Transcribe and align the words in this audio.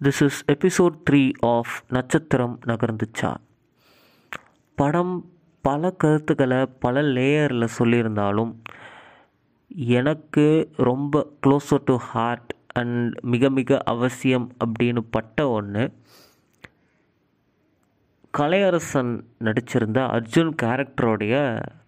This 0.00 0.22
is 0.22 0.40
episode 0.46 0.96
three 1.10 1.22
of 1.46 1.74
Natchathiram 1.88 2.54
நகர்ந்துச்சா 2.66 3.30
படம் 4.78 5.14
பல 5.64 5.90
கருத்துக்களை 5.96 6.66
பல 6.80 7.02
லேயரில் 7.12 7.74
சொல்லியிருந்தாலும் 7.78 8.52
எனக்கு 9.92 10.46
ரொம்ப 10.82 11.14
க்ளோஸர் 11.46 11.84
டு 11.84 11.96
ஹார்ட் 12.10 12.52
அண்ட் 12.72 13.14
மிக 13.24 13.50
மிக 13.50 13.78
அவசியம் 13.84 14.46
அப்படின்னு 14.64 15.02
பட்ட 15.10 15.48
ஒன்று 15.48 15.84
கலையரசன் 18.38 19.10
நடிச்சிருந்த 19.44 19.98
அர்ஜுன் 20.16 20.50
கேரக்டருடைய 20.62 21.34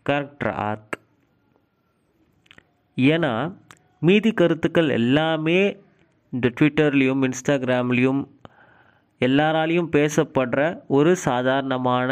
கேரக்டர் 0.03 0.53
ஆர்க். 0.53 0.97
ஏன்னா 2.97 3.53
மீதி 3.99 4.33
கருத்துக்கள் 4.33 4.89
எல்லாமே 4.89 5.77
இந்த 6.33 6.51
ட்விட்டர்லேயும் 6.61 7.25
இன்ஸ்டாகிராம்லேயும் 7.29 8.23
எல்லாராலையும் 9.21 9.91
பேசப்படுற 9.93 10.81
ஒரு 10.87 11.17
சாதாரணமான 11.17 12.11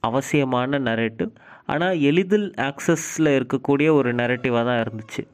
அவசியமான 0.00 0.78
நரேட்டிவ் 0.78 1.30
ஆனால் 1.66 1.98
எளிதில் 1.98 2.50
ஆக்சஸில் 2.56 3.30
இருக்கக்கூடிய 3.38 3.90
ஒரு 3.90 4.14
நரேட்டிவாக 4.14 4.64
தான் 4.64 4.82
இருந்துச்சு. 4.84 5.24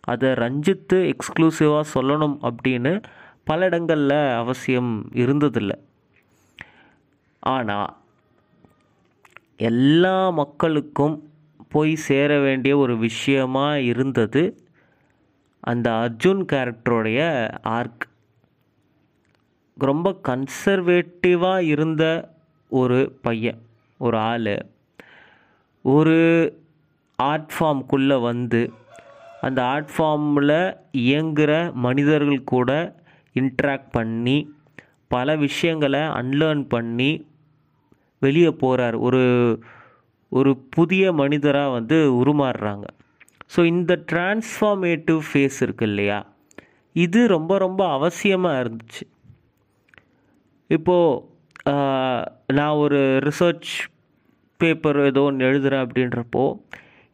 அதை 0.00 0.30
ரஞ்சித்து 0.30 0.98
எக்ஸ்க்ளூசிவாக 1.12 1.84
சொல்லணும் 1.94 2.50
அப்படின்னு 2.50 3.02
பல 3.44 3.64
இடங்களில் 3.64 4.18
அவசியம் 4.34 5.10
இருந்ததில்லை. 5.14 5.76
ஆனால் 7.40 7.96
எல்லா 9.56 10.30
மக்களுக்கும் 10.30 11.30
போய் 11.68 11.96
சேர 11.96 12.38
வேண்டிய 12.38 12.76
ஒரு 12.76 12.98
விஷயமாக 12.98 13.80
இருந்தது 13.80 14.62
அந்த 15.60 15.90
அர்ஜுன் 15.90 16.44
கேரக்டருடைய 16.52 17.50
ஆர்க் 17.62 18.08
ரொம்ப 19.74 20.20
கன்சர்வேட்டிவாக 20.28 21.60
இருந்த 21.60 22.34
ஒரு 22.68 23.18
பையன் 23.22 23.58
ஒரு 23.98 24.18
ஆள். 24.18 24.66
ஒரு 25.82 26.18
ஆர்ட் 27.16 27.52
ஃபார்ம்குள்ளே 27.58 28.20
வந்து 28.20 28.72
அந்த 29.40 29.64
ஆர்ட் 29.64 29.90
ஃபார்மில் 29.98 30.76
இயங்குகிற 30.92 31.72
மனிதர்கள் 31.72 32.44
கூட 32.44 32.94
இன்ட்ராக்ட் 33.34 33.90
பண்ணி 33.90 34.54
பல 35.08 35.36
விஷயங்களை 35.36 36.00
அன்லேர்ன் 36.00 36.68
பண்ணி 36.68 37.26
வெளியே 38.22 38.50
போகிறார் 38.62 38.96
ஒரு 39.08 39.22
ஒரு 40.32 40.50
புதிய 40.76 41.12
மனிதராக 41.20 41.74
வந்து 41.76 41.96
உருமாறுறாங்க. 42.22 42.86
ஸோ 43.54 43.60
இந்த 43.74 43.92
டிரான்ஸ்ஃபார்மேட்டிவ் 44.12 45.20
ஃபேஸ் 45.28 45.58
இருக்கு 45.66 45.86
இல்லையா? 45.90 46.18
இது 46.96 47.20
ரொம்ப 47.36 47.52
ரொம்ப 47.58 47.82
அவசியமாக 47.98 48.60
இருந்துச்சு. 48.62 49.04
இப்போது 50.70 51.22
நான் 52.58 52.80
ஒரு 52.84 52.98
ரிசர்ச் 53.26 53.70
பேப்பர் 54.60 54.98
ஏதோ 55.10 55.22
ஒன்று 55.28 55.48
எழுதுகிறேன் 55.48 55.84
அப்படின்றப்போ 55.86 56.44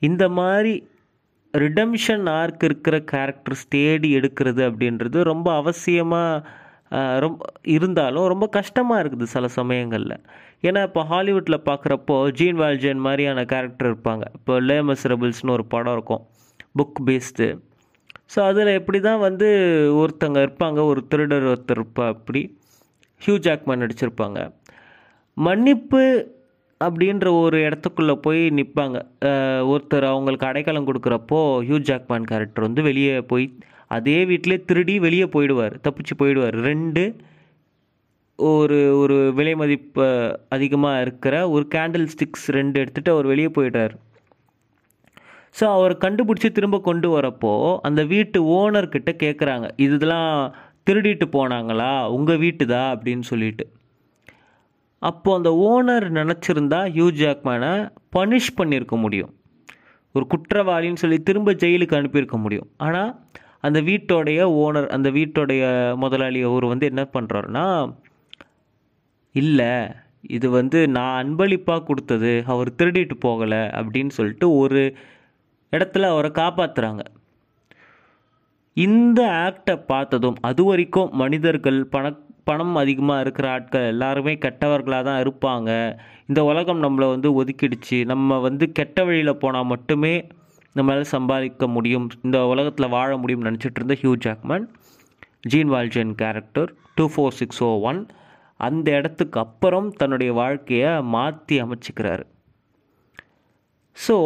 இந்த 0.02 0.24
மாதிரி 0.38 0.74
ரிடம்ஷன் 1.54 2.26
ஆர்க் 2.40 2.64
இருக்கிற 2.64 2.96
கேரக்டர்ஸ் 3.12 3.64
தேடி 3.68 4.08
எடுக்கிறது 4.18 4.62
அப்படின்றது 4.68 5.18
ரொம்ப 5.32 5.48
அவசியமாக 5.62 6.44
ரொம்ப 7.24 7.44
இருந்தாலும் 7.74 8.26
ரொம்ப 8.32 8.46
கஷ்டமாக 8.56 9.02
இருக்குது 9.02 9.26
சில 9.34 9.46
சமயங்களில். 9.58 10.16
ஏன்னா 10.68 10.80
இப்போ 10.88 11.02
ஹாலிவுட்டில் 11.12 11.64
பார்க்குறப்போ 11.68 12.16
ஜீன் 12.38 12.58
வால்ஜன் 12.60 13.04
மாதிரியான 13.06 13.44
கேரக்டர் 13.52 13.88
இருப்பாங்க. 13.90 14.24
இப்போ 14.38 14.54
லே 14.68 14.76
மெசரபிள்ஸ்னு 14.90 15.54
ஒரு 15.56 15.64
படம் 15.74 15.94
இருக்கும். 15.96 16.22
புக் 16.78 17.00
பேஸ்டு 17.08 17.48
ஸோ 18.32 18.38
அதில் 18.50 18.70
எப்படி 18.78 18.98
தான் 19.06 19.20
வந்து 19.24 19.48
ஒருத்தங்க 20.02 20.38
இருப்பாங்க 20.46 20.78
ஒரு 20.90 21.00
திருடர் 21.10 21.48
ஒருத்தர் 21.50 21.78
இருப்பா 21.78 22.04
அப்படி 22.14 22.40
ஹியூ 23.24 23.34
ஜாக்மேன் 23.46 23.82
நடிச்சிருப்பாங்க. 23.82 24.38
மன்னிப்பு 25.36 26.02
அப்படின்ற 26.80 27.28
ஒரு 27.42 27.58
இடத்துக்குள்ளே 27.66 28.14
போய் 28.26 28.42
நிற்பாங்க 28.58 28.96
ஒருத்தர் 29.72 30.06
அவங்களுக்கு 30.12 30.48
அடைக்கலம் 30.50 30.88
கொடுக்குறப்போ 30.88 31.38
ஹியூ 31.68 31.78
ஜாக்மேன் 31.90 32.28
கேரக்டர் 32.32 32.66
வந்து 32.68 32.82
வெளியே 32.88 33.14
போய் 33.32 33.46
அதே 33.96 34.18
வீட்டிலே 34.30 34.58
திருடி 34.68 34.94
வெளியே 35.06 35.26
போயிடுவார். 35.36 35.74
தப்பிச்சு 35.86 36.14
போயிடுவார். 36.22 36.56
ரெண்டு 36.70 37.04
ஒரு 38.38 38.78
ஒரு 38.98 39.16
விலை 39.32 39.54
மதிப்பு 39.54 40.06
அதிகமாக 40.48 41.00
இருக்கிற 41.00 41.34
ஒரு 41.48 41.64
கேண்டில் 41.74 42.06
ஸ்டிக்ஸ் 42.06 42.46
ரெண்டு 42.50 42.80
எடுத்துகிட்டு 42.80 43.10
அவர் 43.10 43.26
வெளியே 43.26 43.50
போயிட்டார் 43.58 43.94
ஸோ 45.60 45.64
அவர் 45.68 45.92
கண்டுபிடிச்சி 45.96 46.48
திரும்ப 46.52 46.80
கொண்டு 46.80 47.08
வரப்போ 47.16 47.52
அந்த 47.80 48.00
வீட்டு 48.04 48.38
ஓனர்கிட்ட 48.54 49.10
கேட்குறாங்க 49.24 49.66
இதெல்லாம் 49.76 50.54
திருடிட்டு 50.88 51.26
போனாங்களா? 51.36 51.92
உங்கள் 52.08 52.36
வீட்டுதா? 52.36 52.82
அப்படின்னு 52.94 53.20
சொல்லிட்டு. 53.20 53.64
அப்போது 55.02 55.36
அந்த 55.36 55.50
ஓனர் 55.68 56.06
நினச்சிருந்தா 56.10 56.80
யூ 56.94 57.06
ஜாக்மேனை 57.12 57.72
பனிஷ் 58.16 58.56
பண்ணியிருக்க 58.56 58.96
முடியும். 58.96 59.32
ஒரு 60.14 60.26
குற்றவாளின்னு 60.26 61.02
சொல்லி 61.02 61.18
திரும்ப 61.22 61.52
ஜெயிலுக்கு 61.52 61.98
அனுப்பியிருக்க 61.98 62.36
முடியும். 62.36 62.68
ஆனால் 62.76 63.10
அந்த 63.60 63.80
வீட்டோடைய 63.80 64.40
ஓனர் 64.64 64.88
அந்த 64.88 65.10
வீட்டோடைய 65.10 65.62
முதலாளி 65.96 66.42
அவர் 66.42 66.64
வந்து 66.64 66.86
என்ன 66.86 67.02
பண்ணுறாருன்னா 67.12 67.66
இல்லை 69.34 69.72
இது 70.28 70.46
வந்து 70.50 70.78
நான் 70.88 71.18
அன்பளிப்பாக 71.22 71.84
கொடுத்தது 71.84 72.32
அவர் 72.46 72.76
திருடிட்டு 72.78 73.16
போகலை 73.26 73.62
அப்படின்னு 73.80 74.12
சொல்லிட்டு 74.18 74.46
ஒரு 74.56 74.82
இடத்துல 75.72 76.08
அவரை 76.08 76.30
காப்பாற்றுறாங்க 76.34 77.02
இந்த 78.76 79.20
ஆக்டை 79.46 79.74
பார்த்ததும் 79.86 80.38
அது 80.40 80.62
வரைக்கும் 80.64 81.10
மனிதர்கள் 81.14 81.80
பண 81.86 82.06
பணம் 82.44 82.74
அதிகமாக 82.74 83.20
இருக்கிற 83.20 83.46
ஆட்கள் 83.50 83.86
எல்லாருமே 83.86 84.32
கெட்டவர்களாக 84.34 85.04
தான் 85.04 85.20
இருப்பாங்க. 85.24 85.70
இந்த 86.26 86.40
உலகம் 86.44 86.80
நம்மளை 86.82 87.06
வந்து 87.10 87.28
ஒதுக்கிடுச்சு. 87.40 87.98
நம்ம 88.04 88.38
வந்து 88.38 88.64
கெட்ட 88.72 89.04
வழியில் 89.04 89.40
போனால் 89.40 89.64
மட்டுமே 89.64 90.14
நம்மளால் 90.76 91.14
சம்பாதிக்க 91.16 91.66
முடியும். 91.66 92.06
இந்த 92.22 92.38
உலகத்தில் 92.46 92.88
வாழ 92.88 93.10
முடியும்னு 93.16 93.48
நினச்சிட்டு 93.50 93.80
இருந்த 93.80 93.96
Hugh 94.02 94.12
Jackman 94.26 94.66
Jean 95.46 95.72
Valjean 95.74 96.12
character 96.22 96.70
two 96.94 97.06
four 97.14 97.36
six 97.40 97.62
O 97.62 97.70
one 97.82 98.00
அந்த 98.66 98.86
இடத்துக்கு 98.98 99.38
அப்புறம் 99.44 99.88
தன்னுடைய 100.00 100.30
வாழ்க்கையை 100.40 100.90
மாற்றி 101.14 101.56
அமைச்சிக்கிறாரு. 101.64 102.24
ஸோ 103.96 104.16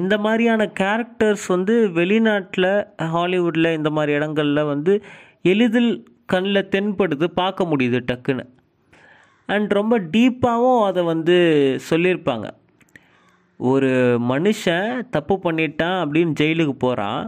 இந்த 0.00 0.14
மாதிரியான 0.24 0.62
கேரக்டர்ஸ் 0.80 1.46
வந்து 1.54 1.74
வெளிநாட்டில் 1.98 2.70
ஹாலிவுட்டில் 3.14 3.76
இந்த 3.78 3.90
மாதிரி 3.96 4.12
இடங்களில் 4.18 4.70
வந்து 4.72 4.94
எளிதில் 5.52 5.92
கண்ணில் 6.32 6.70
தென்படுது 6.74 7.26
பார்க்க 7.40 7.70
முடியுது 7.70 7.98
டக்குன்னு. 8.10 8.44
அண்ட் 9.48 9.70
ரொம்ப 9.78 9.94
டீப்பாகவும் 10.14 10.84
அதை 10.88 11.02
வந்து 11.12 11.36
சொல்லியிருப்பாங்க. 11.90 12.46
ஒரு 13.60 13.90
மனுஷன் 14.30 14.88
தப்பு 15.14 15.34
பண்ணிட்டான் 15.44 15.98
அப்படின்னு 16.02 16.32
ஜெயிலுக்கு 16.40 16.74
போகிறான் 16.86 17.22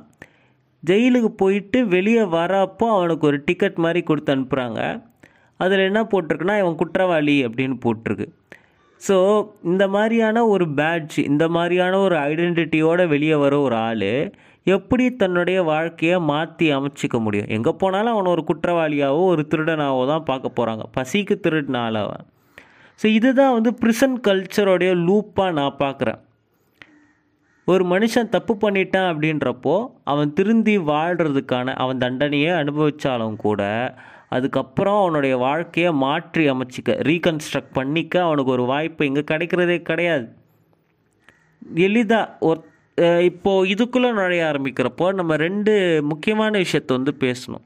ஜெயிலுக்கு 0.83 1.31
போயிட்டு 1.43 1.79
வெளியே 1.95 2.25
வரப்போ 2.39 2.87
அவனுக்கு 2.97 3.25
ஒரு 3.31 3.39
டிக்கெட் 3.47 3.79
மாதிரி 3.85 4.01
கொடுத்து 4.09 4.35
அனுப்புகிறாங்க 4.35 4.81
அதில் 5.61 5.87
என்ன 5.89 6.01
போட்டிருக்குன்னா 6.13 6.57
இவன் 6.63 6.81
குற்றவாளி 6.83 7.37
அப்படின்னு 7.47 7.77
போட்டிருக்கு. 7.85 8.27
ஸோ 9.01 9.17
இந்த 9.71 9.85
மாதிரியான 9.95 10.39
ஒரு 10.53 10.67
பேட்ச் 10.79 11.17
இந்த 11.31 11.45
மாதிரியான 11.57 11.99
ஒரு 12.07 12.17
ஐடென்டிட்டியோடு 12.31 13.05
வெளியே 13.15 13.37
வர 13.45 13.55
ஒரு 13.67 13.77
ஆள் 13.89 14.11
எப்படி 14.67 15.05
தன்னுடைய 15.23 15.59
வாழ்க்கையை 15.73 16.17
மாற்றி 16.31 16.67
அமைச்சிக்க 16.77 17.17
முடியும்? 17.27 17.51
எங்கே 17.57 17.73
போனாலும் 17.83 18.15
அவனை 18.15 18.31
ஒரு 18.37 18.43
குற்றவாளியாவோ 18.49 19.21
ஒரு 19.33 19.43
திருடனாவோ 19.53 20.03
தான் 20.13 20.27
பார்க்க 20.31 20.57
போகிறாங்க 20.59 20.85
பசிக்கு 20.97 21.37
திருடினால 21.45 22.03
அவன். 22.07 22.25
ஸோ 23.01 23.07
இதுதான் 23.19 23.55
வந்து 23.57 23.71
ப்ரிசன் 23.83 24.17
கல்ச்சரோடைய 24.29 24.93
லூப்பாக 25.07 25.57
நான் 25.61 25.81
பார்க்குறேன். 25.85 26.21
ஒரு 27.69 27.85
மனுஷன் 27.93 28.33
தப்பு 28.35 28.55
பண்ணிட்டான் 28.63 29.09
அப்படின்றப்போ 29.13 29.75
அவன் 30.13 30.31
திருந்தி 30.37 30.75
வாழ்கிறதுக்கான 30.93 31.75
அவன் 31.83 32.03
தண்டனையை 32.05 32.53
அனுபவித்தாலும் 32.61 33.37
கூட 33.47 33.63
அதுக்கப்புறம் 34.33 34.99
அவனுடைய 35.03 35.35
வாழ்க்கையை 35.47 35.91
மாற்றி 36.05 36.45
அமைச்சிக்க 36.53 36.97
ரீகன்ஸ்ட்ரக்ட் 37.11 37.77
பண்ணிக்க 37.79 38.15
அவனுக்கு 38.27 38.51
ஒரு 38.57 38.65
வாய்ப்பு 38.73 39.07
இங்கே 39.11 39.25
கிடைக்கிறதே 39.31 39.79
கிடையாது. 39.91 40.27
எளிதாக 41.87 42.35
ஒரு 42.49 42.61
இப்போது 43.29 43.69
இதுக்குள்ளே 43.73 44.11
நுழைய 44.19 44.45
ஆரம்பிக்கிறப்போ 44.51 45.07
நம்ம 45.19 45.33
ரெண்டு 45.47 45.73
முக்கியமான 46.13 46.53
விஷயத்தை 46.65 46.93
வந்து 46.99 47.13
பேசணும். 47.27 47.65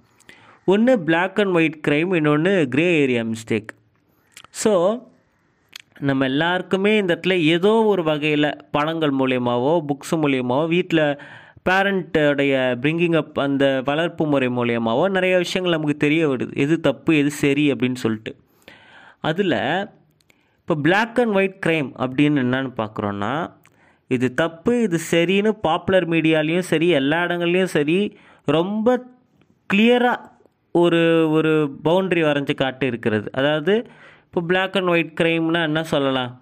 ஒன்று 0.72 0.92
பிளாக் 1.08 1.38
அண்ட் 1.42 1.56
ஒயிட் 1.58 1.78
க்ரைம் 1.86 2.10
இன்னொன்று 2.18 2.52
க்ரே 2.74 2.88
ஏரியா 3.04 3.22
மிஸ்டேக் 3.30 3.70
ஸோ 4.62 4.72
நம்ம 6.08 6.24
எல்லாருக்குமே 6.30 6.92
இந்த 7.00 7.12
இடத்துல 7.14 7.34
ஏதோ 7.54 7.72
ஒரு 7.92 8.02
வகையில் 8.10 8.48
படங்கள் 8.76 9.12
மூலியமாவோ 9.20 9.72
புக்ஸ் 9.88 10.14
மூலியமாகவோ 10.22 10.66
வீட்டில் 10.74 11.04
பேரண்ட்டோடைய 11.66 12.78
பிரிங்கிங் 12.82 13.16
அப் 13.16 13.38
அந்த 13.38 13.82
வளர்ப்பு 13.84 14.26
முறை 14.26 14.48
மூலயமாவோ 14.48 15.10
நிறைய 15.10 15.36
விஷயங்கள் 15.36 15.74
நமக்கு 15.78 15.96
தெரிய 15.96 16.28
வருது 16.28 16.54
எது 16.56 16.80
தப்பு 16.80 17.16
எது 17.16 17.30
சரி 17.30 17.72
அப்படின்னு 17.72 17.94
சொல்லிட்டு. 17.94 18.36
அதில் 19.20 19.86
இப்போ 20.60 20.74
பிளாக் 20.74 21.20
அண்ட் 21.20 21.34
ஒயிட் 21.34 21.58
க்ரைம் 21.66 21.92
அப்படின்னு 21.98 22.42
என்னன்னு 22.42 22.72
பார்க்குறோன்னா 22.76 23.50
இது 24.06 24.34
தப்பு 24.34 24.82
இது 24.82 24.98
சரின்னு 25.10 25.48
பாப்புலர் 25.48 26.08
மீடியாலேயும் 26.08 26.68
சரி 26.72 26.88
எல்லா 26.88 27.24
இடங்கள்லையும் 27.24 27.74
சரி 27.78 28.16
ரொம்ப 28.44 29.04
கிளியராக 29.70 30.30
ஒரு 30.72 31.30
ஒரு 31.30 31.78
பவுண்ட்ரி 31.84 32.22
வரைஞ்சி 32.22 32.54
காட்டு 32.54 32.86
இருக்கிறது 32.86 33.30
அதாவது 33.32 33.86
இப்போ 34.24 34.40
பிளாக் 34.40 34.76
அண்ட் 34.76 34.88
ஒயிட் 34.88 35.16
க்ரைம்னா 35.20 35.62
என்ன 35.62 35.82
சொல்லலாம்? 35.82 36.41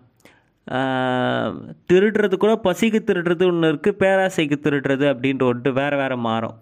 திருடுறது 1.86 2.36
கூட 2.36 2.52
பசிக்கு 2.64 3.00
திருடுறது 3.04 3.44
ஒன்று 3.46 3.70
இருக்குது 3.72 3.98
பேராசைக்கு 3.98 4.56
திருடுறது 4.64 5.06
அப்படின்ற 5.12 5.44
ஒன்று 5.44 5.72
வேறு 5.72 5.96
வேறு 5.96 6.16
மாறும். 6.16 6.56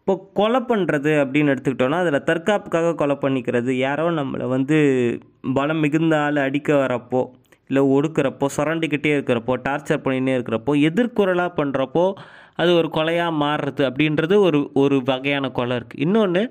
இப்போ 0.00 0.14
கொலை 0.34 0.60
பண்ணுறது 0.60 1.10
அப்படின்னு 1.22 1.52
எடுத்துக்கிட்டோன்னா 1.52 1.98
அதில் 2.00 2.24
தற்காப்புக்காக 2.24 2.94
கொலை 2.94 3.16
பண்ணிக்கிறது 3.16 3.76
யாரோ 3.76 4.10
நம்மளை 4.10 4.48
வந்து 4.48 4.78
பலம் 5.54 5.80
மிகுந்த 5.80 6.20
ஆள் 6.20 6.36
அடிக்க 6.36 6.76
வரப்போ 6.76 7.20
இல்லை 7.68 7.82
ஒடுக்கிறப்போ 7.88 8.46
சுரண்டிக்கிட்டே 8.56 9.12
இருக்கிறப்போ 9.14 9.54
டார்ச்சர் 9.64 10.02
பண்ணினே 10.02 10.32
இருக்கிறப்போ 10.34 10.72
எதிர்குரலாக 10.82 11.52
பண்ணுறப்போ 11.56 12.12
அது 12.54 12.74
ஒரு 12.74 12.88
கொலையாக 12.94 13.38
மாறுறது 13.40 13.82
அப்படின்றது 13.88 14.40
ஒரு 14.40 14.70
ஒரு 14.74 15.02
வகையான 15.02 15.50
கொலை 15.50 15.76
இருக்குது 15.76 16.00
இன்னொன்று 16.00 16.42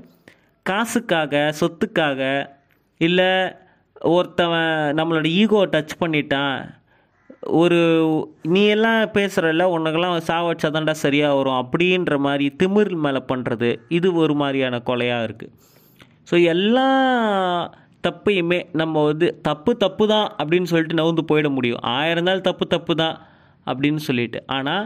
காசுக்காக 0.66 1.52
சொத்துக்காக 1.60 2.22
இல்லை 3.02 3.30
ஒருத்தவன் 4.10 4.76
நம்மளோட 4.98 5.28
ஈகோ 5.40 5.60
டச் 5.74 5.96
பண்ணிட்டான். 6.02 6.58
ஒரு 7.62 7.80
நீ 8.54 8.62
எல்லாம் 8.76 9.02
பேசுகிறல்ல 9.18 9.64
உனக்கெல்லாம் 9.76 10.16
சாவச்சா 10.30 10.70
தான்டா 10.76 10.94
சரியாக 11.04 11.38
வரும். 11.38 11.60
அப்படின்ற 11.62 12.16
மாதிரி 12.26 12.48
திமிர் 12.62 12.92
மேலே 13.06 13.22
பண்ணுறது 13.32 13.70
இது 13.98 14.08
ஒரு 14.24 14.34
மாதிரியான 14.42 14.80
கொலையாக 14.90 15.28
இருக்குது 15.28 15.54
ஸோ 16.30 16.38
எல்லா 16.54 16.88
தப்பையுமே 18.08 18.60
நம்ம 18.82 19.04
வந்து 19.10 19.28
தப்பு 19.48 19.72
தப்பு 19.84 20.04
தான் 20.14 20.28
அப்படின்னு 20.40 20.70
சொல்லிட்டு 20.72 21.00
நவுந்து 21.00 21.24
போயிட 21.32 21.48
முடியும். 21.58 21.82
ஆயிரம் 21.98 22.28
நாள் 22.30 22.48
தப்பு 22.50 22.66
தப்பு 22.74 22.94
தான் 23.02 23.16
அப்படின்னு 23.68 24.02
சொல்லிட்டு. 24.08 24.40
ஆனால் 24.56 24.86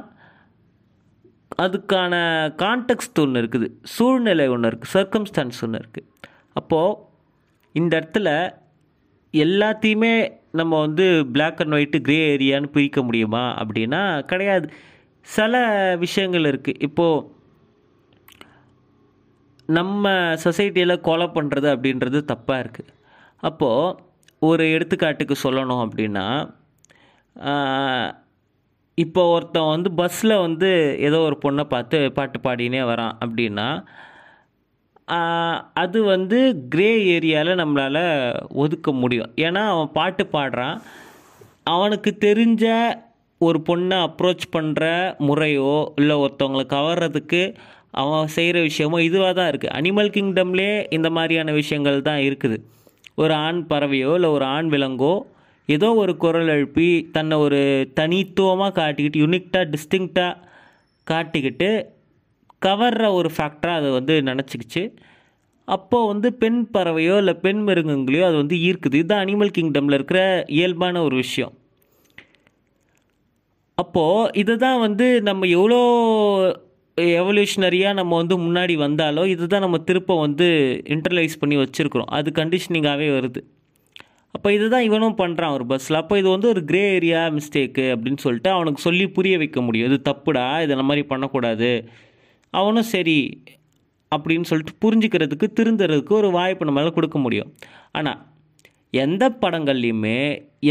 அதுக்கான 1.66 2.14
கான்டெக்ட் 2.64 3.22
ஒன்று 3.24 3.42
இருக்குது. 3.44 3.68
சூழ்நிலை 3.96 4.48
ஒன்று 4.56 4.70
இருக்குது 4.70 4.94
சர்க்கம்ஸ்டான்ஸ் 4.98 5.62
ஒன்று 5.68 5.82
இருக்குது 5.84 6.08
அப்போது 6.60 6.98
இந்த 7.76 7.94
இடத்துல 8.00 8.30
எல்லாத்தையுமே 9.44 10.14
நம்ம 10.52 10.80
வந்து 10.80 11.06
பிளாக் 11.26 11.62
அண்ட் 11.62 11.76
ஒயிட்டு 11.76 12.00
கிரே 12.02 12.18
ஏரியான்னு 12.36 12.68
பிரிக்க 12.68 13.00
முடியுமா? 13.04 13.44
அப்படின்னா 13.62 14.02
கிடையாது. 14.26 14.68
சில 15.28 15.56
விஷயங்கள் 16.00 16.50
இருக்குது 16.52 16.82
இப்போது 16.82 17.24
நம்ம 19.70 20.08
சொசைட்டியில் 20.44 21.02
கொலை 21.02 21.28
பண்ணுறது 21.28 21.68
அப்படின்றது 21.74 22.20
தப்பாக 22.32 22.64
இருக்குது 22.64 22.92
அப்போது 23.42 23.96
ஒரு 24.42 24.64
எடுத்துக்காட்டுக்கு 24.66 25.36
சொல்லணும் 25.44 25.84
அப்படின்னா 25.86 26.26
இப்போ 28.98 29.22
ஒருத்தன் 29.30 29.72
வந்து 29.72 29.90
பஸ்ஸில் 29.92 30.36
வந்து 30.38 30.70
ஏதோ 31.00 31.18
ஒரு 31.20 31.38
பொண்ணை 31.46 31.64
பார்த்து 31.64 31.98
பாட்டு 32.12 32.38
பாடினே 32.40 32.82
வரான் 32.86 33.16
அப்படின்னா 33.26 33.68
அது 35.08 36.04
வந்து 36.04 36.38
கிரே 36.70 36.92
ஏரியாவில் 37.16 37.60
நம்மளால் 37.62 38.04
ஒதுக்க 38.54 38.92
முடியும். 38.92 39.32
ஏன்னா 39.36 39.62
அவன் 39.74 39.92
பாட்டு 39.92 40.24
பாடுறான். 40.34 40.78
அவனுக்கு 41.64 42.18
தெரிஞ்ச 42.20 42.66
ஒரு 43.42 43.60
பொண்ணை 43.68 43.98
அப்ரோச் 44.08 44.46
பண்ணுற 44.56 44.84
முறையோ 45.28 45.94
இல்லை 45.96 46.16
ஒருத்தவங்களை 46.18 46.66
கவர்றதுக்கு 46.76 47.42
அவன் 48.02 48.28
செய்கிற 48.28 48.58
விஷயமோ 48.60 48.98
இதுவாக 49.10 49.34
தான் 49.34 49.50
இருக்குது 49.52 49.74
அனிமல் 49.78 50.14
கிங்டம்லே 50.16 50.72
இந்த 50.90 51.10
மாதிரியான 51.10 51.52
விஷயங்கள் 51.52 52.08
தான் 52.10 52.22
இருக்குது. 52.28 52.58
ஒரு 53.16 53.34
ஆண் 53.34 53.62
பறவையோ 53.70 54.12
இல்லை 54.16 54.30
ஒரு 54.30 54.46
ஆண் 54.46 54.70
விலங்கோ 54.74 55.16
ஏதோ 55.70 55.88
ஒரு 55.96 56.14
குரல் 56.18 56.48
எழுப்பி 56.48 56.90
தன்னை 57.12 57.38
ஒரு 57.38 57.60
தனித்துவமாக 58.00 58.76
காட்டிக்கிட்டு 58.82 59.22
யுனிக்டாக 59.26 59.70
டிஸ்டிங்க்டாக 59.74 60.34
காட்டிக்கிட்டு 61.08 61.70
கவர்ற 62.68 63.06
ஒரு 63.20 63.30
ஃபேக்டராக 63.36 63.80
அதை 63.82 63.92
வந்து 63.98 64.16
நினச்சிக்கிச்சு. 64.30 64.84
அப்போது 65.68 66.10
வந்து 66.12 66.28
பெண் 66.42 66.60
பறவையோ 66.76 67.16
இல்லை 67.22 67.34
பெண் 67.46 67.62
மிருகங்களையோ 67.68 68.26
அது 68.30 68.38
வந்து 68.42 68.58
ஈர்க்குது. 68.68 69.00
இதுதான் 69.02 69.24
அனிமல் 69.26 69.56
கிங்டமில் 69.58 69.98
இருக்கிற 69.98 70.20
இயல்பான 70.58 71.02
ஒரு 71.08 71.16
விஷயம். 71.24 71.54
அப்போது 73.78 74.30
இதை 74.42 74.54
தான் 74.66 74.80
வந்து 74.86 75.06
நம்ம 75.30 75.48
எவ்வளோ 75.58 75.80
எவல்யூஷனரியாக 77.22 77.98
நம்ம 78.00 78.18
வந்து 78.22 78.36
முன்னாடி 78.44 78.76
வந்தாலோ 78.84 79.24
இது 79.32 79.46
தான் 79.54 79.64
நம்ம 79.66 79.78
திருப்ப 79.88 80.16
வந்து 80.26 80.48
இன்டர்லைஸ் 80.96 81.36
பண்ணி 81.42 81.56
வச்சுருக்குறோம். 81.62 82.12
அது 82.18 82.30
கண்டிஷனிங்காகவே 82.40 83.08
வருது. 83.18 83.42
அப்போ 84.36 84.50
இதுதான் 84.58 84.86
இவனும் 84.90 85.18
பண்ணுறான் 85.22 85.54
ஒரு 85.58 85.66
பஸ்ஸில் 85.72 86.00
அப்போ 86.02 86.16
இது 86.22 86.30
வந்து 86.36 86.48
ஒரு 86.54 86.62
கிரே 86.70 86.84
ஏரியா 86.96 87.22
மிஸ்டேக்கு 87.38 87.86
அப்படின்னு 87.96 88.22
சொல்லிட்டு 88.26 88.50
அவனுக்கு 88.56 88.82
சொல்லி 88.88 89.06
புரிய 89.18 89.36
வைக்க 89.42 89.60
முடியும். 89.68 89.90
இது 89.92 90.00
தப்புடா 90.10 90.46
இதை 90.64 90.72
இந்த 90.78 90.88
மாதிரி 90.90 91.04
பண்ணக்கூடாது. 91.12 91.72
அவனும் 92.60 92.90
சரி 92.94 93.20
அப்படின்னு 94.12 94.50
சொல்லிட்டு 94.50 94.74
புரிஞ்சுக்கிறதுக்கு 94.84 95.48
திருந்துறதுக்கு 95.60 96.14
ஒரு 96.20 96.30
வாய்ப்பு 96.32 96.66
நம்மளால் 96.66 96.98
கொடுக்க 96.98 97.18
முடியும். 97.20 97.50
ஆனால் 97.98 98.22
எந்த 98.94 99.24
படங்கள்லையுமே 99.42 100.18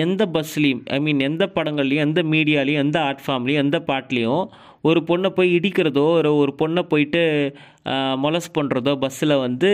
எந்த 0.03 0.23
பஸ்லேயும் 0.35 0.83
ஐ 0.97 0.99
மீன் 1.01 1.21
எந்த 1.21 1.45
படங்கள்லையும் 1.55 2.05
எந்த 2.07 2.21
மீடியாலையும் 2.33 2.83
எந்த 2.85 2.99
ஆர்ட் 3.01 3.23
ஃபார்ம்லேயும் 3.25 3.63
எந்த 3.65 3.79
பாட்லேயும் 3.89 4.45
ஒரு 4.89 5.01
பொண்ணை 5.09 5.29
போய் 5.37 5.55
இடிக்கிறதோ 5.59 6.05
ஒரு 6.19 6.31
ஒரு 6.37 6.53
பொண்ணை 6.63 6.83
போயிட்டு 6.93 7.23
மொலஸ் 8.25 8.55
பண்ணுறதோ 8.59 8.93
பஸ்ஸில் 8.97 9.43
வந்து 9.47 9.73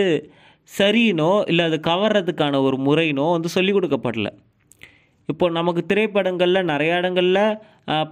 சரியினோ 0.71 1.31
இல்லை 1.47 1.63
அது 1.69 1.77
கவர்றதுக்கான 1.89 2.61
ஒரு 2.67 2.77
முறையினோ 2.87 3.25
வந்து 3.31 3.49
சொல்லிக் 3.55 3.77
கொடுக்கப்படல. 3.77 4.29
இப்போ 5.31 5.45
நமக்கு 5.59 5.81
திரைப்படங்களில் 5.91 6.69
நிறைய 6.71 6.99
இடங்களில் 7.01 7.43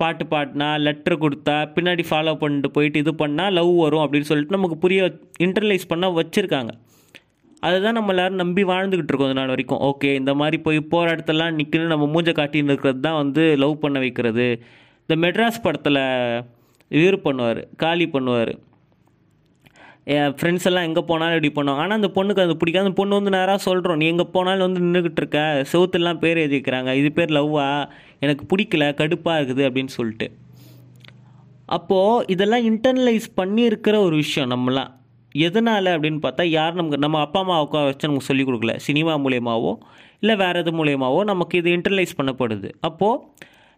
பாட்டு 0.01 0.23
பாடினா 0.31 0.67
லெட்டர் 0.85 1.21
கொடுத்தா 1.23 1.55
பின்னாடி 1.75 2.03
ஃபாலோ 2.09 2.33
பண்ணிட்டு 2.43 2.69
போயிட்டு 2.77 3.01
இது 3.03 3.11
பண்ணால் 3.23 3.55
லவ் 3.57 3.73
வரும் 3.85 4.03
அப்படின்னு 4.03 4.29
சொல்லிட்டு 4.31 4.57
நமக்கு 4.57 4.77
புரிய 4.83 5.01
இன்டர்லைஸ் 5.45 5.91
பண்ண 5.91 6.07
வச்சுருக்காங்க. 6.19 6.71
அதுதான் 7.67 7.97
நம்ம 7.97 8.11
எல்லாரும் 8.13 8.41
நம்பி 8.41 8.63
வாழ்ந்துக்கிட்டு 8.71 9.11
இருக்கோம் 9.11 9.29
இது 9.29 9.37
நாள் 9.39 9.53
வரைக்கும். 9.53 9.81
ஓகே 9.89 10.09
இந்த 10.19 10.33
மாதிரி 10.41 10.57
போய் 10.67 10.79
போகிற 10.93 11.07
இடத்துலலாம் 11.15 11.57
நிற்கணும் 11.59 11.93
நம்ம 11.93 12.05
மூஞ்சை 12.13 12.33
காட்டின்னு 12.37 12.73
இருக்கிறது 12.73 13.01
தான் 13.07 13.19
வந்து 13.23 13.43
லவ் 13.63 13.75
பண்ண 13.83 13.97
வைக்கிறது. 14.05 14.47
இந்த 15.03 15.15
மெட்ராஸ் 15.25 15.63
படத்தில் 15.65 16.01
இவர் 16.99 17.17
பண்ணுவார் 17.27 17.61
காலி 17.83 18.05
பண்ணுவார். 18.15 18.53
என் 20.13 20.33
ஃப்ரெண்ட்ஸ் 20.37 20.67
எல்லாம் 20.69 20.85
எங்கே 20.87 21.01
போனாலும் 21.09 21.37
இப்படி 21.37 21.51
பண்ணுவாங்க. 21.55 21.81
ஆனால் 21.83 21.97
அந்த 21.99 22.09
பொண்ணுக்கு 22.15 22.43
அது 22.45 22.53
பிடிக்காது. 22.61 22.85
அந்த 22.85 22.95
பொண்ணு 22.99 23.17
வந்து 23.19 23.33
நேராக 23.35 23.59
சொல்கிறோம் 23.65 23.99
நீ 24.01 24.05
எங்கே 24.13 24.25
போனாலும் 24.35 24.65
வந்து 24.67 24.83
நின்றுக்கிட்டு 24.85 25.21
இருக்க 25.21 25.39
செவுத்துலாம் 25.71 26.21
பேர் 26.23 26.41
எழுதிக்கிறாங்க 26.43 26.93
இது 27.01 27.09
பேர் 27.17 27.35
லவ்வா? 27.37 27.65
எனக்கு 28.25 28.45
பிடிக்கல 28.51 28.87
கடுப்பாக 29.01 29.35
இருக்குது 29.39 29.65
அப்படின்னு 29.67 29.93
சொல்லிட்டு. 29.97 30.27
அப்போது 31.77 32.23
இதெல்லாம் 32.35 32.65
இன்டர்னலைஸ் 32.71 33.27
பண்ணியிருக்கிற 33.41 33.95
ஒரு 34.07 34.15
விஷயம் 34.23 34.51
நம்மலாம். 34.55 34.91
எதனால் 35.47 35.89
அப்படின்னு 35.95 36.19
பார்த்தா 36.25 36.43
யார் 36.57 36.77
நமக்கு 36.79 37.03
நம்ம 37.05 37.19
அப்பா 37.25 37.39
அம்மா 37.43 37.55
உட்கார 37.65 37.89
வச்சு 37.89 38.09
நமக்கு 38.09 38.29
சொல்லிக் 38.29 38.47
கொடுக்கல. 38.49 38.75
சினிமா 38.87 39.15
மூலயமாவோ 39.25 39.73
இல்லை 40.23 40.35
வேறு 40.43 40.59
எது 40.63 40.71
மூலியமாவோ 40.79 41.19
நமக்கு 41.31 41.57
இது 41.61 41.69
இன்டர்னலைஸ் 41.77 42.19
பண்ணப்படுது. 42.19 42.69
அப்போது 42.87 43.21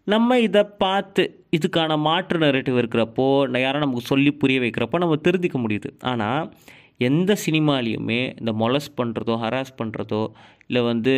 நம்ம 0.08 0.40
இதை 0.40 0.64
பார்த்து 0.84 1.24
இதுக்கான 1.58 1.98
மாற்று 2.00 2.38
நெரட்டிவ் 2.40 2.78
இருக்கிறப்போ 2.82 3.26
யாரும் 3.60 3.84
நமக்கு 3.86 4.06
சொல்லி 4.06 4.32
புரிய 4.32 4.60
வைக்கிறப்போ 4.60 4.98
நம்ம 4.98 5.18
தெரிஞ்சிக்க 5.28 5.58
முடியுது. 5.64 5.90
ஆனால் 6.00 6.52
எந்த 6.98 7.36
சினிமாலேயுமே 7.46 8.20
இந்த 8.40 8.52
மொலஸ் 8.52 8.90
பண்ணுறதோ 8.98 9.36
ஹராஸ் 9.44 9.72
பண்ணுறதோ 9.78 10.24
இல்லை 10.68 10.82
வந்து 10.84 11.14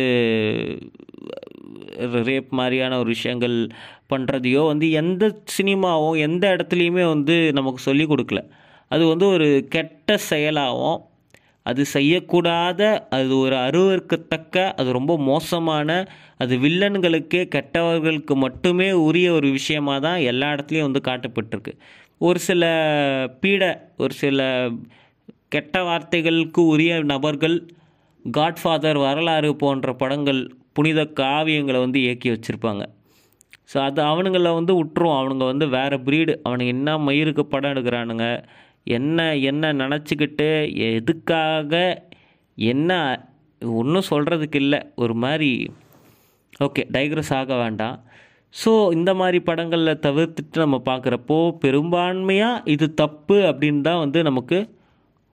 ரேப் 2.28 2.50
மாதிரியான 2.50 2.98
ஒரு 2.98 3.08
விஷயங்கள் 3.08 3.56
பண்ணுறதையோ 4.12 4.62
வந்து 4.66 4.90
எந்த 4.90 5.24
சினிமாவும் 5.58 6.18
எந்த 6.18 6.44
இடத்துலையுமே 6.56 7.04
வந்து 7.14 7.36
நமக்கு 7.52 7.82
சொல்லி 7.88 8.04
கொடுக்கல. 8.04 8.42
அது 8.88 9.04
வந்து 9.06 9.26
ஒரு 9.26 9.48
கெட்ட 9.70 10.18
செயலாகவும் 10.30 11.00
அது 11.66 11.82
செய்யக்கூடாத 11.94 12.80
அது 13.16 13.32
ஒரு 13.44 13.56
அருவருக்கத்தக்க 13.66 14.56
அது 14.80 14.88
ரொம்ப 14.98 15.12
மோசமான 15.30 15.90
அது 16.42 16.54
வில்லன்களுக்கே 16.64 17.42
கெட்டவர்களுக்கு 17.54 18.34
மட்டுமே 18.44 18.88
உரிய 19.06 19.28
ஒரு 19.38 19.48
விஷயமாக 19.58 20.00
தான் 20.06 20.18
எல்லா 20.30 20.48
இடத்துலையும் 20.54 20.88
வந்து 20.88 21.02
காட்டப்பட்டிருக்கு. 21.10 21.72
ஒரு 22.26 22.38
சில 22.48 22.64
பீட 23.42 23.62
ஒரு 24.02 24.14
சில 24.22 24.40
கெட்ட 25.54 25.78
வார்த்தைகளுக்கு 25.88 26.60
உரிய 26.74 26.92
நபர்கள் 27.12 27.56
காட்ஃபாதர் 28.24 28.98
வரலாறு 29.06 29.50
போன்ற 29.62 29.88
படங்கள் 30.02 30.40
புனித 30.76 31.00
காவியங்களை 31.20 31.80
வந்து 31.86 31.98
இயக்கி 32.04 32.28
வச்சுருப்பாங்க. 32.34 32.84
ஸோ 33.72 33.76
அது 33.88 34.00
அவனுங்களை 34.10 34.50
வந்து 34.58 34.72
விட்டுரும் 34.78 35.16
அவனுங்க 35.18 35.44
வந்து 35.52 35.66
வேறு 35.76 35.96
ப்ரீடு 36.06 36.32
அவனுங்க 36.46 36.72
என்ன 36.76 36.96
மயிருக்கு 37.06 37.44
படம் 37.52 37.72
எடுக்கிறானுங்க? 37.74 38.26
என்ன 38.86 39.36
என்ன 39.50 39.72
நினச்சிக்கிட்டு 39.72 40.48
எதுக்காக 40.92 41.72
என்ன 42.58 42.90
ஒன்றும் 43.62 44.08
சொல்கிறதுக்கு 44.10 44.58
இல்லை 44.64 44.80
ஒரு 44.94 45.14
மாதிரி 45.14 45.50
ஓகே 46.64 46.82
டைக்ரஸ் 46.96 47.32
ஆக 47.38 47.54
வேண்டாம். 47.56 47.96
ஸோ 48.54 48.72
இந்த 48.92 49.10
மாதிரி 49.14 49.38
படங்களில் 49.42 50.02
தவிர்த்துட்டு 50.06 50.64
நம்ம 50.64 50.76
பார்க்குறப்போ 50.90 51.38
பெரும்பான்மையாக 51.64 52.62
இது 52.74 52.86
தப்பு 52.94 53.36
அப்படின்னு 53.50 53.80
தான் 53.80 54.02
வந்து 54.04 54.22
நமக்கு 54.22 54.58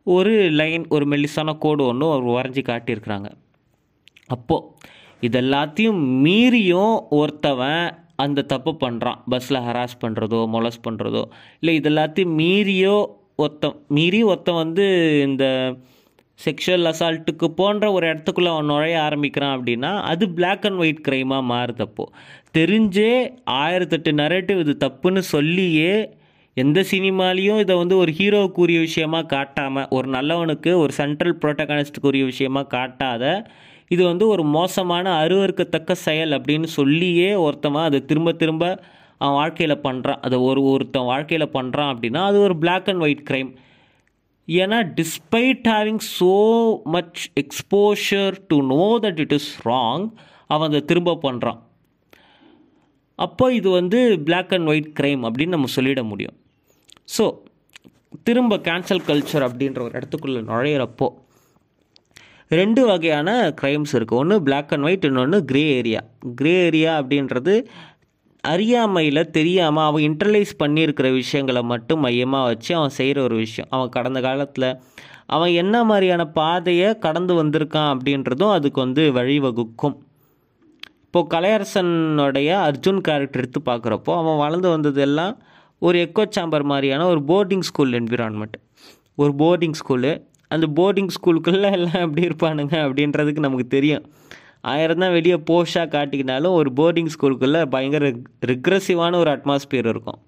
ஒரு 0.08 0.34
லைன் 0.60 0.86
ஒரு 0.90 1.06
மெல்லிசான 1.12 1.58
கோடு 1.58 1.84
ஒன்று 1.86 2.06
அவர் 2.12 2.36
வரைஞ்சி 2.38 2.64
காட்டியிருக்கிறாங்க. 2.70 3.30
அப்போது 4.28 4.68
இதெல்லாத்தையும் 5.28 6.02
மீறியும் 6.26 6.96
ஒருத்தவன் 7.20 7.84
அந்த 8.16 8.46
தப்பு 8.54 8.72
பண்ணுறான் 8.84 9.20
பஸ்ஸில் 9.32 9.66
ஹராஸ் 9.68 10.02
பண்ணுறதோ 10.04 10.40
மொலஸ் 10.56 10.86
பண்ணுறதோ 10.88 11.24
இல்லை 11.60 11.74
இதெல்லாத்தையும் 11.80 12.36
மீறியோ 12.42 12.98
ஒருத்தன் 13.42 13.78
மீறி 13.88 14.20
ஒருத்தன் 14.24 14.62
வந்து 14.64 14.86
இந்த 15.28 15.46
செக்ஷுவல் 16.40 16.90
அசால்ட்டுக்கு 16.92 17.48
போன்ற 17.56 17.86
ஒரு 17.92 18.06
இடத்துக்குள்ளே 18.08 18.52
அவன் 18.52 18.66
நுழைய 18.66 18.96
ஆரம்பிக்கிறான் 19.02 19.56
அப்படின்னா 19.58 19.92
அது 20.04 20.26
பிளாக் 20.30 20.66
அண்ட் 20.66 20.80
ஒயிட் 20.80 21.04
க்ரைமாக 21.08 21.44
மாறுதப்போ. 21.52 22.06
தெரிஞ்சே 22.58 23.12
ஆயிரத்தெட்டு 23.60 24.12
நரேட்டிவ் 24.14 24.60
இது 24.60 24.74
தப்புன்னு 24.80 25.22
சொல்லியே 25.32 25.94
எந்த 26.58 26.80
சினிமாலேயும் 26.92 27.60
இதை 27.60 27.76
வந்து 27.76 27.96
ஒரு 27.98 28.12
ஹீரோவுக்குரிய 28.18 28.80
விஷயமா 28.80 29.20
காட்டாமல் 29.34 29.90
ஒரு 29.90 30.08
நல்லவனுக்கு 30.10 30.72
ஒரு 30.78 30.94
சென்ட்ரல் 30.94 31.38
ப்ரோட்டகானிஸ்டுக்குரிய 31.42 32.24
விஷயமா 32.24 32.64
காட்டாத 32.74 33.24
இது 33.88 34.04
வந்து 34.04 34.26
ஒரு 34.28 34.44
மோசமான 34.52 35.06
அருவருக்கத்தக்க 35.22 35.92
செயல் 36.00 36.34
அப்படின்னு 36.38 36.68
சொல்லியே 36.76 37.30
ஒருத்தவன் 37.42 37.88
அதை 37.88 38.00
திரும்ப 38.06 38.32
திரும்ப 38.34 38.66
அவன் 39.22 39.36
வாழ்க்கையில் 39.36 39.82
பண்ணுறான் 39.82 40.22
அதை 40.22 40.38
ஒரு 40.40 40.62
ஒருத்தன் 40.64 41.04
வாழ்க்கையில் 41.04 41.54
பண்ணுறான் 41.54 41.92
அப்படின்னா 41.94 42.22
அது 42.26 42.40
ஒரு 42.40 42.56
பிளாக் 42.58 42.90
அண்ட் 42.90 43.02
ஒயிட் 43.02 43.26
க்ரைம் 43.30 43.50
ஏன்னா 44.48 44.78
despite 44.96 45.68
having 45.68 46.02
so 46.20 46.32
much 46.90 47.20
exposure 47.36 48.38
to 48.48 48.58
know 48.72 48.86
that 49.04 49.20
it 49.20 49.32
is 49.32 49.52
wrong 49.66 50.06
அவன் 50.48 50.70
அதை 50.70 50.82
திரும்ப 50.86 51.18
பண்ணுறான் 51.24 51.60
அப்போ 53.20 53.46
இது 53.54 53.70
வந்து 53.70 54.00
பிளாக் 54.24 54.54
அண்ட் 54.54 54.68
ஒயிட் 54.68 54.92
க்ரைம் 55.00 55.22
அப்படின்னு 55.28 55.56
நம்ம 55.56 55.68
சொல்லிட 55.76 56.04
முடியும். 56.04 56.38
ஸோ 57.18 57.26
திரும்ப 58.24 58.58
கேன்சல் 58.58 59.04
கல்ச்சர் 59.08 59.46
அப்படின்ற 59.48 59.80
ஒரு 59.82 59.94
இடத்துக்குள்ளே 60.00 60.42
நுழையிறப்போ 60.48 61.08
ரெண்டு 62.52 62.82
வகையான 62.86 63.30
க்ரைம்ஸ் 63.62 63.94
இருக்குது 63.98 64.20
ஒன்று 64.20 64.38
பிளாக் 64.44 64.72
அண்ட் 64.74 64.84
ஒயிட் 64.84 65.06
இன்னொன்று 65.06 65.38
க்ரே 65.52 65.64
ஏரியா 65.76 66.02
க்ரே 66.42 66.54
ஏரியா 66.66 66.92
அப்படின்றது 67.02 67.54
அறியாமையில் 68.44 69.30
தெரியாமல் 69.30 69.88
அவன் 69.88 70.06
இன்டர்லைஸ் 70.10 70.54
பண்ணியிருக்கிற 70.64 71.08
விஷயங்களை 71.14 71.62
மட்டும் 71.62 72.00
மையமாக 72.00 72.46
வச்சு 72.46 72.72
அவன் 72.76 72.96
செய்கிற 73.00 73.18
ஒரு 73.24 73.36
விஷயம். 73.36 73.70
அவன் 73.70 73.90
கடந்த 73.90 74.22
காலத்தில் 74.22 74.70
அவன் 75.26 75.52
என்ன 75.52 75.84
மாதிரியான 75.84 76.24
பாதையை 76.40 76.88
கடந்து 76.98 77.34
வந்திருக்கான் 77.44 77.92
அப்படின்றதும் 77.94 78.54
அதுக்கு 78.56 78.80
வந்து 78.82 79.04
வழிவகுக்கும். 79.12 79.96
இப்போது 81.06 81.30
கலையரசனுடைய 81.34 82.50
அர்ஜுன் 82.68 83.02
கேரக்டர் 83.08 83.42
எடுத்து 83.42 83.62
பார்க்குறப்போ 83.66 84.12
அவன் 84.22 84.38
வளர்ந்து 84.38 84.70
வந்ததெல்லாம் 84.70 85.34
ஒரு 85.88 85.98
எக்கோ 86.06 86.24
சாம்பர் 86.30 86.64
மாதிரியான 86.64 87.08
ஒரு 87.08 87.22
போர்டிங் 87.28 87.66
ஸ்கூல் 87.70 87.94
என்விரான்மெண்ட் 88.00 88.58
ஒரு 89.16 89.32
போர்டிங் 89.38 89.78
ஸ்கூலு 89.80 90.12
அந்த 90.48 90.66
போர்டிங் 90.78 91.12
ஸ்கூலுக்குள்ளே 91.16 91.70
எல்லாம் 91.78 92.02
எப்படி 92.06 92.24
இருப்பானுங்க 92.28 92.76
அப்படின்றதுக்கு 92.86 93.46
நமக்கு 93.46 93.68
தெரியும். 93.68 94.06
ஆயிரம் 94.64 95.02
தான் 95.04 95.16
வெளியே 95.18 95.38
போஷாக 95.50 95.92
காட்டிக்கினாலும் 95.96 96.58
ஒரு 96.60 96.70
போர்டிங் 96.80 97.12
ஸ்கூலுக்குள்ளே 97.14 97.62
பயங்கர 97.76 98.12
ரிக்ரெசிவான 98.52 99.18
ஒரு 99.24 99.30
அட்மாஸ்பியர் 99.36 99.90
இருக்கும். 99.94 100.20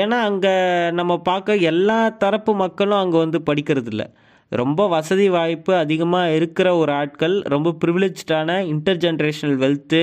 ஏன்னா 0.00 0.18
அங்கே 0.30 0.54
நம்ம 0.98 1.12
பார்க்க 1.28 1.56
எல்லா 1.70 1.98
தரப்பு 2.24 2.52
மக்களும் 2.64 3.00
அங்கே 3.02 3.18
வந்து 3.24 3.38
படிக்கிறதில்ல. 3.50 4.04
ரொம்ப 4.52 4.86
வசதி 4.94 5.26
வாய்ப்பு 5.34 5.72
அதிகமாக 5.74 6.34
இருக்கிற 6.38 6.68
ஒரு 6.76 6.92
ஆட்கள் 6.92 7.34
ரொம்ப 7.54 7.74
ப்ரிவிலேஜ்டான 7.82 8.56
இன்டர் 8.72 9.00
ஜென்ரேஷனல் 9.04 9.58
வெல்த்து 9.64 10.02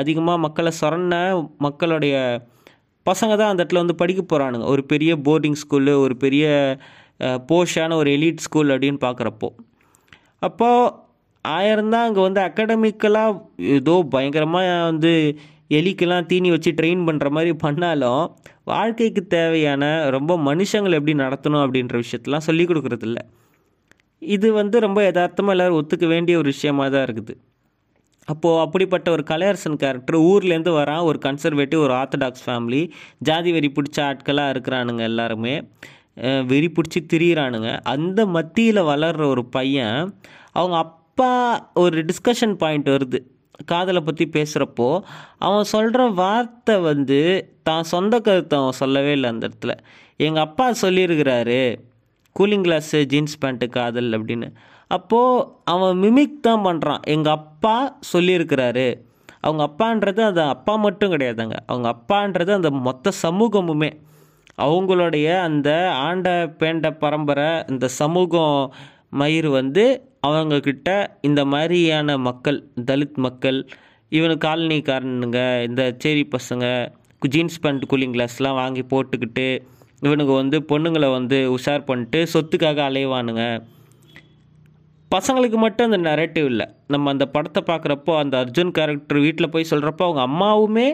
அதிகமாக 0.00 0.42
மக்களை 0.46 0.72
சொரண 0.80 1.14
மக்களுடைய 1.66 2.16
பசங்க 3.06 3.32
தான் 3.36 3.50
அந்த 3.50 3.60
இடத்துல 3.62 3.82
வந்து 3.82 4.00
படிக்க 4.02 4.22
போகிறானுங்க 4.22 4.66
ஒரு 4.74 4.82
பெரிய 4.92 5.12
போர்டிங் 5.26 5.58
ஸ்கூலு 5.62 5.92
ஒரு 6.04 6.14
பெரிய 6.24 6.46
போஷான 7.50 7.96
ஒரு 7.96 8.10
எலிட் 8.16 8.44
ஸ்கூல் 8.46 8.72
அப்படின்னு 8.74 9.00
பார்க்குறப்போ. 9.06 9.48
அப்போது 10.38 10.92
ஆயிரம் 11.54 11.92
தான் 11.94 12.06
அங்கே 12.08 12.22
வந்து 12.26 12.40
அகாடமிக்கலாக 12.48 13.40
ஏதோ 13.78 13.94
பயங்கரமாக 14.14 14.76
வந்து 14.90 15.12
எலிக்கெல்லாம் 15.78 16.28
தீனி 16.30 16.48
வச்சு 16.54 16.70
ட்ரெயின் 16.78 17.02
பண்ணுற 17.06 17.28
மாதிரி 17.36 17.52
பண்ணாலும் 17.64 18.24
வாழ்க்கைக்கு 18.70 19.22
தேவையான 19.34 19.82
ரொம்ப 20.16 20.32
மனுஷங்களை 20.48 20.96
எப்படி 21.00 21.14
நடத்தணும் 21.24 21.64
அப்படின்ற 21.64 21.96
விஷயத்தெலாம் 22.04 22.46
சொல்லி 22.48 22.64
கொடுக்குறதில்ல. 22.70 23.18
இது 24.36 24.48
வந்து 24.60 24.76
ரொம்ப 24.86 24.98
யதார்த்தமாக 25.08 25.54
எல்லோரும் 25.56 25.78
ஒத்துக்க 25.80 26.06
வேண்டிய 26.14 26.36
ஒரு 26.42 26.48
விஷயமா 26.54 26.84
தான் 26.94 27.04
இருக்குது. 27.08 27.34
அப்போது 28.32 28.60
அப்படிப்பட்ட 28.64 29.08
ஒரு 29.16 29.22
கலையரசன் 29.30 29.80
கேரக்டர் 29.82 30.18
ஊர்லேருந்து 30.30 30.72
வரான். 30.78 31.02
ஒரு 31.08 31.18
கன்சர்வேட்டிவ் 31.26 31.82
ஒரு 31.86 31.94
ஆர்த்தடாக்ஸ் 32.00 32.44
ஃபேமிலி 32.46 32.82
ஜாதி 33.28 33.50
வெறி 33.56 33.70
பிடிச்ச 33.76 33.98
ஆட்களாக 34.08 34.52
இருக்கிறானுங்க 34.54 35.02
எல்லாருமே. 35.10 35.54
வெறி 36.52 36.68
பிடிச்சி 36.76 37.00
திரியிறானுங்க. 37.12 37.70
அந்த 37.94 38.20
மத்தியில் 38.36 38.88
வளர்கிற 38.90 39.24
ஒரு 39.34 39.44
பையன் 39.56 39.98
அவங்க 40.58 40.76
அப் 40.82 40.95
அப்பா 41.18 41.34
ஒரு 41.82 41.98
டிஸ்கஷன் 42.08 42.54
பாயிண்ட் 42.62 42.88
வருது. 42.94 43.18
காதலை 43.70 44.00
பற்றி 44.06 44.24
பேசுகிறப்போ 44.34 44.88
அவன் 45.46 45.68
சொல்கிற 45.70 46.00
வார்த்தை 46.18 46.74
வந்து 46.86 47.20
தான் 47.68 47.86
சொந்த 47.92 48.18
கருத்தை 48.26 48.56
அவன் 48.58 48.76
சொல்லவே 48.80 49.12
இல்லை 49.16 49.28
அந்த 49.32 49.48
இடத்துல. 49.48 49.74
எங்கள் 50.26 50.44
அப்பா 50.46 50.66
சொல்லியிருக்கிறாரு 50.82 51.60
கூலிங் 52.36 52.66
கிளாஸு 52.66 52.98
ஜீன்ஸ் 53.12 53.36
பேண்ட்டு 53.44 53.66
காதல் 53.76 54.10
அப்படின்னு. 54.16 54.48
அப்போது 54.96 55.46
அவன் 55.74 55.94
மிமிக் 56.02 56.34
தான் 56.48 56.64
பண்ணுறான் 56.66 57.00
எங்கள் 57.14 57.36
அப்பா 57.40 57.76
சொல்லியிருக்கிறாரு 58.12 58.88
அவங்க 59.40 59.62
அப்பான்றது 59.70 60.22
அந்த 60.30 60.44
அப்பா 60.56 60.74
மட்டும் 60.86 61.14
கிடையாதுங்க. 61.14 61.58
அவங்க 61.66 61.88
அப்பான்றது 61.96 62.52
அந்த 62.58 62.72
மொத்த 62.88 63.12
சமூகமுமே. 63.22 63.90
அவங்களுடைய 64.66 65.30
அந்த 65.46 65.70
ஆண்ட 66.08 66.28
பேண்ட 66.60 66.90
பரம்பரை 67.04 67.48
இந்த 67.72 67.88
சமூகம் 68.00 68.60
மயிர் 69.22 69.48
வந்து 69.60 69.86
அவங்கக்கிட்ட 70.26 70.90
இந்த 71.20 71.44
மாதிரியான 71.44 72.18
மக்கள் 72.18 72.58
தலித் 72.90 73.18
மக்கள் 73.26 73.58
இவனு 74.12 74.34
காலனிக்காரனுங்க 74.44 75.40
இந்த 75.68 75.82
சேரி 75.98 76.28
பசங்க 76.34 76.66
ஜீன்ஸ் 77.28 77.60
பேண்ட் 77.60 77.86
கூலிங் 77.90 78.14
கிளாஸ்லாம் 78.16 78.60
வாங்கி 78.62 78.82
போட்டுக்கிட்டு 78.90 79.48
இவனுங்க 80.02 80.34
வந்து 80.34 80.56
பொண்ணுங்களை 80.68 81.08
வந்து 81.10 81.38
உஷார் 81.56 81.84
பண்ணிட்டு 81.84 82.18
சொத்துக்காக 82.32 82.80
அலைவானுங்க 82.88 83.44
பசங்களுக்கு 85.10 85.58
மட்டும் 85.64 85.90
அந்த 85.90 85.98
நரேட்டிவ் 86.10 86.44
இல்லை. 86.44 86.66
நம்ம 86.88 87.10
அந்த 87.10 87.24
படத்தை 87.26 87.60
பார்க்குறப்போ 87.66 88.12
அந்த 88.16 88.34
அர்ஜுன் 88.44 88.70
கேரக்டர் 88.70 89.18
வீட்டில் 89.18 89.50
போய் 89.50 89.70
சொல்கிறப்போ 89.70 90.04
அவங்க 90.06 90.22
அம்மாவுமே 90.22 90.88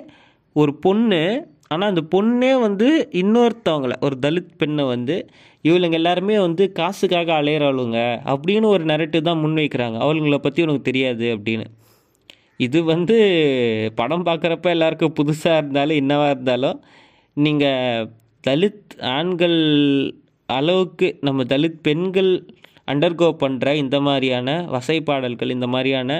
ஒரு 0.56 0.72
பொண்ணு. 0.76 1.20
ஆனால் 1.68 1.90
அந்த 1.92 2.02
பொண்ணே 2.14 2.50
வந்து 2.60 2.88
இன்னொருத்தவங்களை 3.12 3.96
ஒரு 4.00 4.16
தலித் 4.20 4.56
பெண்ணை 4.56 4.84
வந்து 4.84 5.16
இவளுங்க 5.64 5.96
எல்லாருமே 6.00 6.36
வந்து 6.46 6.64
காசுக்காக 6.72 7.30
அலையிறாளுங்க 7.40 7.98
அப்படின்னு 8.32 8.66
ஒரு 8.74 8.84
நரேட்டிவ் 8.84 9.28
தான் 9.28 9.42
முன்வைக்கிறாங்க 9.44 9.98
அவளுங்களை 10.04 10.38
பற்றி 10.38 10.62
உனக்கு 10.66 10.88
தெரியாது 10.90 11.26
அப்படின்னு. 11.36 11.66
இது 12.66 12.78
வந்து 12.84 13.16
படம் 14.00 14.26
பார்க்குறப்ப 14.26 14.68
எல்லாருக்கும் 14.76 15.16
புதுசாக 15.20 15.60
இருந்தாலும் 15.60 16.00
என்னவாக 16.02 16.34
இருந்தாலும் 16.34 16.78
நீங்கள் 17.36 18.08
தலித் 18.44 18.94
ஆண்கள் 19.16 19.58
அளவுக்கு 20.48 21.08
நம்ம 21.20 21.44
தலித் 21.52 21.80
பெண்கள் 21.82 22.32
அண்டர்கோ 22.92 23.28
பண்ணுற 23.42 23.74
இந்த 23.82 23.96
மாதிரியான 24.00 24.48
வசைப்பாடல்கள் 24.76 25.54
இந்த 25.56 25.66
மாதிரியான 25.66 26.10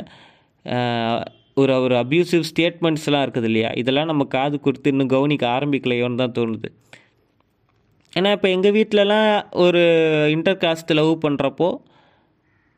ஒரு 1.60 1.72
ஒரு 1.84 1.94
அப்யூசிவ் 2.02 2.44
ஸ்டேட்மெண்ட்ஸ்லாம் 2.50 3.24
இருக்குது 3.26 3.48
இல்லையா? 3.50 3.70
இதெல்லாம் 3.80 4.10
நம்ம 4.10 4.24
காது 4.36 4.56
கொடுத்து 4.60 4.90
இன்னும் 4.90 5.10
கவனிக்க 5.14 5.44
ஆரம்பிக்கலையோன்னு 5.58 6.20
தான் 6.22 6.36
தோணுது. 6.38 6.68
ஏன்னா 8.16 8.30
இப்போ 8.36 8.48
எங்கள் 8.56 8.74
வீட்டிலலாம் 8.76 9.28
ஒரு 9.64 9.82
இன்டர் 10.34 10.60
காஸ்ட் 10.64 10.92
லவ் 10.98 11.12
பண்ணுறப்போ 11.24 11.68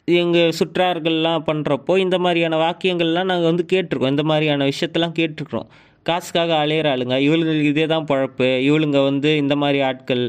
எங்கள் 0.08 0.54
சுற்றார்கள்லாம் 0.58 1.44
பண்ணுறப்போ 1.48 1.92
இந்த 2.04 2.16
மாதிரியான 2.24 2.56
வாக்கியங்கள்லாம் 2.64 3.30
நாங்கள் 3.30 3.50
வந்து 3.50 3.64
கேட்டிருக்கோம். 3.72 4.14
இந்த 4.14 4.24
மாதிரியான 4.30 4.66
விஷயத்தெல்லாம் 4.70 5.16
கேட்டிருக்கிறோம். 5.18 5.68
காசுக்காக 6.08 6.52
அலையிற 6.64 6.88
ஆளுங்க 6.94 7.16
இவளுங்களுக்கு 7.26 7.70
இதே 7.74 7.86
தான் 7.92 8.08
பழப்பு 8.10 8.48
இவளுங்க 8.68 8.98
வந்து 9.10 9.30
இந்த 9.42 9.54
மாதிரி 9.62 9.78
ஆட்கள் 9.90 10.24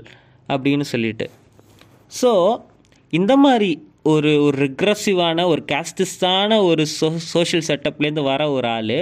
அப்படின்னு 0.50 0.86
சொல்லிட்டு. 0.94 1.26
ஸோ 2.20 2.32
இந்த 3.14 3.34
மாதிரி 3.46 3.70
ஒரு 4.14 4.32
ஒரு 4.46 4.58
ரிக்ரஸிவான 4.66 5.46
ஒரு 5.52 5.62
கேஸ்டிஸ்டான 5.72 6.58
ஒரு 6.70 6.84
சோ 6.98 7.08
சோஷியல் 7.34 7.68
செட்டப்லேருந்து 7.70 8.24
வர 8.32 8.42
ஒரு 8.58 8.68
ஆள் 8.78 9.00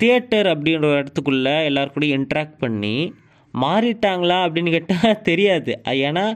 தியேட்டர் 0.00 0.48
அப்படின்ற 0.52 0.86
ஒரு 0.90 1.00
இடத்துக்குள்ளே 1.02 1.56
எல்லார் 1.70 1.92
கூடயும் 1.94 2.18
இன்ட்ராக்ட் 2.20 2.58
பண்ணி 2.64 2.96
மாறிட்டாங்களா 3.54 4.36
அப்படின்னு 4.44 4.70
கேட்டால் 4.70 5.22
தெரியாது. 5.28 5.72
ஏன்னா 6.00 6.26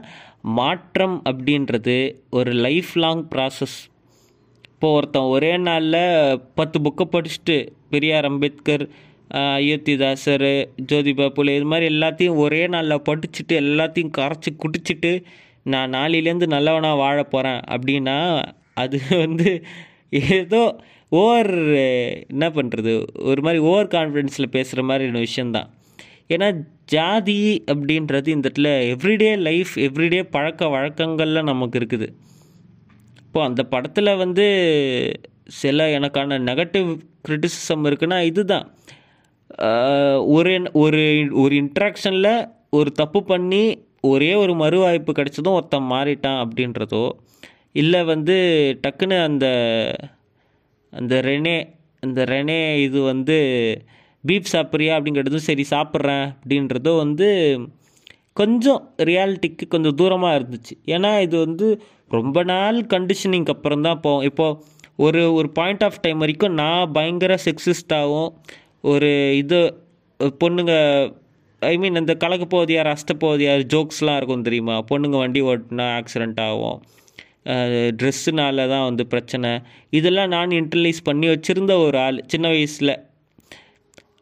மாற்றம் 0.57 1.15
அப்படின்றது 1.25 1.95
ஒரு 2.29 2.51
லைஃப் 2.53 2.91
லாங் 2.95 3.23
ப்ராசஸ் 3.35 3.77
இப்போ 4.71 4.89
ஒருத்தன் 4.91 5.29
ஒரே 5.29 5.57
நாளில் 5.57 6.01
பத்து 6.55 6.77
புக்கை 6.81 7.05
படிச்சுட்டு 7.05 7.55
பெரியார் 7.89 8.25
அம்பேத்கர் 8.25 8.83
அயோத்திதாசர் 9.55 10.45
ஜோதிபா 10.91 11.27
புலே 11.29 11.55
இது 11.55 11.65
மாதிரி 11.65 11.85
எல்லாத்தையும் 11.93 12.37
ஒரே 12.37 12.67
நாளில் 12.67 13.05
படிச்சுட்டு 13.09 13.55
எல்லாத்தையும் 13.55 14.13
கரைச்சி 14.17 14.51
குடிச்சிட்டு 14.55 15.11
நான் 15.65 15.93
நாளையிலேருந்து 15.93 16.47
நல்லவனாக 16.47 16.95
வாழ 16.95 17.17
போகிறேன் 17.23 17.61
அப்படின்னா 17.69 18.17
அது 18.73 18.97
வந்து 19.25 19.49
ஏதோ 20.35 20.61
ஓவர் 21.11 21.51
என்ன 22.29 22.45
பண்ணுறது 22.49 22.93
ஒரு 23.23 23.41
மாதிரி 23.41 23.59
ஓவர் 23.63 23.87
கான்ஃபிடென்ஸில் 23.87 24.53
பேசுகிற 24.53 24.83
மாதிரி 24.83 25.19
விஷயந்தான் 25.19 25.69
ஏன்னா 26.29 26.47
ஜாதி 26.93 27.39
அப்படின்றது 27.71 28.27
இந்த 28.27 28.45
இடத்துல 28.49 28.69
எவ்ரிடே 28.93 29.31
லைஃப் 29.47 29.73
எவ்ரிடே 29.87 30.21
பழக்க 30.35 30.69
வழக்கங்களில் 30.75 31.49
நமக்கு 31.51 31.79
இருக்குது. 31.79 32.07
இப்போ 33.23 33.39
அந்த 33.43 33.61
படத்தில் 33.73 34.19
வந்து 34.23 34.45
சில 35.61 35.85
எனக்கான 35.97 36.39
நெகட்டிவ் 36.49 36.89
கிரிட்டிசிசம் 37.27 37.85
இருக்குன்னா 37.89 38.19
இதுதான். 38.31 38.65
ஒரு 40.37 40.53
ஒரு 40.83 41.01
ஒரு 41.41 41.53
இன்ட்ராக்ஷனில் 41.63 42.31
ஒரு 42.69 42.89
தப்பு 42.91 43.19
பண்ணி 43.23 43.63
ஒரே 44.09 44.31
ஒரு 44.33 44.53
மறுவாய்ப்பு 44.53 45.11
கிடைச்சதும் 45.11 45.57
ஒருத்தன் 45.59 45.91
மாறிட்டான் 45.91 46.41
அப்படின்றதோ 46.43 47.05
இல்லை 47.81 48.01
வந்து 48.03 48.35
டக்குன்னு 48.83 49.17
அந்த 49.23 49.45
அந்த 50.93 51.15
ரெனே 51.21 51.57
அந்த 52.03 52.19
ரெனே 52.25 52.59
இது 52.81 52.99
வந்து 53.01 53.37
பீஃப் 54.23 54.51
சாப்பிட்றியா 54.53 54.93
அப்படிங்கிறதும் 54.97 55.47
சரி 55.49 55.65
சாப்பிட்றேன் 55.69 56.25
அப்படின்றதோ 56.33 56.93
வந்து 57.03 57.27
கொஞ்சம் 58.33 58.81
ரியாலிட்டிக்கு 59.09 59.65
கொஞ்சம் 59.73 59.97
தூரமாக 60.01 60.37
இருந்துச்சு. 60.39 60.73
ஏன்னா 60.95 61.11
இது 61.25 61.35
வந்து 61.45 61.67
ரொம்ப 62.17 62.43
நாள் 62.51 62.77
கண்டிஷனிங்க்கு 62.93 63.53
அப்புறம் 63.55 63.85
தான் 63.87 64.01
போவோம் 64.05 64.25
இப்போது 64.29 64.59
ஒரு 65.05 65.21
ஒரு 65.39 65.49
பாயிண்ட் 65.59 65.83
ஆஃப் 65.87 66.01
டைம் 66.01 66.21
வரைக்கும் 66.23 66.57
நான் 66.61 66.91
பயங்கர 66.97 67.33
செக்ஸிஸ்டாகவும் 67.45 68.29
ஒரு 68.91 69.09
இது 69.41 69.59
பொண்ணுங்க 70.43 70.73
ஐ 71.61 71.73
மீன் 71.81 71.99
இந்த 72.01 72.13
கலக்க 72.23 72.45
போதியார் 72.55 72.89
அஸ்த 72.93 73.13
போதியார் 73.23 73.63
ஜோக்ஸ்லாம் 73.73 74.17
இருக்கும் 74.19 74.45
தெரியுமா? 74.47 74.75
பொண்ணுங்க 74.91 75.17
வண்டி 75.23 75.41
ஓட்டினா 75.51 75.87
ஆக்சிடெண்ட் 75.99 76.41
ஆகும். 76.47 76.77
ட்ரெஸ்ஸுனால 77.99 78.67
தான் 78.73 78.85
வந்து 78.89 79.03
பிரச்சனை. 79.13 79.51
இதெல்லாம் 79.99 80.31
நான் 80.35 80.57
இன்டர்லைஸ் 80.61 80.99
பண்ணி 81.09 81.27
வச்சுருந்த 81.33 81.75
ஒரு 81.85 81.97
ஆள் 82.05 82.17
சின்ன 82.33 82.47
வயசில். 82.55 82.93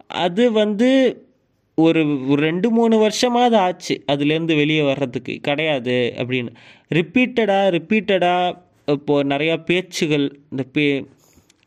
அது 0.10 0.52
வந்து 0.52 0.90
ஒரு 1.78 2.02
ஒரு 2.30 2.42
ரெண்டு 2.42 2.70
மூணு 2.70 2.96
வருஷமாவது 3.06 3.56
ஆச்சு 3.56 4.04
அதுலேருந்து 4.12 4.56
வெளியே 4.56 4.82
வர்றதுக்கு. 4.82 5.34
கிடையாது 5.40 6.14
அப்படின்னு. 6.18 6.52
ரிப்பீட்டடாக 6.94 7.74
ரிப்பீட்டடாக 7.78 8.58
இப்போது 8.92 9.30
நிறையா 9.30 9.56
பேச்சுகள் 9.64 10.40
இந்த 10.50 10.64
பே 10.64 11.06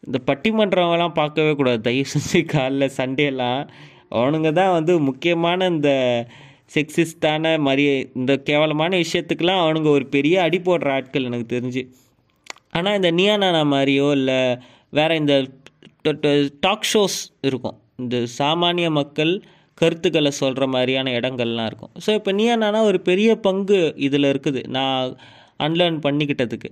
இந்த 0.06 0.18
பட்டிமன்றம்லாம் 0.26 1.18
பார்க்கவே 1.20 1.54
கூடாது. 1.54 1.80
தயவு 1.80 2.10
செஞ்சு 2.14 2.40
காலைல 2.52 2.88
சண்டேலாம். 2.96 3.68
அவனுங்க 4.10 4.52
தான் 4.52 4.72
வந்து 4.72 5.00
முக்கியமான 5.00 5.66
இந்த 5.66 5.90
செக்ஸிஸ்டான 6.74 7.58
மாதிரி 7.58 8.10
இந்த 8.14 8.36
கேவலமான 8.36 8.96
விஷயத்துக்கெலாம் 8.96 9.62
அவனுங்க 9.64 9.88
ஒரு 9.88 10.06
பெரிய 10.06 10.42
அடி 10.42 10.58
போடுற 10.58 10.88
ஆட்கள் 10.92 11.24
எனக்கு 11.24 11.56
தெரிஞ்சு. 11.56 11.82
ஆனால் 12.70 12.94
இந்த 12.94 13.10
நியானானா 13.12 13.62
மாதிரியோ 13.74 14.10
இல்லை 14.10 14.58
வேறு 14.90 15.16
இந்த 15.16 15.34
டாக் 16.60 16.88
ஷோஸ் 16.94 17.18
இருக்கும். 17.40 17.78
இந்த 17.98 18.16
சாமானிய 18.38 18.88
மக்கள் 18.90 19.32
கருத்துக்களை 19.74 20.30
சொல்கிற 20.30 20.64
மாதிரியான 20.66 21.10
இடங்கள்லாம் 21.10 21.68
இருக்கும். 21.70 21.92
ஸோ 22.04 22.10
இப்போ 22.14 22.32
நீ 22.32 22.44
என்னன்னா 22.54 22.80
ஒரு 22.90 22.98
பெரிய 23.00 23.30
பங்கு 23.46 23.78
இதில் 23.96 24.28
இருக்குது. 24.32 24.60
நான் 24.76 25.16
அன்லேர்ன் 25.66 25.98
பண்ணிக்கிட்டதுக்கு. 26.06 26.68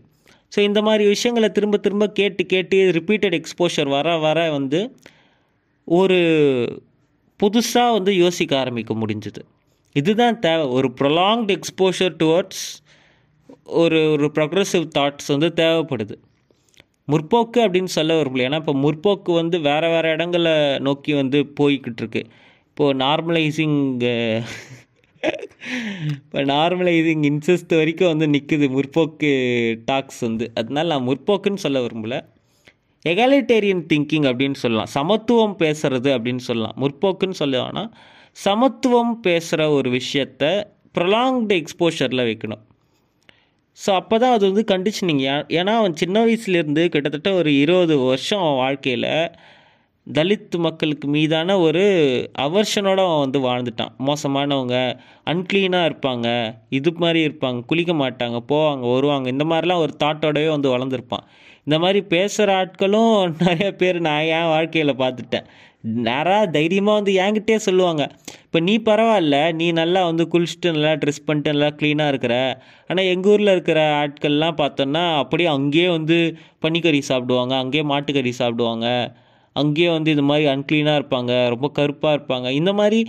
ஸோ 0.52 0.58
இந்த 0.58 0.80
மாதிரி 0.82 1.04
விஷயங்களை 1.08 1.48
திரும்ப 1.48 1.76
திரும்ப 1.76 2.06
கேட்டு 2.08 2.46
கேட்டு 2.46 2.76
ரிப்பீட்டட் 2.98 3.36
எக்ஸ்போஷர் 3.40 3.88
வர 3.88 4.16
வர 4.18 4.38
வந்து 4.50 4.80
ஒரு 5.88 6.18
புதுசாக 7.40 7.96
வந்து 7.96 8.16
யோசிக்க 8.16 8.52
ஆரம்பிக்க 8.58 8.94
முடிஞ்சுது. 8.94 9.42
இதுதான் 9.96 10.38
தேவை. 10.38 10.66
ஒரு 10.78 10.90
ப்ரொலாங்டு 11.00 11.58
எக்ஸ்போஷர் 11.58 12.14
டுவர்ட்ஸ் 12.22 12.64
ஒரு 13.82 13.98
ஒரு 14.10 14.28
ப்ரொக்ரெசிவ் 14.38 14.86
தாட்ஸ் 14.98 15.32
வந்து 15.34 15.48
தேவைப்படுது. 15.62 16.16
முற்போக்கு 17.12 17.56
அப்படின்னு 17.56 17.84
சொல்ல 17.84 18.22
விரும்பல 18.22 18.46
ஏன்னா 18.48 18.54
இப்போ 18.54 18.74
முற்போக்கு 18.74 19.34
வந்து 19.34 19.60
வேறு 19.60 19.88
வேறு 19.88 20.08
இடங்களை 20.10 20.78
நோக்கி 20.78 21.12
வந்து 21.12 21.52
போய்கிட்டு 21.60 22.00
இருக்கு. 22.02 22.22
இப்போது 22.68 22.98
நார்மலைசிங் 22.98 23.78
இப்போ 26.10 26.40
நார்மலைசிங் 26.44 27.22
இன்சஸ்ட் 27.30 27.76
வரைக்கும் 27.76 28.16
வந்து 28.16 28.26
நிற்குது 28.26 28.66
முற்போக்கு 28.68 29.30
டாக்ஸ் 29.84 30.20
வந்து. 30.20 30.52
அதனால 30.54 30.96
நான் 30.96 31.08
முற்போக்குன்னு 31.08 31.54
சொல்ல 31.54 31.80
விரும்பல. 31.80 32.16
எகாலிட்டேரியன் 33.08 33.84
திங்கிங் 33.92 34.28
அப்படின்னு 34.30 34.54
சொல்லலாம். 34.54 34.86
சமத்துவம் 34.86 35.56
பேசுறது 35.58 36.10
அப்படின்னு 36.16 36.44
சொல்லலாம். 36.48 36.76
முற்போக்குன்னு 36.80 37.34
சொல்லுவாங்கன்னா 37.38 37.90
சமத்துவம் 38.32 39.20
பேசுகிற 39.20 39.70
ஒரு 39.70 39.90
விஷயத்த 39.90 40.44
ப்ரொலாங்டு 40.98 41.54
எக்ஸ்போஷரில் 41.60 42.26
வைக்கணும். 42.30 42.62
ஸோ 43.78 43.90
அப்போ 43.92 44.16
தான் 44.18 44.34
அது 44.36 44.44
வந்து 44.50 44.64
கண்டிஷனிங் 44.72 45.22
ஏன்னா 45.56 45.72
அவன் 45.80 45.94
சின்ன 45.94 46.16
வயசுலேருந்து 46.24 46.82
கிட்டத்தட்ட 46.94 47.30
ஒரு 47.34 47.50
இருபது 47.62 47.94
வருஷம் 48.04 48.42
அவன் 48.42 48.60
வாழ்க்கையில் 48.62 49.10
தலித் 50.06 50.56
மக்களுக்கு 50.66 51.06
மீதான 51.08 51.56
ஒரு 51.58 51.82
அவர்ஷனோட 52.38 53.00
அவன் 53.06 53.22
வந்து 53.24 53.40
வாழ்ந்துட்டான். 53.46 53.92
மோசமானவங்க 54.08 54.76
அன்க்ளீனாக 55.26 55.88
இருப்பாங்க 55.90 56.26
இது 56.70 56.90
மாதிரி 56.96 57.20
இருப்பாங்க 57.28 57.60
குளிக்க 57.66 57.92
மாட்டாங்க 57.94 58.38
போவாங்க 58.52 58.84
வருவாங்க. 58.94 59.26
இந்த 59.34 59.44
மாதிரிலாம் 59.44 59.82
ஒரு 59.86 59.94
தாட்டோடவே 60.04 60.48
வந்து 60.48 60.72
வளர்ந்துருப்பான். 60.74 61.24
இந்த 61.66 61.76
மாதிரி 61.78 62.00
பேசுகிற 62.14 62.50
ஆட்களும் 62.62 63.14
நிறைய 63.44 63.68
பேர் 63.74 63.98
நான் 64.00 64.28
என் 64.36 64.52
வாழ்க்கையில் 64.54 65.00
பார்த்துட்டேன். 65.02 65.46
நேராக 65.84 66.46
தைரியமாக 66.56 66.98
வந்து 66.98 67.12
என்கிட்டே 67.24 67.56
சொல்லுவாங்க. 67.66 68.02
இப்போ 68.44 68.60
நீ 68.60 68.74
பரவாயில்ல 68.78 69.36
நீ 69.52 69.66
நல்லா 69.72 70.00
வந்து 70.04 70.24
குளிச்சுட்டு 70.32 70.72
நல்லா 70.76 70.92
ட்ரெஸ் 71.02 71.26
பண்ணிட்டு 71.26 71.52
நல்லா 71.52 71.68
க்ளீனாக 71.78 72.12
இருக்கிற. 72.12 72.34
ஆனால் 72.90 73.10
எங்கள் 73.12 73.32
ஊரில் 73.32 73.54
இருக்கிற 73.56 73.80
ஆட்கள்லாம் 74.02 74.58
பார்த்தோன்னா 74.62 75.04
அப்படியே 75.22 75.48
அங்கேயே 75.48 75.88
வந்து 75.88 76.18
பன்னிக்கறி 76.64 77.02
சாப்பிடுவாங்க 77.10 77.54
அங்கேயே 77.62 77.84
மாட்டுக்கறி 77.92 78.32
சாப்பிடுவாங்க. 78.42 78.88
அங்கேயே 79.56 79.90
வந்து 79.90 80.10
இது 80.10 80.22
மாதிரி 80.22 80.46
அன்க்ளீனாக 80.54 81.00
இருப்பாங்க 81.00 81.32
ரொம்ப 81.54 81.68
கருப்பாக 81.78 82.16
இருப்பாங்க. 82.18 82.48
இந்த 82.60 82.72
மாதிரி 82.72 83.00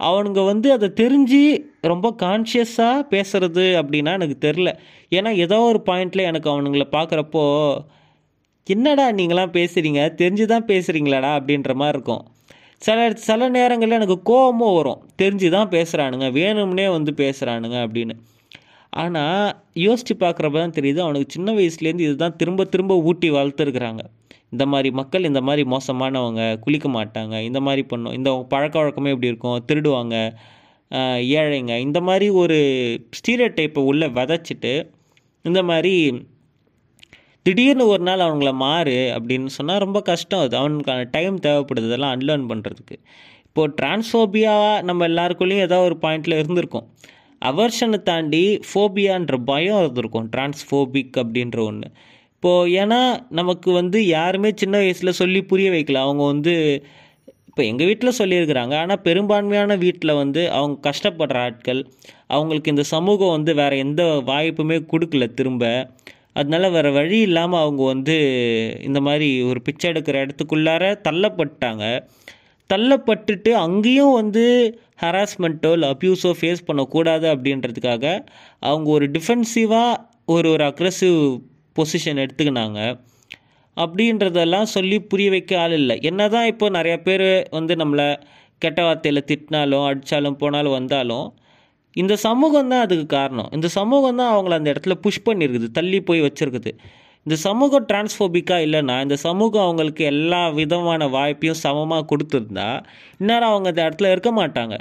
அவனுங்க 0.00 0.40
வந்து 0.44 0.68
அதை 0.72 0.88
தெரிஞ்சு 1.00 1.42
ரொம்ப 1.90 2.06
கான்ஷியஸாக 2.22 3.04
பேசுகிறது 3.10 3.66
அப்படின்னா 3.80 4.12
எனக்கு 4.18 4.38
தெரில 4.46 4.70
ஏன்னா 5.12 5.30
ஏதோ 5.44 5.58
ஒரு 5.72 5.80
பாயிண்டில் 5.86 6.28
எனக்கு 6.30 6.48
அவனுங்களை 6.52 6.86
பார்க்குறப்போ 6.92 7.44
என்னடா 8.66 9.06
நீங்களாம் 9.18 9.54
பேசுகிறீங்க 9.56 10.02
தெரிஞ்சு 10.20 10.44
தான் 10.52 10.68
பேசுகிறீங்களாடா 10.70 11.30
அப்படின்ற 11.38 11.72
மாதிரி 11.80 11.96
இருக்கும். 11.96 12.22
சில 12.86 12.98
சில 13.26 13.48
நேரங்களில் 13.56 13.96
எனக்கு 13.98 14.16
கோபமும் 14.30 14.76
வரும். 14.78 15.00
தெரிஞ்சு 15.20 15.48
தான் 15.56 15.70
பேசுகிறானுங்க 15.74 16.26
வேணும்னே 16.38 16.86
வந்து 16.96 17.12
பேசுகிறானுங்க 17.22 17.76
அப்படின்னு. 17.86 18.14
ஆனால் 19.02 19.46
யோசித்து 19.84 20.14
பார்க்குறப்ப 20.24 20.58
தான் 20.62 20.76
தெரியுது 20.78 21.00
அவனுக்கு 21.04 21.34
சின்ன 21.36 21.52
வயசுலேருந்து 21.58 22.06
இதுதான் 22.08 22.36
திரும்ப 22.40 22.66
திரும்ப 22.74 22.96
ஊட்டி 23.10 23.28
வளர்த்துருக்குறாங்க. 23.36 24.02
இந்த 24.54 24.64
மாதிரி 24.72 24.90
மக்கள் 25.00 25.28
இந்த 25.30 25.40
மாதிரி 25.48 25.62
மோசமானவங்க 25.74 26.42
குளிக்க 26.64 26.88
மாட்டாங்க. 26.98 27.34
இந்த 27.48 27.60
மாதிரி 27.66 27.82
பண்ணும். 27.92 28.14
இந்த 28.18 28.30
பழக்க 28.52 28.74
வழக்கமே 28.82 29.12
இப்படி 29.14 29.32
இருக்கும். 29.32 29.58
திருடுவாங்க 29.70 30.16
ஏழைங்க. 31.40 31.74
இந்த 31.86 31.98
மாதிரி 32.08 32.26
ஒரு 32.42 32.58
ஸ்டீரியோ 33.18 33.48
டைப்பை 33.58 33.82
உள்ளே 33.90 34.08
விதைச்சிட்டு 34.18 34.74
இந்த 35.44 35.60
மாதிரி 35.70 35.94
திடீர்னு 37.46 37.84
ஒரு 37.86 38.02
நாள் 38.02 38.22
அவங்கள 38.26 38.50
மாறு 38.62 38.94
அப்படின்னு 39.14 39.48
சொன்னால் 39.56 39.80
ரொம்ப 39.84 39.98
கஷ்டம் 40.02 40.42
அது. 40.44 40.54
அவனுக்கான 40.56 41.00
டைம் 41.10 41.34
தேவைப்படுது. 41.46 41.88
இதெல்லாம் 41.90 42.14
அன்லேர்ன் 42.16 42.46
பண்ணுறதுக்கு 42.50 42.96
இப்போது 43.48 43.74
டிரான்ஸ்ஃபோபியாவாக 43.80 44.78
நம்ம 44.82 45.08
எல்லாருக்குள்ளேயும் 45.08 45.64
ஏதோ 45.66 45.78
ஒரு 45.88 45.96
பாயிண்டில் 46.02 46.38
இருந்திருக்கும். 46.38 46.86
அவர்ஷனை 47.42 47.98
தாண்டி 48.02 48.42
ஃபோபியான்ற 48.68 49.36
பயம் 49.50 49.80
இருந்திருக்கும். 49.82 50.28
டிரான்ஸ்ஃபோபிக் 50.34 51.16
அப்படின்ற 51.22 51.58
ஒன்று 51.66 51.88
இப்போது 52.36 52.72
ஏன்னா 52.82 53.00
நமக்கு 53.40 53.70
வந்து 53.72 53.98
யாருமே 54.06 54.50
சின்ன 54.62 54.74
வயசில் 54.78 55.18
சொல்லி 55.20 55.42
புரிய 55.52 55.68
வைக்கல. 55.70 56.00
அவங்க 56.06 56.24
வந்து 56.32 56.54
இப்போ 57.48 57.62
எங்கள் 57.70 57.88
வீட்டில் 57.90 58.18
சொல்லியிருக்கிறாங்க. 58.18 58.74
ஆனால் 58.82 59.02
பெரும்பான்மையான 59.08 59.76
வீட்டில் 59.84 60.18
வந்து 60.22 60.42
அவங்க 60.50 60.90
கஷ்டப்படுற 60.90 61.38
ஆட்கள் 61.46 61.80
அவங்களுக்கு 62.36 62.72
இந்த 62.74 62.84
சமூகம் 62.94 63.34
வந்து 63.36 63.54
வேறு 63.54 63.76
எந்த 63.78 64.02
வாய்ப்புமே 64.32 64.78
கொடுக்கல 64.92 65.26
திரும்ப. 65.40 65.64
அதனால 66.36 66.70
வேறு 66.70 66.90
வழி 66.92 67.18
இல்லாமல் 67.20 67.60
அவங்க 67.60 67.82
வந்து 67.84 68.16
இந்த 68.82 69.00
மாதிரி 69.00 69.28
ஒரு 69.42 69.60
பிச்சை 69.62 69.90
எடுக்கிற 69.92 70.16
இடத்துக்குள்ளார 70.24 70.84
தள்ளப்பட்டாங்க. 71.08 71.84
தள்ளப்பட்டுட்டு 72.70 73.50
அங்கேயும் 73.64 74.12
வந்து 74.12 74.44
ஹராஸ்மெண்ட்டோ 75.02 75.70
இல்லை 75.72 75.88
அப்யூஸோ 75.94 76.30
ஃபேஸ் 76.40 76.66
பண்ணக்கூடாது 76.66 77.26
அப்படின்றதுக்காக 77.34 78.04
அவங்க 78.60 78.88
ஒரு 78.90 79.06
டிஃபென்சிவாக 79.16 80.00
ஒரு 80.26 80.48
ஒரு 80.50 80.64
அக்ரஸிவ் 80.64 81.18
பொசிஷன் 81.76 82.22
எடுத்துக்கினாங்க. 82.24 82.80
அப்படின்றதெல்லாம் 83.76 84.68
சொல்லி 84.76 84.96
புரிய 85.02 85.28
வைக்க 85.30 85.52
ஆள் 85.60 85.72
இல்லை. 85.72 85.94
என்ன 86.10 86.28
தான் 86.28 86.46
இப்போ 86.46 86.66
நிறையா 86.70 86.98
பேர் 87.02 87.28
வந்து 87.50 87.74
நம்மளை 87.74 88.08
கெட்ட 88.62 88.80
வார்த்தையில் 88.82 89.28
திட்டினாலும் 89.30 89.86
அடித்தாலும் 89.88 90.38
போனாலும் 90.42 90.76
வந்தாலும் 90.78 91.26
இந்த 92.02 92.14
சமூகம் 92.26 92.70
தான் 92.72 92.84
அதுக்கு 92.86 93.06
காரணம். 93.18 93.50
இந்த 93.56 93.68
சமூகம் 93.78 94.18
தான் 94.20 94.30
அவங்கள 94.34 94.54
அந்த 94.60 94.68
இடத்துல 94.74 94.94
புஷ் 95.04 95.24
பண்ணியிருக்குது 95.26 95.68
தள்ளி 95.78 95.98
போய் 96.08 96.24
வச்சுருக்குது. 96.26 96.70
இந்த 97.26 97.36
சமூகம் 97.44 97.86
டிரான்ஸ்ஃபோபிக்காக 97.90 98.64
இல்லைன்னா 98.66 98.96
இந்த 99.04 99.16
சமூகம் 99.26 99.64
அவங்களுக்கு 99.66 100.02
எல்லா 100.14 100.40
விதமான 100.58 101.06
வாய்ப்பையும் 101.14 101.60
சமமாக 101.66 102.06
கொடுத்துருந்தா 102.10 102.66
இந்நேரம் 103.20 103.52
அவங்க 103.52 103.68
அந்த 103.72 103.80
இடத்துல 103.86 104.10
இருக்க 104.14 104.32
மாட்டாங்க. 104.40 104.76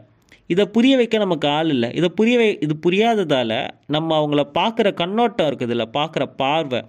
இதை 0.54 0.64
புரிய 0.76 0.94
வைக்க 1.00 1.18
நமக்கு 1.26 1.48
ஆள் 1.58 1.70
இல்லை. 1.76 1.90
இதை 2.00 2.10
புரிய 2.18 2.36
வை 2.42 2.48
இது 2.66 2.74
புரியாததால் 2.86 3.56
நம்ம 3.96 4.10
அவங்கள 4.20 4.42
பார்க்குற 4.60 4.88
கண்ணோட்டம் 5.02 5.48
இருக்குதுல்ல 5.50 5.86
பார்க்குற 5.98 6.24
பார்வை. 6.42 6.82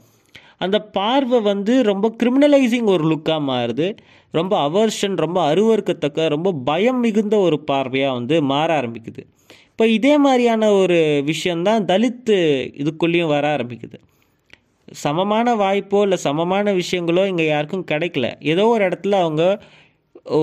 அந்த 0.65 0.77
பார்வை 0.97 1.39
வந்து 1.51 1.75
ரொம்ப 1.91 2.07
கிரிமினலைசிங் 2.21 2.89
ஒரு 2.95 3.05
லுக்காக 3.13 3.43
மாறுது. 3.53 3.87
ரொம்ப 4.39 4.55
அவர்ஷன் 4.69 5.17
ரொம்ப 5.25 5.39
அருவறுக்கத்தக்க 5.51 6.29
ரொம்ப 6.35 6.53
பயம் 6.69 7.01
மிகுந்த 7.07 7.37
ஒரு 7.47 7.59
பார்வையாக 7.71 8.17
வந்து 8.19 8.37
மாற 8.53 8.69
ஆரம்பிக்குது. 8.81 9.23
இப்போ 9.75 9.87
இதே 9.89 10.19
மாதிரியான 10.19 10.73
ஒரு 10.73 10.97
விஷயந்தான் 11.25 11.85
தலித்து 11.85 12.37
இதுக்குள்ளேயும் 12.83 13.27
வர 13.27 13.57
ஆரம்பிக்குது. 13.57 13.97
சமமான 15.03 15.55
வாய்ப்போ 15.55 16.03
இல்லை 16.03 16.17
சமமான 16.19 16.73
விஷயங்களோ 16.73 17.27
இங்கே 17.27 17.47
யாருக்கும் 17.47 17.89
கிடைக்கல. 17.91 18.27
ஏதோ 18.45 18.67
ஒரு 18.67 18.85
இடத்துல 18.85 19.19
அவங்க 19.21 19.45
ஓ, 20.37 20.39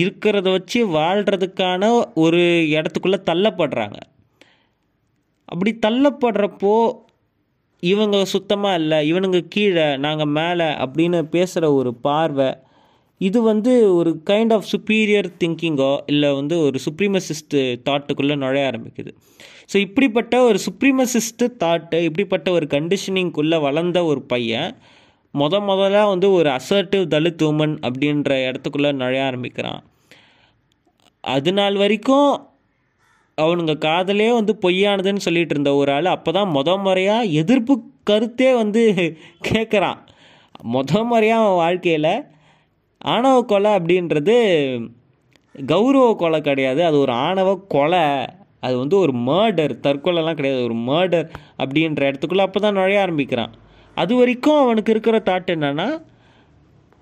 இருக்கிறத 0.00 0.50
வச்சு 0.50 0.86
வாழ்கிறதுக்கான 0.96 1.82
ஒரு 2.16 2.42
இடத்துக்குள்ளே 2.74 3.18
தள்ளப்படுறாங்க. 3.30 3.98
அப்படி 5.48 5.78
தள்ளப்படுறப்போ 5.86 6.74
இவங்க 7.82 8.24
சுத்தமாக 8.24 8.74
இல்லை 8.74 9.12
இவனுங்க 9.12 9.48
கீழே 9.48 9.96
நாங்கள் 9.96 10.32
மேலே 10.32 10.64
அப்படின்னு 10.84 11.22
பேசுகிற 11.28 11.72
ஒரு 11.72 11.94
பார்வை 12.00 12.48
இது 13.20 13.38
வந்து 13.42 13.72
ஒரு 13.98 14.10
கைண்ட் 14.30 14.52
ஆஃப் 14.56 14.68
சுப்பீரியர் 14.72 15.28
திங்கிங்கோ 15.40 15.92
இல்லை 16.12 16.30
வந்து 16.40 16.56
ஒரு 16.66 16.78
சுப்ரீமசிஸ்ட் 16.86 17.56
தாட்டுக்குள்ளே 17.86 18.36
நுழைய 18.42 18.68
ஆரம்பிக்குது. 18.70 19.10
ஸோ 19.70 19.76
இப்படிப்பட்ட 19.86 20.34
ஒரு 20.48 20.58
சுப்ரீமசிஸ்ட்டு 20.66 21.46
தாட்டு 21.62 21.98
இப்படிப்பட்ட 22.08 22.48
ஒரு 22.58 22.66
கண்டிஷனிங்குள்ளே 22.74 23.58
வளர்ந்த 23.66 23.98
ஒரு 24.10 24.20
பையன் 24.32 24.70
முத 25.34 25.54
முதல்ல 25.70 26.02
வந்து 26.10 26.28
ஒரு 26.38 26.48
அசர்ட்டிவ் 26.58 27.04
தலித் 27.14 27.42
உமன் 27.48 27.74
அப்படின்ற 27.86 28.30
இடத்துக்குள்ளே 28.48 28.92
நுழைய 29.00 29.24
ஆரம்பிக்கிறான். 29.30 29.80
அது 31.24 31.52
நாள் 31.58 31.76
வரைக்கும் 31.82 32.30
அவனுங்க 33.38 33.74
காதலே 33.86 34.28
வந்து 34.38 34.52
பொய்யானதுன்னு 34.62 35.24
சொல்லிட்டு 35.26 35.54
இருந்த 35.54 35.70
ஒரு 35.80 35.90
ஆள் 35.96 36.08
அப்போ 36.14 36.30
தான் 36.36 36.52
முத 36.56 36.70
முறையாக 36.84 37.32
எதிர்ப்பு 37.40 37.74
கருத்தே 38.10 38.50
வந்து 38.60 38.82
கேட்குறான் 39.48 39.98
முத 40.74 41.02
முறையாக 41.10 41.42
அவன் 41.42 41.60
வாழ்க்கையில் 41.64 42.10
ஆணவ 43.00 43.36
கொலை 43.52 43.70
அப்படின்றது 43.78 44.34
கௌரவ 45.72 46.06
கொலை 46.22 46.40
கிடையாது. 46.40 46.80
அது 46.84 46.96
ஒரு 46.98 47.12
ஆணவ 47.26 47.50
கொலை. 47.74 48.04
அது 48.66 48.74
வந்து 48.82 48.96
ஒரு 48.98 49.12
மர்டர் 49.28 49.72
தற்கொலைலாம் 49.86 50.38
கிடையாது. 50.38 50.62
ஒரு 50.64 50.76
மர்டர் 50.90 51.26
அப்படின்ற 51.62 52.02
இடத்துக்குள்ளே 52.10 52.44
அப்போ 52.46 52.60
தான் 52.60 52.76
நுழைய 52.78 53.00
ஆரம்பிக்கிறான். 53.00 53.52
அது 53.94 54.12
வரைக்கும் 54.16 54.60
அவனுக்கு 54.64 54.92
இருக்கிற 54.94 55.18
தாட் 55.28 55.52
என்னன்னா 55.54 55.88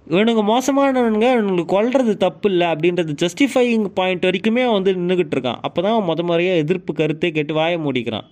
இவனுங்க 0.07 0.43
மோசமானவனுங்க 0.51 1.29
இவனுங்களுக்கு 1.35 1.75
கொல்றது 1.75 2.13
தப்பு 2.25 2.51
இல்லை 2.51 2.67
அப்படின்றது 2.73 3.13
ஜஸ்டிஃபையிங் 3.23 3.87
பாயிண்ட் 3.99 4.27
வரைக்குமே 4.29 4.63
அவன் 4.65 4.79
வந்து 4.79 4.93
நின்றுக்கிட்டு 4.95 5.35
இருக்கான். 5.37 5.61
அப்போ 5.67 5.79
தான் 5.83 5.95
அவன் 5.95 6.09
முத 6.11 6.23
முறையாக 6.23 6.63
எதிர்ப்பு 6.65 6.93
கருத்தை 6.93 7.31
கேட்டு 7.33 7.55
வாய 7.55 7.79
மூடிக்கிறான். 7.85 8.27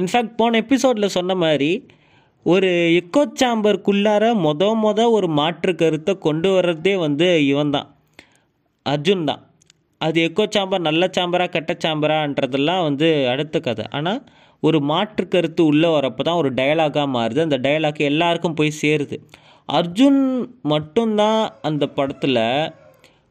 இன்ஃபேக்ட் 0.00 0.34
போன 0.36 0.58
எபிசோடில் 0.58 1.14
சொன்ன 1.16 1.34
மாதிரி 1.34 1.70
ஒரு 2.46 2.68
எக்கோ 2.98 3.22
சாம்பருக்குள்ளார 3.40 4.24
மொத 4.44 4.68
மொத 4.82 5.00
ஒரு 5.16 5.28
மாற்று 5.38 5.72
கருத்தை 5.80 6.12
கொண்டு 6.26 6.48
வர்றதே 6.54 6.94
வந்து 7.02 7.26
இவன் 7.48 7.72
தான் 7.74 7.88
அர்ஜுன் 8.86 9.26
தான். 9.30 9.42
அது 10.00 10.18
எக்கோ 10.26 10.44
சாம்பர் 10.54 10.86
நல்ல 10.88 11.02
சாம்பரா 11.16 11.46
கெட்ட 11.54 11.72
சாம்பரான்றதெல்லாம் 11.84 12.84
வந்து 12.86 13.08
அடுத்த 13.32 13.60
கதை. 13.66 13.84
ஆனால் 13.98 14.20
ஒரு 14.62 14.78
மாற்று 14.90 15.24
கருத்து 15.34 15.62
உள்ளே 15.72 15.90
வரப்போ 15.96 16.22
தான் 16.28 16.40
ஒரு 16.42 16.50
டயலாகாக 16.58 17.06
மாறுது. 17.16 17.40
அந்த 17.46 17.58
டயலாக் 17.66 18.00
எல்லாருக்கும் 18.10 18.58
போய் 18.60 18.78
சேருது. 18.82 19.18
அர்ஜுன் 19.68 20.22
மட்டும்தான் 20.72 21.42
அந்த 21.68 21.84
படத்தில் 21.98 22.42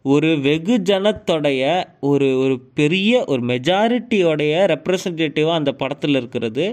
ஒரு 0.06 0.30
வெகு 0.48 0.76
ஜனத்தோடைய 0.90 1.64
ஒரு 2.10 2.28
ஒரு 2.44 2.56
பெரிய 2.80 3.12
ஒரு 3.32 3.42
மெஜாரிட்டியோடைய 3.52 4.54
ரெப்ரசன்டேட்டிவாக 4.74 5.60
அந்த 5.62 5.72
படத்தில் 5.82 6.18
இருக்கிறது 6.20 6.66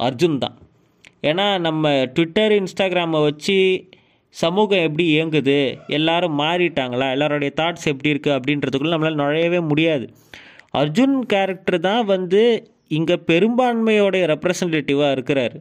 அர்ஜுன் 0.00 0.40
தான். 0.44 0.56
ஏன்னா 1.22 1.46
நம்ம 1.66 1.92
ட்விட்டர் 2.16 2.54
இன்ஸ்டாகிராமை 2.60 3.20
வச்சு 3.28 3.56
சமூகம் 4.34 4.84
எப்படி 4.86 5.04
இயங்குது 5.14 5.58
எல்லாரும் 5.98 6.38
மாறிட்டாங்களா 6.42 7.06
எல்லாருடைய 7.14 7.52
தாட்ஸ் 7.60 7.88
எப்படி 7.92 8.12
இருக்குது 8.14 8.36
அப்படின்றதுக்குள்ள 8.36 8.94
நம்மளால் 8.94 9.22
நுழையவே 9.22 9.60
முடியாது. 9.70 10.06
அர்ஜுன் 10.80 11.16
கேரக்டர் 11.32 11.78
தான் 11.88 12.04
வந்து 12.14 12.42
இங்கே 12.98 13.16
பெரும்பான்மையோடைய 13.30 14.24
ரெப்ரசன்டேட்டிவாக 14.32 15.14
இருக்கிறாரு. 15.16 15.56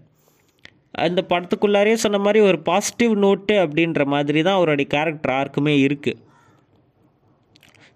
அந்த 1.06 1.20
படத்துக்குள்ளாரே 1.32 1.96
சொன்ன 2.04 2.20
மாதிரி 2.26 2.40
ஒரு 2.50 2.58
பாசிட்டிவ் 2.70 3.14
நோட்டு 3.24 3.56
அப்படின்ற 3.64 4.04
மாதிரி 4.14 4.40
தான் 4.48 4.58
அவருடைய 4.60 4.88
கேரக்டர் 4.96 5.34
யாருக்குமே 5.36 5.74
இருக்குது 5.88 6.22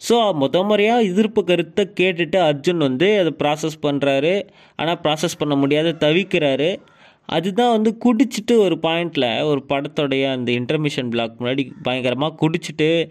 ஸோ 0.01 0.15
முத 0.41 0.59
முறையாக 0.69 1.07
எதிர்ப்பு 1.09 1.41
கருத்தை 1.49 1.83
கேட்டுட்டு 1.99 2.37
அர்ஜுன் 2.49 2.81
வந்து 2.87 3.07
அதை 3.21 3.31
ப்ராசஸ் 3.41 3.77
பண்ணுறாரு 3.85 4.33
ஆனால் 4.79 4.99
ப்ராசஸ் 5.03 5.39
பண்ண 5.41 5.55
முடியாத 5.63 5.89
தவிக்கிறாரு. 6.03 6.69
அதுதான் 7.29 7.71
வந்து 7.71 7.91
குடிச்சிட்டு 8.05 8.57
ஒரு 8.57 8.77
பாயிண்டில் 8.81 9.43
ஒரு 9.43 9.61
படத்தோடைய 9.69 10.31
அந்த 10.31 10.51
இன்டர்மிஷன் 10.51 11.09
பிளாக் 11.09 11.35
முன்னாடி 11.39 11.71
பயங்கரமாக 11.83 12.35
குடிச்சிட்டு 12.41 13.09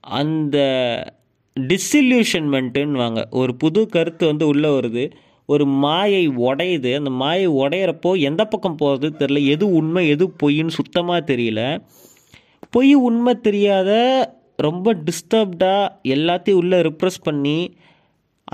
அந்த 0.00 0.56
டிஸ்இல்யூஷன்மெண்ட்டுன்னுவாங்க 1.60 3.20
ஒரு 3.30 3.54
புது 3.54 3.86
கருத்து 3.86 4.26
வந்து 4.26 4.46
உள்ளே 4.46 4.68
வருது. 4.68 5.12
ஒரு 5.46 5.66
மாயை 5.66 6.28
உடையுது. 6.28 6.94
அந்த 6.96 7.10
மாயை 7.10 7.48
உடையிறப்போ 7.48 8.20
எந்த 8.20 8.44
பக்கம் 8.44 8.76
போகிறது 8.76 9.26
தெரில 9.26 9.46
எது 9.46 9.70
உண்மை 9.72 10.08
எது 10.08 10.32
பொய்ன்னு 10.42 10.68
சுத்தமாக 10.68 11.34
தெரியல. 11.34 11.60
பொய் 12.70 12.94
உண்மை 12.94 13.40
தெரியாத 13.40 13.90
ரொம்ப 14.56 14.94
டிஸ்டர்ப்டாக 14.94 15.92
எல்லாத்தையும் 16.04 16.52
உள்ளே 16.52 16.80
ரிப்ரெஸ் 16.80 17.20
பண்ணி 17.22 17.58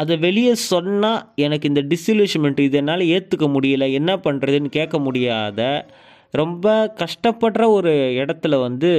அதை 0.00 0.16
வெளியே 0.16 0.54
சொன்னால் 0.54 1.32
எனக்கு 1.36 1.68
இந்த 1.68 1.82
டிஸ்இல்யூஷன்மெண்ட் 1.92 2.60
இது 2.60 2.76
என்னால் 2.78 3.10
ஏற்றுக்க 3.14 3.46
முடியல 3.54 3.92
என்ன 3.92 4.16
பண்ணுறதுன்னு 4.16 4.70
கேட்க 4.76 4.98
முடியாத 4.98 5.60
ரொம்ப 6.30 6.66
கஷ்டப்படுற 6.96 7.66
ஒரு 7.68 7.92
இடத்துல 8.22 8.60
வந்து 8.60 8.90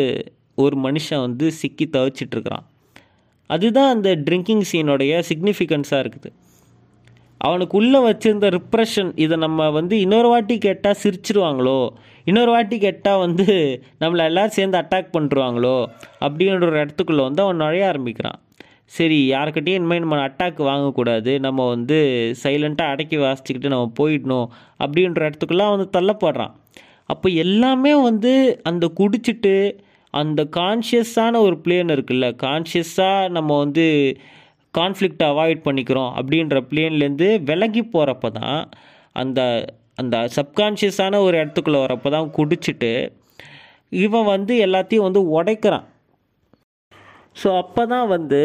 ஒரு 0.56 0.76
மனுஷன் 0.78 1.20
வந்து 1.20 1.52
சிக்கி 1.52 1.90
தவிச்சிட்ருக்கிறான். 1.94 2.66
அதுதான் 3.48 3.94
அந்த 3.94 4.10
ட்ரிங்கிங் 4.16 4.64
சீனோடைய 4.72 5.24
சிக்னிஃபிகன்ஸாக 5.30 6.02
இருக்குது. 6.04 6.32
அவனுக்குள்ளே 7.38 8.00
வச்சுருந்த 8.00 8.48
ரிப்ரெஷன் 8.58 9.12
இதை 9.16 9.38
நம்ம 9.38 9.70
வந்து 9.70 10.00
இன்னொரு 10.00 10.28
வாட்டி 10.28 10.58
கேட்டால் 10.58 11.02
சிரிச்சிருவாங்களோ? 11.04 11.80
இன்னொரு 12.26 12.52
வாட்டி 12.52 12.78
கேட்டால் 12.78 13.20
வந்து 13.20 13.48
நம்மளை 14.00 14.24
எல்லோரும் 14.24 14.56
சேர்ந்து 14.58 14.78
அட்டாக் 14.78 15.14
பண்ணுருவாங்களோ? 15.18 15.78
அப்படின்ற 16.26 16.66
ஒரு 16.66 16.86
இடத்துக்குள்ளே 16.86 17.22
வந்து 17.22 17.44
அவன் 17.44 17.56
நுழைய 17.56 17.88
ஆரம்பிக்கிறான். 17.88 18.40
சரி 18.92 19.18
யாருக்கிட்டையும் 19.34 19.80
இனிமேல் 19.80 20.04
நம்ம 20.04 20.18
அட்டாக் 20.28 20.60
வாங்கக்கூடாது. 20.70 21.32
நம்ம 21.46 21.66
வந்து 21.76 21.98
சைலண்ட்டாக 22.44 22.94
அடக்கி 22.94 23.18
வாசிச்சுக்கிட்டு 23.26 23.74
நம்ம 23.74 23.92
போயிடணும் 24.00 24.48
அப்படின்ற 24.84 25.22
இடத்துக்குலாம் 25.30 25.74
வந்து 25.76 25.88
தள்ளப்படுறான். 25.98 26.54
அப்போ 27.14 27.28
எல்லாமே 27.44 27.94
வந்து 28.10 28.34
அந்த 28.70 28.86
குடிச்சிட்டு 29.00 29.56
அந்த 30.14 30.42
கான்ஷியஸான 30.60 31.42
ஒரு 31.48 31.56
பிளேன் 31.66 31.94
இருக்குல்ல 31.96 32.28
கான்ஷியஸாக 32.46 33.30
நம்ம 33.38 33.58
வந்து 33.64 33.86
கான்ஃப்ளிக்ட் 34.74 35.24
அவாய்ட் 35.30 35.66
பண்ணிக்கிறோம் 35.68 36.12
அப்படின்ற 36.20 36.58
பிளேன்லேருந்து 36.72 37.30
விலகி 37.50 37.84
போகிறப்ப 37.94 38.32
தான் 38.40 38.60
அந்த 39.22 39.40
அந்த 40.02 40.18
சப்கான்ஷியஸான 40.38 41.20
ஒரு 41.28 41.36
இடத்துக்குள்ளே 41.42 41.80
வரப்போ 41.86 42.10
தான் 42.16 42.30
குடிச்சிட்டு 42.38 42.92
இவன் 44.04 44.30
வந்து 44.34 44.54
எல்லாத்தையும் 44.66 45.08
வந்து 45.08 45.22
உடைக்கிறான். 45.38 45.88
ஸோ 47.42 47.50
அப்போ 47.64 47.84
தான் 47.94 48.08
வந்து 48.16 48.42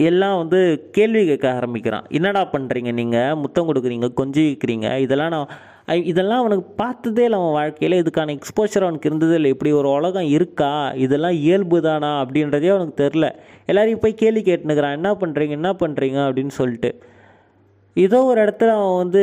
எல்லாம் 0.00 0.36
வந்து 0.38 0.90
கேள்வி 0.90 1.20
கேட்க 1.26 1.46
ஆரம்பிக்கிறான். 1.52 2.06
என்னடா 2.08 2.40
பண்ணுறீங்க 2.52 2.92
நீங்கள் 2.92 3.36
முத்தம் 3.42 3.68
கொடுக்குறீங்க? 3.68 4.06
கொஞ்சம் 4.20 4.44
விற்கிறீங்க 4.44 4.98
இதெல்லாம் 4.98 5.32
நான் 5.34 6.02
இதெல்லாம் 6.10 6.40
அவனுக்கு 6.42 6.66
பார்த்ததே 6.76 7.24
இல்லை 7.24 7.38
அவன் 7.38 7.56
வாழ்க்கையில். 7.58 7.96
இதுக்கான 8.02 8.34
எக்ஸ்போஷர் 8.36 8.84
அவனுக்கு 8.86 9.08
இருந்ததே 9.08 9.34
இல்லை. 9.34 9.50
இப்படி 9.50 9.72
ஒரு 9.72 9.88
உலகம் 9.88 10.28
இருக்கா? 10.36 10.70
இதெல்லாம் 11.04 11.36
இயல்பு 11.46 11.80
தானா? 11.80 12.24
அப்படின்றதே 12.24 12.70
அவனுக்கு 12.74 12.96
தெரில 13.02 13.28
எல்லாரையும் 13.66 14.02
போய் 14.04 14.20
கேள்வி 14.22 14.42
கேட்டுனுக்கிறான் 14.42 14.96
என்ன 15.00 15.12
பண்ணுறீங்க 15.22 15.54
என்ன 15.60 15.72
பண்ணுறீங்க 15.82 16.20
அப்படின்னு 16.28 16.54
சொல்லிட்டு. 16.60 16.92
ஏதோ 17.96 18.24
ஒரு 18.24 18.38
இடத்துல 18.44 18.70
அவன் 18.78 18.96
வந்து 18.96 19.20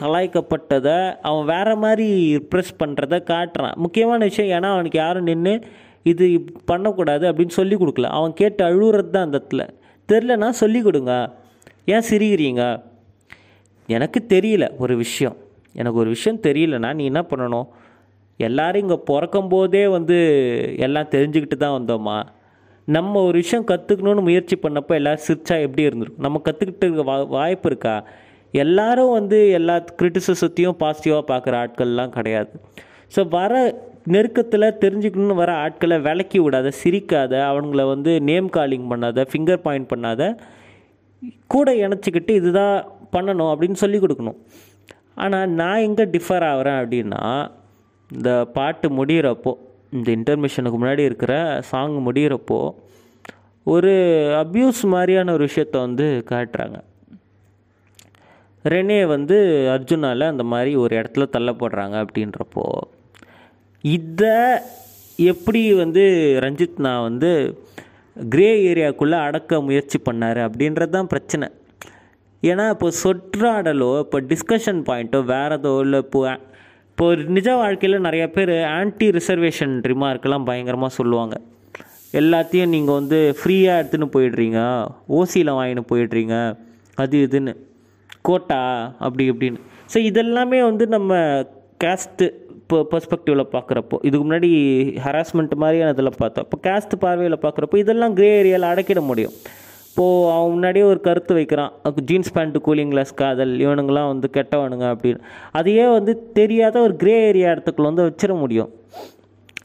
கலாய்க்கப்பட்டதை 0.00 0.98
அவன் 1.22 1.44
வேறு 1.44 1.76
மாதிரி 1.76 2.08
ப்ரெஸ் 2.50 2.74
பண்ணுறத 2.82 3.16
காட்டுறான். 3.32 3.76
முக்கியமான 3.76 4.20
விஷயம் 4.24 4.52
ஏன்னா 4.58 4.68
அவனுக்கு 4.74 4.98
யாரும் 4.98 5.22
நின்று 5.22 5.54
இது 6.02 6.26
பண்ணக்கூடாது 6.64 7.32
அப்படின்னு 7.32 7.58
சொல்லி 7.60 7.76
கொடுக்கல. 7.76 8.10
அவன் 8.18 8.32
கேட்டு 8.32 8.62
அழுகுறது 8.64 9.10
தான் 9.10 9.26
அந்த 9.28 9.38
இடத்துல. 9.40 9.64
தெரிலனா 10.12 10.48
சொல்லி 10.62 10.82
கொடுங்க. 10.82 11.12
ஏன் 11.84 12.06
சிரிக்கிறீங்க? 12.10 12.62
எனக்கு 13.86 14.18
தெரியல 14.28 14.64
ஒரு 14.78 14.96
விஷயம். 14.96 15.36
எனக்கு 15.74 15.98
ஒரு 15.98 16.08
விஷயம் 16.08 16.40
தெரியலனா 16.40 16.94
நீ 16.94 17.04
என்ன 17.04 17.20
பண்ணணும்? 17.30 17.68
எல்லோரும் 18.36 18.82
இங்கே 18.82 18.98
பிறக்கும் 19.04 19.48
போதே 19.48 19.82
வந்து 19.86 20.16
எல்லாம் 20.78 21.10
தெரிஞ்சுக்கிட்டு 21.10 21.56
தான் 21.56 21.76
வந்தோமா? 21.78 22.18
நம்ம 22.84 23.20
ஒரு 23.22 23.36
விஷயம் 23.38 23.66
கற்றுக்கணும்னு 23.66 24.20
முயற்சி 24.20 24.58
பண்ணப்போ 24.62 24.94
எல்லோரும் 25.00 25.24
சிரிச்சா 25.28 25.56
எப்படி 25.60 25.82
இருந்திருக்கும்? 25.82 26.24
நம்ம 26.24 26.40
கற்றுக்கிட்டு 26.44 26.84
இருக்க 26.86 27.02
வா 27.02 27.16
வாய்ப்பு 27.22 27.68
இருக்கா? 27.70 28.04
எல்லாரும் 28.52 29.12
வந்து 29.12 29.38
எல்லா 29.50 29.76
கிரிட்டிசிசத்தையும் 30.02 30.78
பாசிட்டிவாக 30.80 31.24
பார்க்குற 31.32 31.54
ஆட்கள்லாம் 31.62 32.08
கிடையாது. 32.08 32.50
ஸோ 33.16 33.28
வர 33.28 33.52
நெருக்கத்தில் 34.06 34.78
தெரிஞ்சுக்கணும்னு 34.84 35.34
வர 35.34 35.52
ஆட்களை 35.54 35.98
விளக்கி 35.98 36.40
விடாத 36.40 36.72
சிரிக்காத 36.84 37.32
அவங்கள 37.50 37.86
வந்து 37.86 38.20
நேம் 38.20 38.48
காலிங் 38.48 38.90
பண்ணாத 38.92 39.26
ஃபிங்கர் 39.30 39.64
பாயிண்ட் 39.66 39.90
பண்ணாத 39.92 40.38
கூட 41.46 41.74
இணைச்சிக்கிட்டு 41.74 42.30
இதுதான் 42.30 42.76
பண்ணணும் 43.16 43.50
அப்படின்னு 43.52 43.80
சொல்லி 43.82 43.98
கொடுக்கணும். 43.98 44.38
ஆனால் 45.14 45.50
நான் 45.50 45.84
எங்கே 45.88 46.04
டிஃபர் 46.04 46.46
ஆகிறேன் 46.50 46.78
அப்படின்னா 46.82 47.50
இந்த 48.10 48.30
பாட்டு 48.52 48.88
முடிகிறப்போ 48.88 49.52
இந்த 49.90 50.08
இன்டர்மிஷனுக்கு 50.16 50.78
முன்னாடி 50.80 51.04
இருக்கிற 51.10 51.34
சாங் 51.70 51.96
முடிகிறப்போ 52.06 52.74
ஒரு 53.64 53.92
அப்யூஸ் 54.42 54.82
மாதிரியான 54.84 55.32
ஒரு 55.32 55.48
விஷயத்த 55.50 55.70
வந்து 55.70 56.24
காட்டுறாங்க. 56.30 56.78
ரெனே 58.64 59.06
வந்து 59.06 59.36
அர்ஜுனால 59.74 60.26
அந்த 60.32 60.42
மாதிரி 60.42 60.76
ஒரு 60.76 60.96
இடத்துல 61.00 61.26
தள்ளப்படுறாங்க 61.36 61.96
அப்படின்றப்போ 62.04 62.64
இதை 63.84 64.36
எப்படி 65.18 65.72
வந்து 65.72 66.02
ரஞ்சித் 66.44 66.78
நான் 66.78 67.02
வந்து 67.02 67.30
கிரே 68.16 68.50
ஏரியாக்குள்ளே 68.70 69.18
அடக்க 69.26 69.60
முயற்சி 69.60 69.98
பண்ணார் 69.98 70.40
அப்படின்றது 70.46 70.90
தான் 70.90 71.06
பிரச்சனை. 71.06 71.46
ஏன்னா 72.42 72.70
இப்போ 72.70 72.88
சொற்றாடலோ 73.02 74.00
இப்போ 74.00 74.20
டிஸ்கஷன் 74.20 74.80
பாயிண்ட்டோ 74.88 75.24
வேறு 75.24 75.54
ஏதோ 75.54 75.80
இல்லை 75.80 75.98
இப்போ 75.98 76.20
இப்போ 76.90 77.14
நிஜ 77.14 77.54
வாழ்க்கையில் 77.54 78.04
நிறைய 78.06 78.30
பேர் 78.30 78.64
ஆன்டி 78.64 79.10
ரிசர்வேஷன் 79.10 79.74
ரிமார்க்கெல்லாம் 79.92 80.44
பயங்கரமாக 80.44 80.96
சொல்லுவாங்க. 80.98 81.36
எல்லாத்தையும் 82.14 82.68
நீங்கள் 82.68 82.94
வந்து 82.94 83.34
ஃப்ரீயாக 83.38 83.80
எடுத்துன்னு 83.80 84.08
போயிடுறீங்க. 84.16 84.60
ஓசியில் 85.08 85.56
வாங்கின்னு 85.58 85.84
போயிடுறீங்க. 85.92 86.56
அது 86.94 87.28
இதுன்னு. 87.28 87.54
கோட்டா 88.22 88.60
அப்படி 88.98 89.30
இப்படின்னு. 89.32 89.60
ஸோ 89.94 89.98
இதெல்லாமே 90.10 90.60
வந்து 90.62 90.86
நம்ம 90.86 91.14
கேஸ்ட்டு 91.84 92.26
இப்போ 92.72 92.84
பெர்ஸ்பெக்டிவில் 92.92 93.42
பார்க்குறப்போ 93.54 93.96
இதுக்கு 94.08 94.24
முன்னாடி 94.26 94.48
ஹராஸ்மெண்ட் 95.06 95.50
மாதிரியான 95.62 95.92
இதில் 95.94 96.08
பார்த்தோம். 96.20 96.44
இப்போ 96.46 96.58
கேஸ்ட் 96.66 96.94
பார்வையில் 97.02 97.36
பார்க்குறப்போ 97.42 97.76
இதெல்லாம் 97.80 98.12
கிரே 98.18 98.28
ஏரியாவில் 98.36 98.66
அடக்கிட 98.68 99.00
முடியும். 99.08 99.34
இப்போது 99.88 100.22
அவன் 100.34 100.52
முன்னாடியே 100.54 100.84
ஒரு 100.92 101.00
கருத்து 101.06 101.32
வைக்கிறான். 101.38 101.72
ஜீன்ஸ் 102.10 102.32
பேண்ட்டு 102.36 102.62
கூலிங் 102.66 102.92
கிளாஸ் 102.92 103.12
காதல் 103.18 103.52
இவனுங்களாம் 103.64 104.08
வந்து 104.12 104.28
கெட்டவனுங்க 104.36 104.86
அப்படின்னு. 104.94 105.20
அதையே 105.60 105.84
வந்து 105.96 106.12
தெரியாத 106.38 106.78
ஒரு 106.86 106.94
கிரே 107.02 107.16
ஏரியா 107.30 107.50
இடத்துக்குள்ள 107.54 107.90
வந்து 107.90 108.06
வச்சிட 108.06 108.36
முடியும். 108.42 108.70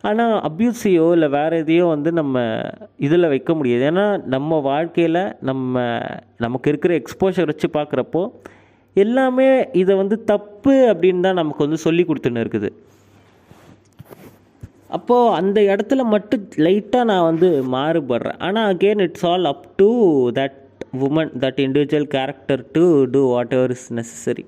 ஆனால் 0.09 0.33
அப்யூஸையோ 0.49 1.05
இல்லை 1.17 1.29
வேறு 1.37 1.61
எதையோ 1.63 1.85
வந்து 1.95 2.11
நம்ம 2.19 2.43
இதில் 3.07 3.31
வைக்க 3.35 3.55
முடியாது. 3.59 3.85
ஏன்னா 3.91 4.05
நம்ம 4.35 4.59
வாழ்க்கையில் 4.71 5.21
நம்ம 5.51 5.85
நமக்கு 6.47 6.71
இருக்கிற 6.73 6.97
எக்ஸ்போஷர் 7.01 7.51
வச்சு 7.51 7.69
பார்க்குறப்போ 7.77 8.23
எல்லாமே 8.95 9.47
இதை 9.83 9.95
வந்து 10.01 10.17
தப்பு 10.33 10.75
அப்படின்னு 10.91 11.25
தான் 11.29 11.41
நமக்கு 11.43 11.65
வந்து 11.67 11.81
சொல்லி 11.85 12.05
கொடுத்துன்னு 12.11 12.43
இருக்குது. 12.45 12.71
அப்போது 14.89 15.33
அந்த 15.35 15.61
இடத்துல 15.61 16.01
மட்டும் 16.13 16.43
லைட்டாக 16.65 17.03
நான் 17.03 17.27
வந்து 17.29 17.49
மாறுபடுறேன். 17.73 18.39
ஆனால் 18.39 18.67
again 18.73 19.01
it's 19.01 19.25
all 19.25 19.45
up 19.45 19.65
to 19.75 19.89
that 20.39 20.59
woman 21.07 21.33
that 21.43 21.59
individual 21.65 22.09
character 22.15 22.63
to 22.71 22.85
do 23.15 23.21
whatever 23.57 23.73
is 23.75 23.89
necessary 23.93 24.45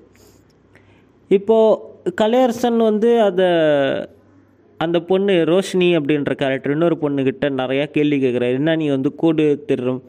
இப்போது 1.28 1.78
கலையரசன் 2.20 2.80
வந்து 2.88 3.10
அதை 3.20 3.48
அந்த 4.80 4.98
பொண்ணு 5.08 5.32
ரோஷினி 5.52 5.88
அப்படின்ற 5.98 6.34
கேரக்டர் 6.34 6.72
இன்னொரு 6.72 6.96
பொண்ணுக்கிட்ட 7.00 7.46
நிறையா 7.60 7.84
கேள்வி 7.96 8.18
கேட்குறாரு. 8.22 8.54
என்ன 8.60 8.76
நீ 8.76 8.88
வந்து 8.88 9.10
கூடு 9.14 9.64
தெரியும் 9.66 10.02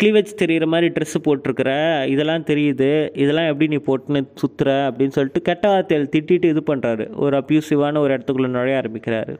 க்ளீவெஜ் 0.00 0.30
தெரிகிற 0.34 0.66
மாதிரி 0.66 0.88
ட்ரெஸ்ஸு 0.94 1.18
போட்டிருக்கிற? 1.24 1.72
இதெல்லாம் 2.06 2.44
தெரியுது. 2.50 2.90
இதெல்லாம் 3.22 3.48
எப்படி 3.50 3.68
நீ 3.74 3.78
போட்டுன்னு 3.88 4.20
சுற்றுற 4.42 4.68
அப்படின்னு 4.88 5.16
சொல்லிட்டு 5.16 5.42
கெட்ட 5.42 5.64
வார்த்தையில் 5.72 6.12
திட்டிட்டு 6.14 6.48
இது 6.54 6.62
பண்ணுறாரு 6.70 7.06
ஒரு 7.24 7.36
அப்யூசிவான 7.40 7.98
ஒரு 7.98 8.14
இடத்துக்குள்ளே 8.16 8.52
நுழைய 8.56 8.80
ஆரம்பிக்கிறாரு. 8.82 9.34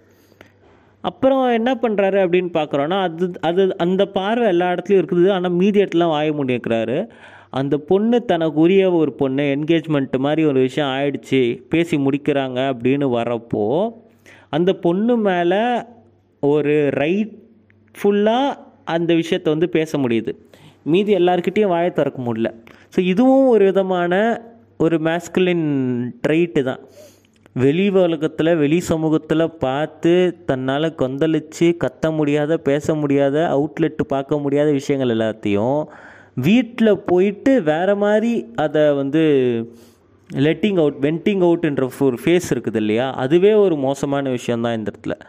அப்புறம் 1.09 1.43
என்ன 1.59 1.71
பண்ணுறாரு 1.83 2.19
அப்படின்னு 2.25 2.51
பார்க்குறோன்னா 2.59 2.99
அது 3.07 3.27
அது 3.49 3.62
அந்த 3.85 4.03
பார்வை 4.17 4.47
எல்லா 4.53 4.67
இடத்துலையும் 4.73 5.01
இருக்குது. 5.03 5.27
ஆனால் 5.37 5.57
மீதி 5.61 5.79
இடத்துலாம் 5.85 6.15
வாய 6.17 6.33
முடிக்கிறாரு 6.41 6.99
அந்த 7.61 7.75
பொண்ணு 7.91 8.19
தனக்கு 8.31 8.59
உரிய 8.65 8.85
ஒரு 9.01 9.12
பொண்ணு 9.23 9.45
என்கேஜ்மெண்ட் 9.57 10.15
மாதிரி 10.27 10.43
ஒரு 10.51 10.61
விஷயம் 10.67 10.93
ஆயிடுச்சு. 10.97 11.41
பேசி 11.73 11.97
முடிக்கிறாங்க 12.07 12.59
அப்படின்னு 12.73 13.09
வரப்போ 13.19 13.65
அந்த 14.57 14.71
பொண்ணு 14.85 15.17
மேலே 15.29 15.62
ஒரு 16.53 16.77
ரைட் 17.03 17.35
ஃபுல்லாக 17.95 18.59
அந்த 18.95 19.11
விஷயத்தை 19.21 19.49
வந்து 19.55 19.69
பேச 19.79 19.99
முடியுது. 20.05 20.33
மீதி 20.93 21.12
எல்லாருக்கிட்டேயும் 21.19 21.75
வாயை 21.75 21.91
திறக்க 21.99 22.19
முடியல. 22.27 22.51
ஸோ 22.95 23.01
இதுவும் 23.12 23.47
ஒரு 23.55 23.65
விதமான 23.71 24.15
ஒரு 24.85 24.97
மேஸ்குலின் 25.09 25.67
ட்ரைட்டு 26.25 26.62
தான். 26.69 26.81
வெளி 27.55 27.88
உலகத்தில் 27.88 28.57
வெளி 28.57 28.81
சமூகத்தில் 28.81 29.51
பார்த்து 29.51 30.43
தன்னால் 30.47 30.95
கொந்தளித்து 30.95 31.77
கத்த 31.85 32.17
முடியாத 32.17 32.57
பேச 32.57 32.95
முடியாத 32.95 33.37
அவுட்லெட்டு 33.55 34.03
பார்க்க 34.07 34.38
முடியாத 34.38 34.71
விஷயங்கள் 34.71 35.17
எல்லாத்தையும் 35.17 35.88
வீட்டில் 36.35 36.99
போயிட்டு 36.99 37.62
வேறு 37.62 37.97
மாதிரி 37.97 38.47
அதை 38.57 38.93
வந்து 38.93 39.23
லெட்டிங் 40.35 40.79
அவுட் 40.79 40.97
வெண்டிங் 41.01 41.43
அவுட்ன்ற 41.43 41.91
ஒரு 42.01 42.19
ஃபேஸ் 42.25 42.49
இருக்குது 42.51 42.77
இல்லையா? 42.77 43.15
அதுவே 43.15 43.53
ஒரு 43.53 43.77
மோசமான 43.77 44.31
விஷயந்தான் 44.31 44.77
இந்த 44.77 44.93
இடத்துல. 44.95 45.21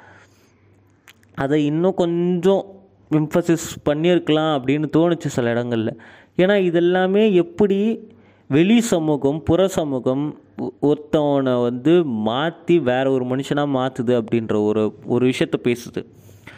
அதை 1.36 1.66
இன்னும் 1.66 1.94
கொஞ்சம் 1.94 2.66
இம்ஃபசிஸ் 3.12 3.68
பண்ணியிருக்கலாம் 3.90 4.54
அப்படின்னு 4.58 4.86
தோணுச்சு 4.98 5.26
சில 5.26 5.50
இடங்களில். 5.50 6.02
ஏன்னா 6.38 6.56
இதெல்லாமே 6.72 7.34
எப்படி 7.34 8.08
வெளி 8.48 8.82
சமூகம் 8.82 9.44
புற 9.44 9.68
சமூகம் 9.68 10.40
ஒருத்தவனை 10.58 11.62
வந்து 11.62 11.94
மாற்றி 12.04 12.80
வேற 12.80 13.06
ஒரு 13.12 13.26
மனுஷனாக 13.26 13.74
மாற்றுது 13.78 14.14
அப்படின்ற 14.22 14.66
ஒரு 14.66 14.84
ஒரு 15.06 15.24
விஷயத்த 15.28 15.58
பேசுது. 15.64 16.02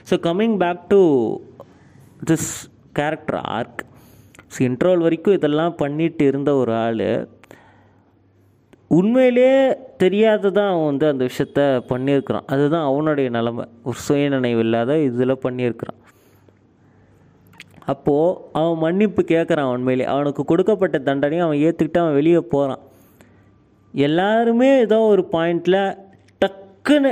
So 0.10 0.16
coming 0.28 0.58
back 0.58 0.82
to 0.88 1.02
this 2.30 2.50
character 2.94 3.40
arc 3.58 3.82
so 4.54 4.60
interval 4.70 4.98
வரைக்கும் 4.98 5.34
இதெல்லாம் 5.34 5.76
பண்ணிட்டு 5.76 6.26
இருந்த 6.28 6.56
ஒரு 6.56 6.74
ஆள் 6.74 7.06
உண்மையிலே 8.88 9.52
தெரியாததான் 10.04 10.70
அவன் 10.72 10.86
வந்து 10.86 11.06
அந்த 11.08 11.24
விஷயத்த 11.26 11.62
பண்ணியிருக்கிறான். 11.90 12.46
அதுதான் 12.46 12.88
அவனுடைய 12.90 13.30
நிலமை. 13.30 13.66
ஒரு 13.84 13.98
சுயநினைவு 13.98 14.60
இல்லாத 14.60 14.98
இதில் 15.00 15.44
பண்ணியிருக்கிறான். 15.46 16.02
அப்போது 17.86 18.38
அவன் 18.52 18.78
மன்னிப்பு 18.78 19.22
கேட்குறான் 19.28 19.72
உண்மையிலே 19.74 20.06
அவனுக்கு 20.06 20.44
கொடுக்கப்பட்ட 20.46 20.98
தண்டனையை 21.00 21.46
அவன் 21.46 21.64
ஏற்றுக்கிட்டு 21.66 22.02
அவன் 22.04 22.14
வெளியே 22.14 22.40
போகிறான் 22.40 22.84
எல்லாருமே 24.08 24.70
ஏதோ 24.86 24.98
ஒரு 25.14 25.24
பாயிண்டில் 25.34 25.80
டக்குன்னு 26.42 27.12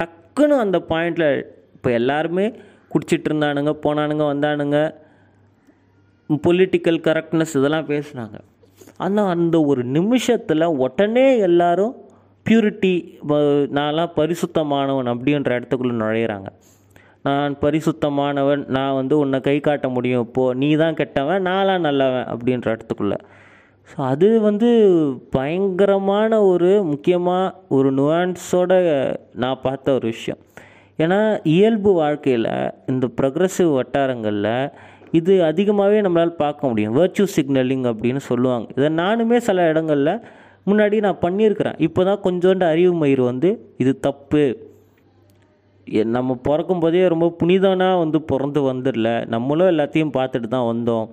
டக்குன்னு 0.00 0.56
அந்த 0.64 0.78
பாயிண்டில் 0.90 1.28
இப்போ 1.76 1.90
எல்லாருமே 2.00 2.46
குடிச்சிட்டு 2.92 3.28
இருந்தானுங்க 3.30 3.72
போனானுங்க 3.84 4.24
வந்தானுங்க. 4.32 4.78
பொலிட்டிக்கல் 6.46 6.98
கரெக்ட்னஸ் 7.08 7.54
இதெல்லாம் 7.58 7.90
பேசுனாங்க. 7.92 8.36
ஆனால் 9.04 9.30
அந்த 9.34 9.56
ஒரு 9.70 9.82
நிமிஷத்தில் 9.96 10.74
உடனே 10.84 11.26
எல்லாரும் 11.48 11.94
பியூரிட்டி 12.46 12.92
நான்லாம் 13.78 14.14
பரிசுத்தமானவன் 14.20 15.10
அப்படின்ற 15.12 15.50
இடத்துக்குள்ளே 15.58 15.96
நுழையிறாங்க. 16.02 16.48
நான் 17.26 17.52
பரிசுத்தமானவன் 17.64 18.62
நான் 18.76 18.96
வந்து 19.00 19.14
உன்னை 19.22 19.38
கை 19.46 19.56
காட்ட 19.68 19.88
முடியும். 19.96 20.24
இப்போது 20.28 20.56
நீ 20.62 20.68
தான் 20.82 20.98
கெட்டவன் 21.00 21.46
நான்லாம் 21.50 21.86
நல்லவன் 21.88 22.26
அப்படின்ற 22.32 22.66
இடத்துக்குள்ள. 22.74 23.16
ஸோ 23.90 24.00
அது 24.00 24.40
வந்து 24.40 24.68
பயங்கரமான 25.30 26.42
ஒரு 26.42 26.82
முக்கியமாக 26.84 27.54
ஒரு 27.68 27.92
நுவான்ஸோட 27.92 28.72
நான் 29.34 29.58
பார்த்த 29.62 29.92
ஒரு 29.92 30.06
விஷயம். 30.06 30.40
ஏன்னா 30.98 31.40
இயல்பு 31.42 31.92
வாழ்க்கையில் 31.92 32.72
இந்த 32.86 33.08
ப்ரொக்ரெசிவ் 33.22 33.74
வட்டாரங்களில் 33.74 34.72
இது 35.10 35.44
அதிகமாகவே 35.44 36.00
நம்மளால் 36.00 36.28
பார்க்க 36.28 36.68
முடியும். 36.68 36.96
வேர்ச்சு 36.96 37.26
சிக்னலிங் 37.36 37.86
அப்படின்னு 37.90 38.16
சொல்லுவாங்க. 38.16 38.68
இதை 38.76 38.88
நானுமே 38.88 39.36
சில 39.36 39.66
இடங்களில் 39.66 40.20
முன்னாடி 40.66 40.98
நான் 40.98 41.18
பண்ணியிருக்கிறேன். 41.22 41.74
இப்போ 41.78 42.04
தான் 42.04 42.20
கொஞ்சோண்டு 42.24 42.62
அறிவு 42.62 42.94
மயிர் 42.94 43.20
வந்து 43.20 43.74
இது 43.78 44.00
தப்பு. 44.00 44.70
எ- 45.84 46.04
நம்ம 46.04 46.34
பிறக்கும் 46.34 46.80
போதே 46.80 47.08
ரொம்ப 47.08 47.34
புனிதனாக 47.42 47.98
வந்து 47.98 48.22
பிறந்து 48.22 48.72
வந்துடல. 48.72 49.26
நம்மளும் 49.26 49.68
எல்லாத்தையும் 49.68 50.14
பார்த்துட்டு 50.14 50.48
தான் 50.48 50.76
வந்தோம். 50.76 51.08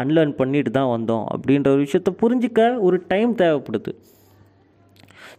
அன்லேர்ன் 0.00 0.34
பண்ணிட்டு 0.40 0.70
தான் 0.70 0.92
வந்தோம் 0.94 1.24
அப்படின்ற 1.34 1.68
ஒரு 1.74 1.82
விஷயத்த 1.86 2.10
புரிஞ்சிக்க 2.22 2.60
ஒரு 2.86 2.96
டைம் 3.08 3.32
தேவைப்படுது. 3.42 3.92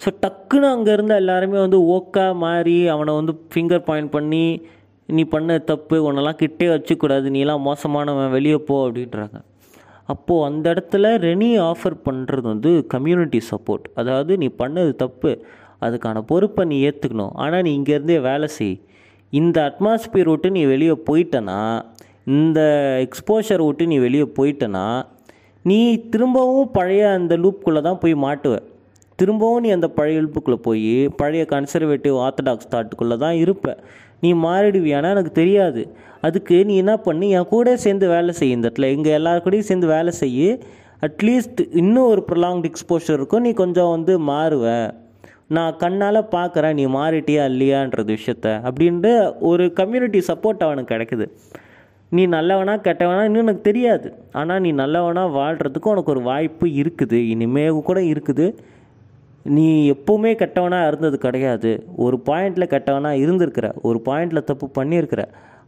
ஸோ 0.03 0.09
டக்குன்னு 0.23 0.67
அங்கேருந்து 0.73 1.15
எல்லாருமே 1.21 1.59
வந்து 1.65 1.79
ஓக்கா 1.95 2.25
மாறி 2.43 2.77
அவனை 2.95 3.13
வந்து 3.19 3.33
ஃபிங்கர் 3.51 3.87
பாயிண்ட் 3.89 4.13
பண்ணி 4.15 4.45
நீ 5.09 5.23
பண்ண 5.33 5.57
தப்பு 5.71 5.95
உன்னெல்லாம் 6.07 6.41
கிட்டே 6.41 6.67
வச்சுக்கூடாது 6.73 7.29
நீலாம் 7.37 7.65
மோசமானவன் 7.67 8.35
வெளியே 8.35 8.59
போ 8.67 8.75
அப்படின்றாங்க. 8.85 9.37
அப்போது 10.13 10.45
அந்த 10.49 10.65
இடத்துல 10.73 11.09
ரெனி 11.25 11.49
ஆஃபர் 11.69 11.97
பண்ணுறது 12.07 12.47
வந்து 12.53 12.71
கம்யூனிட்டி 12.93 13.39
சப்போர்ட் 13.49 13.85
அதாவது 14.01 14.31
நீ 14.43 14.47
பண்ணது 14.61 14.91
தப்பு 15.03 15.31
அதுக்கான 15.85 16.21
பொறுப்பை 16.31 16.63
நீ 16.71 16.77
ஏற்றுக்கணும் 16.87 17.35
ஆனால் 17.43 17.63
நீ 17.67 17.71
இங்கேருந்தே 17.77 18.17
வேலை 18.29 18.47
செய். 18.57 18.75
இந்த 19.33 19.57
அட்மாஸ்பியர் 19.69 20.31
விட்டு 20.31 20.49
நீ 20.57 20.61
வெளியே 20.65 20.95
போயிட்டனா 21.09 21.59
இந்த 22.27 22.61
எக்ஸ்போஷர் 23.07 23.65
விட்டு 23.65 23.87
நீ 23.87 23.97
வெளியே 23.97 24.23
போயிட்டனா 24.23 25.03
நீ 25.65 26.07
திரும்பவும் 26.09 26.71
பழைய 26.71 27.09
அந்த 27.09 27.37
லூப்புக்குள்ளே 27.37 27.81
தான் 27.81 27.99
போய் 27.99 28.13
மாட்டுவ. 28.13 28.57
திரும்பவும் 29.15 29.59
நீ 29.59 29.69
அந்த 29.69 29.87
பழைய 29.87 30.21
லூப்புக்குள்ளே 30.21 30.55
போய் 30.55 31.09
பழைய 31.15 31.45
கன்சர்வேட்டிவ் 31.49 32.15
ஆர்த்தடாக்ஸ் 32.25 32.71
தாட்டுக்குள்ளே 32.71 33.17
தான் 33.17 33.35
இருப்ப. 33.35 33.77
நீ 34.19 34.33
மாறிடுவியானா 34.33 35.09
எனக்கு 35.09 35.31
தெரியாது. 35.31 35.95
அதுக்கு 36.21 36.65
நீ 36.65 36.75
என்ன 36.75 36.97
பண்ணு 36.97 37.29
என் 37.29 37.47
கூட 37.47 37.77
சேர்ந்து 37.77 38.07
வேலை 38.07 38.33
செய்ய 38.33 38.53
இந்த 38.53 38.69
இடத்துல. 38.69 38.89
எங்கள் 38.95 39.21
எல்லாருக்கூடையும் 39.21 39.67
சேர்ந்து 39.69 39.87
வேலை 39.87 40.11
செய்ய 40.11 40.59
அட்லீஸ்ட் 41.01 41.61
இன்னும் 41.71 42.07
ஒரு 42.07 42.25
ப்ரொலாங்ட் 42.31 42.71
எக்ஸ்போஷர் 42.71 43.13
இருக்கும். 43.13 43.41
நீ 43.41 43.53
கொஞ்சம் 43.53 43.89
வந்து 43.89 44.19
மாறுவ. 44.19 44.93
நான் 45.47 45.77
கண்ணால் 45.77 46.27
பார்க்குறேன் 46.31 46.73
நீ 46.73 46.85
மாறிட்டியா 46.85 47.45
இல்லையான்றது 47.51 48.17
விஷயத்த. 48.17 48.69
அப்படின்ட்டு 48.69 49.33
ஒரு 49.39 49.73
கம்யூனிட்டி 49.73 50.19
சப்போர்ட் 50.27 50.57
அவனுக்கு 50.57 50.95
கிடைக்குது. 50.95 51.27
நீ 52.15 52.23
நல்லவனா 52.35 52.73
கெட்டவனா 52.85 53.21
இன்னும் 53.27 53.45
எனக்கு 53.45 53.67
தெரியாது. 53.67 54.07
ஆனால் 54.39 54.61
நீ 54.65 54.69
நல்லவனா 54.81 55.23
வாழ்கிறதுக்கு 55.39 55.91
உனக்கு 55.93 56.13
ஒரு 56.15 56.21
வாய்ப்பு 56.29 56.65
இருக்குது. 56.81 57.19
இனிமேல் 57.33 57.79
கூட 57.89 57.99
இருக்குது. 58.13 58.47
நீ 59.55 59.67
எப்போவுமே 59.93 60.31
கெட்டவனாக 60.41 60.89
இருந்தது 60.89 61.17
கிடையாது. 61.25 61.71
ஒரு 62.05 62.17
பாயிண்டில் 62.27 62.71
கெட்டவனாக 62.73 63.21
இருந்திருக்கிற 63.23 63.67
ஒரு 63.89 63.99
பாயிண்டில் 64.07 64.47
தப்பு 64.49 64.67
பண்ணியிருக்கிற 64.79 65.23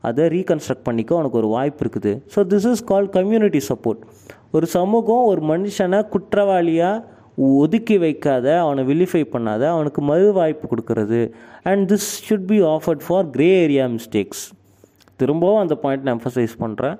அதை 0.07 0.23
ரீகன்ஸ்ட்ரக்ட் 0.35 0.87
பண்ணிக்க 0.87 1.11
உனக்கு 1.19 1.39
ஒரு 1.41 1.49
வாய்ப்பு 1.55 1.81
இருக்குது. 1.83 2.11
So 2.33 2.39
this 2.51 2.67
is 2.71 2.83
call 2.91 3.07
community 3.17 3.61
support 3.69 4.01
ஒரு 4.57 4.65
சமூகம் 4.77 5.23
ஒரு 5.31 5.41
மனுஷனை 5.51 5.99
குற்றவாளியாக 6.13 7.05
ஒதுக்கி 7.61 7.95
வைக்காத 8.03 8.47
அவனை 8.63 8.83
விலிஃபை 8.89 9.23
பண்ணாத 9.35 9.63
அவனுக்கு 9.75 10.01
மறு 10.09 10.27
வாய்ப்பு 10.39 10.65
கொடுக்கறது. 10.73 11.21
And 11.69 11.85
this 11.91 12.09
should 12.25 12.49
be 12.51 12.59
offered 12.73 13.05
for 13.07 13.29
grey 13.37 13.49
area 13.63 13.87
mistakes 13.95 14.43
திரும்பவும் 15.15 15.57
அந்த 15.57 15.75
பாயிண்ட் 15.75 16.03
நான் 16.03 16.19
எம்ஃபசைஸ் 16.19 16.55
பண்ணுறேன் 16.59 16.97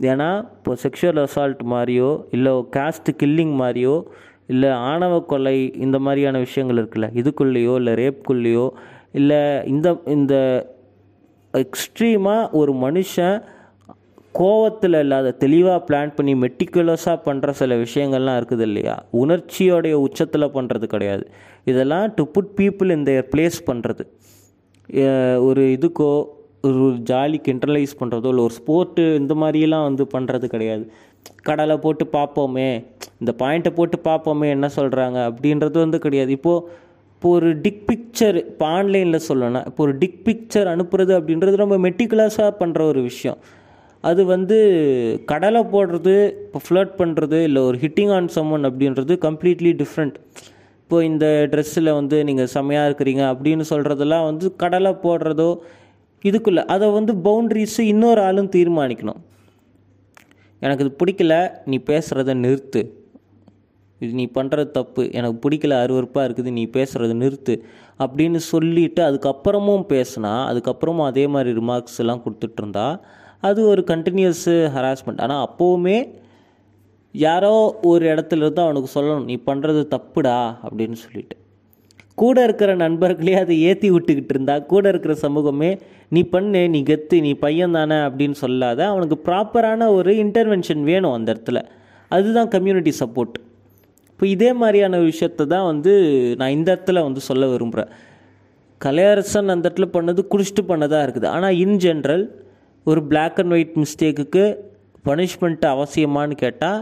ஏன்னா 0.00 0.44
இப்போ 0.56 0.76
செக்ஷுவல் 0.82 1.26
அசால்ட் 1.26 1.62
மாதிரியோ 1.64 2.24
இல்லை 2.30 2.52
காஸ்ட் 2.52 3.10
கில்லிங் 3.22 3.54
மாதிரியோ 3.60 4.04
இல்லை 4.46 4.70
ஆணவ 4.70 5.20
கொலை 5.20 5.72
இந்த 5.76 5.98
மாதிரியான 5.98 6.38
விஷயங்கள் 6.38 6.76
இருக்குல்ல 6.76 7.08
இதுக்குள்ளேயோ 7.14 7.74
இல்லை 7.74 7.94
ரேப்குள்ளேயோ 7.94 8.70
இல்லை 9.12 9.64
இந்த 9.64 10.02
இந்த 10.06 10.34
எக்ஸ்ட்ரீமாக 11.54 12.50
ஒரு 12.50 12.72
மனுஷன் 12.72 13.36
கோவத்தில் 14.38 14.98
இல்லாத 14.98 15.30
தெளிவாக 15.32 15.84
பிளான் 15.86 16.14
பண்ணி 16.14 16.34
மெட்டிகுலஸாக 16.34 17.18
பண்ணுற 17.24 17.50
சில 17.50 17.74
விஷயங்கள்லாம் 17.74 18.38
இருக்குது 18.40 18.60
இல்லையா? 18.60 19.02
உணர்ச்சியோடைய 19.12 19.92
உச்சத்தில் 19.92 20.54
பண்ணுறது 20.54 20.84
கிடையாது. 20.84 21.30
இதெல்லாம் 21.64 22.14
டு 22.14 22.30
புட் 22.30 22.52
பீப்புள் 22.56 22.90
இந்த 22.90 23.28
பிளேஸ் 23.30 23.58
பண்ணுறது 23.66 24.04
ஒரு 25.38 25.62
இதுக்கோ 25.62 26.12
ஒரு 26.68 26.82
ஜாலிக்கு 27.10 27.52
இன்டர்லைஸ் 27.54 27.92
பண்ணுறதோ 28.00 28.30
இல்லை 28.32 28.44
ஒரு 28.48 28.54
ஸ்போர்ட்டு 28.58 29.04
இந்த 29.20 29.34
மாதிரியெல்லாம் 29.42 29.86
வந்து 29.88 30.04
பண்ணுறது 30.14 30.46
கிடையாது. 30.54 30.84
கடலை 31.48 31.76
போட்டு 31.84 32.04
பார்ப்போமே 32.16 32.68
இந்த 33.20 33.32
பாயிண்ட்டை 33.42 33.72
போட்டு 33.78 33.96
பார்ப்போமே 34.08 34.48
என்ன 34.56 34.66
சொல்கிறாங்க 34.78 35.18
அப்படின்றது 35.30 35.76
வந்து 35.84 35.98
கிடையாது. 36.06 36.30
இப்போது 36.38 36.62
இப்போ 37.14 37.32
ஒரு 37.38 37.48
டிக் 37.64 37.82
பிக்சர் 37.88 38.36
இப்போ 38.52 38.66
ஆன்லைனில் 38.76 39.26
சொல்லணும் 39.26 39.66
இப்போ 39.70 39.82
ஒரு 39.86 39.92
டிக் 40.02 40.22
பிக்சர் 40.28 40.70
அனுப்புறது 40.74 41.12
அப்படின்றது 41.18 41.62
ரொம்ப 41.64 41.76
மெட்டிகுலஸாக 41.86 42.52
பண்ணுற 42.60 42.80
ஒரு 42.92 43.02
விஷயம். 43.10 43.38
அது 44.04 44.22
வந்து 44.34 44.56
கடலை 45.32 45.60
போடுறது 45.74 46.14
இப்போ 46.46 46.60
ஃப்ளர்ட் 46.64 46.94
பண்ணுறது 47.00 47.38
இல்லை 47.48 47.60
ஒரு 47.68 47.76
ஹிட்டிங் 47.84 48.12
ஆன் 48.16 48.30
சம்மன் 48.36 48.66
அப்படின்றது 48.68 49.12
கம்ப்ளீட்லி 49.26 49.72
டிஃப்ரெண்ட் 49.82 50.16
இப்போ 50.82 50.96
இந்த 51.10 51.26
ட்ரெஸ்ஸில் 51.52 51.90
வந்து 51.98 52.16
நீங்கள் 52.28 52.50
செம்மையாக 52.54 52.88
இருக்கிறீங்க 52.88 53.22
அப்படின்னு 53.34 53.64
சொல்கிறதெல்லாம் 53.70 54.26
வந்து 54.30 54.46
கடலை 54.62 54.92
போடுறதோ 55.04 55.50
இதுக்குள்ளே 56.28 56.62
அதை 56.74 56.86
வந்து 56.98 57.12
பவுண்ட்ரிஸு 57.28 57.82
இன்னொரு 57.92 58.20
ஆளும் 58.28 58.50
தீர்மானிக்கணும். 58.56 59.20
எனக்கு 60.62 60.84
இது 60.84 60.92
பிடிக்கல 61.00 61.34
நீ 61.70 61.76
பேசுகிறத 61.90 62.34
நிறுத்து. 62.44 62.82
இது 64.00 64.12
நீ 64.20 64.24
பண்ணுறது 64.36 64.70
தப்பு 64.76 65.02
எனக்கு 65.18 65.36
பிடிக்கல 65.44 65.74
அருவருப்பாக 65.84 66.26
இருக்குது 66.26 66.50
நீ 66.58 66.62
பேசுகிறது 66.76 67.14
நிறுத்து 67.22 67.54
அப்படின்னு 68.02 68.40
சொல்லிவிட்டு 68.52 69.02
அதுக்கப்புறமும் 69.08 69.84
பேசினா 69.92 70.32
அதுக்கப்புறமும் 70.50 71.08
அதே 71.10 71.24
மாதிரி 71.34 71.50
ரிமார்க்ஸ் 71.60 72.00
எல்லாம் 72.04 72.22
கொடுத்துட்ருந்தா 72.24 72.86
அது 73.48 73.60
ஒரு 73.72 73.82
கண்டினியூஸு 73.92 74.54
ஹராஸ்மெண்ட் 74.76 75.22
ஆனால் 75.26 75.44
அப்போவுமே 75.46 75.96
யாரோ 77.14 77.52
ஒரு 77.90 78.04
இடத்துல 78.12 78.44
இருந்து 78.44 78.64
அவனுக்கு 78.64 78.90
சொல்லணும் 78.96 79.28
நீ 79.30 79.36
பண்ணுறது 79.50 79.80
தப்புடா 79.94 80.36
அப்படின்னு 80.66 80.98
சொல்லிட்டு. 81.04 81.36
கூட 82.14 82.42
இருக்கிற 82.44 82.74
நண்பர்களே 82.74 83.34
அதை 83.34 83.54
ஏற்றி 83.68 83.90
விட்டுக்கிட்டு 83.90 84.32
இருந்தா 84.34 84.58
கூட 84.72 84.88
இருக்கிற 84.92 85.14
சமூகமே 85.14 85.70
நீ 86.08 86.22
பண்ணு 86.34 86.68
நீ 86.68 86.80
கெத்து 86.90 87.20
நீ 87.20 87.32
பையன் 87.44 87.76
தானே 87.78 87.98
அப்படின்னு 88.06 88.36
சொல்லாத 88.42 88.80
அவனுக்கு 88.86 89.16
ப்ராப்பரான 89.28 89.88
ஒரு 89.94 90.12
இன்டர்வென்ஷன் 90.24 90.82
வேணும் 90.90 91.12
அந்த 91.12 91.28
இடத்துல. 91.34 91.60
அதுதான் 92.10 92.48
கம்யூனிட்டி 92.48 92.92
சப்போர்ட் 93.00 93.36
இப்போ 94.10 94.26
இதே 94.26 94.52
மாதிரியான 94.52 94.98
விஷயத்தை 94.98 95.46
தான் 95.46 95.64
வந்து 95.64 95.92
நான் 96.40 96.54
இந்த 96.56 96.68
இடத்துல 96.74 97.02
வந்து 97.02 97.20
சொல்ல 97.20 97.46
விரும்புகிறேன் 97.46 97.92
கலையரசன் 98.80 99.52
அந்த 99.54 99.64
இடத்துல 99.68 99.86
பண்ணது 99.96 100.20
குடிச்சிட்டு 100.32 100.62
பண்ணதாக 100.68 101.04
இருக்குது. 101.06 101.28
ஆனால் 101.34 101.56
இன் 101.64 101.76
ஜென்ரல் 101.76 102.24
ஒரு 102.86 103.00
பிளாக் 103.10 103.40
அண்ட் 103.40 103.52
ஒயிட் 103.52 103.76
மிஸ்டேக்குக்கு 103.82 104.44
பனிஷ்மெண்ட் 105.08 105.66
அவசியமான்னு 105.74 106.36
கேட்டால் 106.44 106.80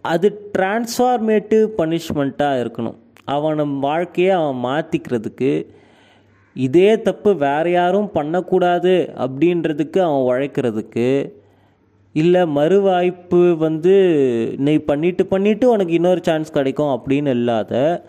அது 0.00 0.28
டிரான்ஸ்ஃபார்மேட்டிவ் 0.58 1.64
பனிஷ்மெண்ட்டாக 1.78 2.62
இருக்கணும். 2.62 2.98
அவன் 3.24 3.78
வாழ்க்கையை 3.80 4.32
அவன் 4.32 4.64
மாற்றிக்கிறதுக்கு 4.64 5.66
இதே 6.56 7.02
தப்பு 7.02 7.36
வேறு 7.36 7.70
யாரும் 7.72 8.10
பண்ணக்கூடாது 8.12 8.94
அப்படின்றதுக்கு 9.16 9.98
அவன் 9.98 10.26
உழைக்கிறதுக்கு 10.30 11.32
இல்லை 12.14 12.46
மறுவாய்ப்பு 12.46 13.56
வந்து 13.56 13.94
நீ 14.56 14.76
பண்ணிட்டு 14.76 15.26
பண்ணிட்டு 15.26 15.70
உனக்கு 15.70 15.92
இன்னொரு 15.92 16.20
சான்ஸ் 16.22 16.52
கிடைக்கும் 16.52 16.92
அப்படின்னு 16.96 17.28
இல்லாத 17.28 18.02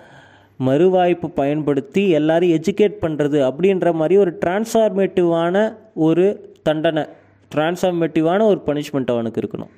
மறுவாய்ப்பு 0.60 1.28
பயன்படுத்தி 1.30 2.10
எல்லாரையும் 2.10 2.62
எஜுகேட் 2.62 3.02
பண்ணுறது 3.02 3.40
அப்படின்ற 3.50 3.94
மாதிரி 3.94 4.18
ஒரு 4.18 4.38
டிரான்ஸ்ஃபார்மேட்டிவான 4.46 5.56
ஒரு 5.94 6.52
தண்டனை 6.64 7.04
டிரான்ஸ்ஃபார்மேட்டிவான 7.52 8.46
ஒரு 8.46 8.62
பனிஷ்மெண்ட் 8.66 9.12
அவனுக்கு 9.12 9.42
இருக்கணும். 9.42 9.72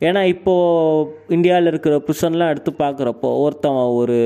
ஏன்னா 0.00 0.22
இப்போது 0.24 1.08
இந்தியாவில் 1.28 1.66
இருக்கிற 1.66 1.96
புருஷன்லாம் 1.98 2.48
எடுத்து 2.48 2.72
பார்க்குறப்போ 2.78 3.30
ஒருத்தன் 3.40 3.80
ஒரு 3.94 4.18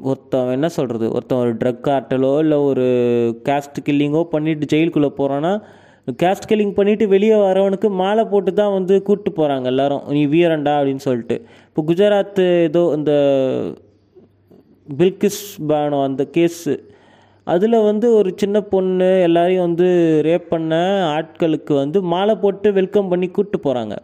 ஒருத்தன் 0.00 0.50
என்ன 0.50 0.68
சொல்கிறது 0.68 1.06
ஒருத்தன் 1.12 1.38
ஒரு 1.38 1.52
ட்ரக் 1.54 1.86
கார்ட்டலோ 1.88 2.38
இல்லை 2.38 2.58
ஒரு 2.60 2.86
கேஸ்ட் 3.44 3.78
கில்லிங்கோ 3.84 4.22
பண்ணிட்டு 4.24 4.76
ஜெயிலுக்குள்ளே 4.76 5.10
போகிறான்னா 5.18 5.52
கேஸ்ட் 6.22 6.48
கில்லிங் 6.48 6.76
பண்ணிவிட்டு 6.76 7.06
வெளியே 7.06 7.34
வரவனுக்கு 7.34 7.88
மாலை 7.90 8.24
போட்டு 8.24 8.52
தான் 8.52 8.72
வந்து 8.72 9.02
கூப்பிட்டு 9.02 9.42
போகிறாங்க 9.42 9.64
எல்லோரும். 9.64 10.04
நீ 10.08 10.26
வீரண்டா 10.26 10.72
அப்படின்னு 10.78 10.96
சொல்லிட்டு. 10.96 11.36
இப்போ 11.68 11.82
குஜராத் 11.86 12.42
ஏதோ 12.62 12.92
இந்த 12.96 13.12
பில்கிஸ் 14.98 15.42
பானோ 15.68 16.02
அந்த 16.02 16.28
கேஸு 16.36 16.74
அதில் 17.46 17.84
வந்து 17.84 18.14
ஒரு 18.14 18.32
சின்ன 18.36 18.60
பொண்ணு 18.62 19.20
எல்லாரையும் 19.22 19.62
வந்து 19.62 19.86
ரேப் 20.24 20.48
பண்ண 20.48 20.74
ஆட்களுக்கு 21.18 21.74
வந்து 21.74 22.02
மாலை 22.02 22.34
போட்டு 22.34 22.72
வெல்கம் 22.72 23.08
பண்ணி 23.08 23.28
கூப்பிட்டு 23.28 23.58
போகிறாங்க 23.68 23.94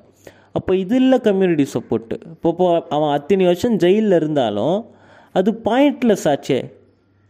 அப்போ 0.58 0.72
இது 0.82 0.96
இல்லை 1.02 1.18
கம்யூனிட்டி 1.26 1.66
சப்போர்ட்டு 1.74 2.16
இப்போ 2.34 2.48
இப்போ 2.54 2.66
அவன் 2.96 3.12
அத்தனை 3.16 3.44
வருஷம் 3.50 3.78
ஜெயிலில் 3.84 4.18
இருந்தாலும் 4.20 4.76
அது 5.38 5.50
பாயிண்ட்லெஸ் 5.68 6.26
ஆச்சே. 6.32 6.58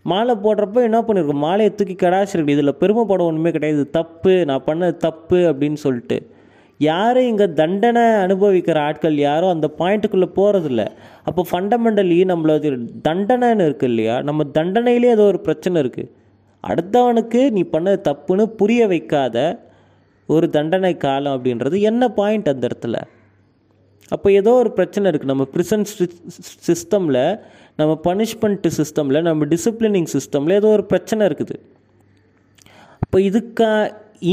மாலை 0.04 0.34
போடுறப்ப 0.44 0.82
என்ன 0.88 0.98
பண்ணியிருக்கோம் 1.06 1.44
மாலையை 1.46 1.70
தூக்கி 1.78 1.94
கடாச்சிருக்கு 2.02 2.54
இதில் 2.56 2.78
பெருமைப்பட 2.82 3.22
ஒன்றுமே 3.28 3.50
கிடையாது. 3.56 3.82
தப்பு. 3.98 4.34
நான் 4.50 4.66
பண்ணது 4.68 4.94
தப்பு 5.06 5.38
அப்படின்னு 5.50 5.78
சொல்லிட்டு. 5.84 6.18
யாரும் 6.80 7.28
இங்கே 7.30 7.46
தண்டனை 7.60 8.04
அனுபவிக்கிற 8.24 8.78
ஆட்கள் 8.88 9.16
யாரும் 9.28 9.52
அந்த 9.54 9.68
பாயிண்ட்டுக்குள்ளே 9.78 10.28
போகிறதில்ல 10.38 10.82
அப்போ 11.28 11.42
ஃபண்டமெண்டலி 11.50 12.18
நம்மளது 12.32 12.70
தண்டனைன்னு 13.08 13.66
இருக்குது 13.68 13.90
இல்லையா? 13.92 14.16
நம்ம 14.28 14.46
தண்டனையிலே 14.58 15.10
ஏதோ 15.16 15.26
ஒரு 15.32 15.40
பிரச்சனை 15.46 15.76
இருக்குது 15.84 16.10
அடுத்தவனுக்கு 16.64 17.40
நீ 17.56 17.62
பண்ணது 17.74 17.98
தப்புன்னு 18.08 18.46
புரிய 18.60 18.82
வைக்காத 18.92 19.36
ஒரு 20.28 20.46
தண்டனை 20.56 20.94
காலம் 21.06 21.34
அப்படின்றது 21.36 21.76
என்ன 21.90 22.08
பாயிண்ட் 22.18 22.52
அந்த 22.52 22.64
இடத்துல? 22.68 22.96
அப்போ 24.14 24.28
ஏதோ 24.40 24.52
ஒரு 24.62 24.70
பிரச்சனை 24.78 25.06
இருக்குது 25.10 25.32
நம்ம 25.32 25.46
ப்ரிசன் 25.54 25.86
சிஸ்டமில் 26.68 27.22
நம்ம 27.80 27.92
பனிஷ்மெண்ட் 28.08 28.68
சிஸ்டமில் 28.78 29.26
நம்ம 29.28 29.46
டிசிப்ளினிங் 29.54 30.10
சிஸ்டமில் 30.16 30.58
ஏதோ 30.60 30.70
ஒரு 30.76 30.84
பிரச்சனை 30.92 31.22
இருக்குது. 31.30 31.56
அப்போ 33.04 33.18
இதுக்கா 33.28 33.70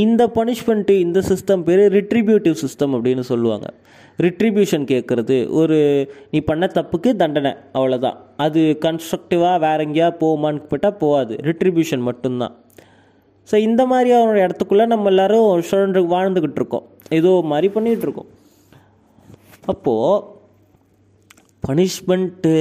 இந்த 0.04 0.24
பனிஷ்மெண்ட்டு 0.38 0.94
இந்த 1.06 1.20
சிஸ்டம் 1.32 1.64
பேர் 1.68 1.82
ரிட்ரிபியூட்டிவ் 1.98 2.56
சிஸ்டம் 2.62 2.94
அப்படின்னு 2.98 3.24
சொல்லுவாங்க. 3.32 3.68
ரிட்ரிபியூஷன் 4.26 4.86
கேட்குறது 4.92 5.38
ஒரு 5.60 5.78
நீ 6.32 6.40
பண்ண 6.50 6.66
தப்புக்கு 6.78 7.10
தண்டனை 7.22 7.52
அவ்வளோதான் 7.78 8.18
அது 8.46 8.62
கன்ஸ்ட்ரக்டிவாக 8.86 9.58
வேற 9.66 9.78
எங்கேயா 9.88 10.10
போகுமான்னு 10.22 10.62
கேட்டால் 10.72 11.00
போகாது. 11.04 11.36
ரிட்ரிபியூஷன் 11.50 12.06
மட்டும்தான். 12.10 12.56
ஸோ 13.50 13.56
இந்த 13.68 13.82
மாதிரி 13.92 14.12
அவனோட 14.18 14.40
இடத்துக்குள்ளே 14.46 14.86
நம்ம 14.94 15.10
எல்லாரும் 15.14 15.50
சுழன்று 15.70 16.02
வாழ்ந்துக்கிட்டு 16.16 16.62
இருக்கோம். 16.62 16.86
ஏதோ 17.20 17.32
மாதிரி 17.52 17.70
பண்ணிகிட்ருக்கோம் 17.76 18.30
அப்போது 19.72 20.24
பனிஷ்மெண்ட்டு 21.68 22.54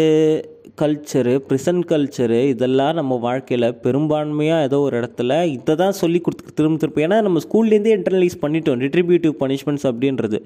கல்ச்சரு 0.81 1.33
ப்ரிசன் 1.49 1.83
கல்ச்சரு 1.91 2.39
இதெல்லாம் 2.53 2.97
நம்ம 2.99 3.17
வாழ்க்கையில் 3.25 3.67
பெரும்பான்மையாக 3.85 4.67
ஏதோ 4.69 4.79
ஒரு 4.87 4.95
இடத்துல 5.01 5.33
இதை 5.57 5.75
தான் 5.83 5.99
சொல்லி 6.01 6.19
கொடுத்து 6.21 6.55
திரும்ப 6.59 6.79
திருப்பி 6.83 7.05
ஏன்னா 7.07 7.19
நம்ம 7.27 7.41
ஸ்கூல்லேருந்தே 7.45 7.93
இன்டர்னலைஸ் 7.97 8.37
பண்ணிட்டோம். 8.45 8.81
ரிட்ரிபியூட்டிவ் 8.85 9.35
பனிஷ்மெண்ட்ஸ் 9.43 9.87
அப்படின்றது. 9.91 10.39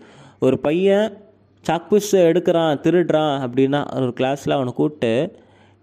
ஒரு 0.46 0.56
பையன் 0.66 1.06
சாக்பீஸ் 1.64 2.10
எடுக்கிறான் 2.30 2.80
திருடுறான் 2.84 3.36
அப்படின்னா 3.44 3.80
ஒரு 4.02 4.12
கிளாஸில் 4.18 4.56
அவனை 4.56 4.72
கூப்பிட்டு 4.80 5.12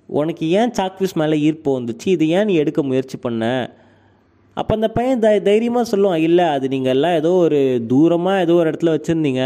உனக்கு 0.10 0.45
ஏன் 0.60 0.76
சாக்பீஸ் 0.80 1.18
மேலே 1.22 1.38
ஈர்ப்பு 1.47 1.70
வந்துச்சு? 1.78 2.08
இது 2.16 2.26
ஏன் 2.38 2.47
நீ 2.49 2.56
எடுக்க 2.64 2.84
முயற்சி 2.89 3.18
பண்ண? 3.26 3.43
அப்போ 4.58 4.72
அந்த 4.78 4.88
பையன் 4.97 5.24
தை 5.24 5.34
தைரியமாக 5.49 5.89
சொல்லுவான் 5.91 6.22
இல்லை 6.28 6.45
அது 6.56 6.66
நீங்கள் 6.74 6.93
எல்லாம் 6.95 7.16
ஏதோ 7.22 7.32
ஒரு 7.45 7.60
தூரமாக 7.93 8.43
ஏதோ 8.45 8.54
ஒரு 8.60 8.70
இடத்துல 8.72 8.93
வச்சுருந்தீங்க. 8.95 9.43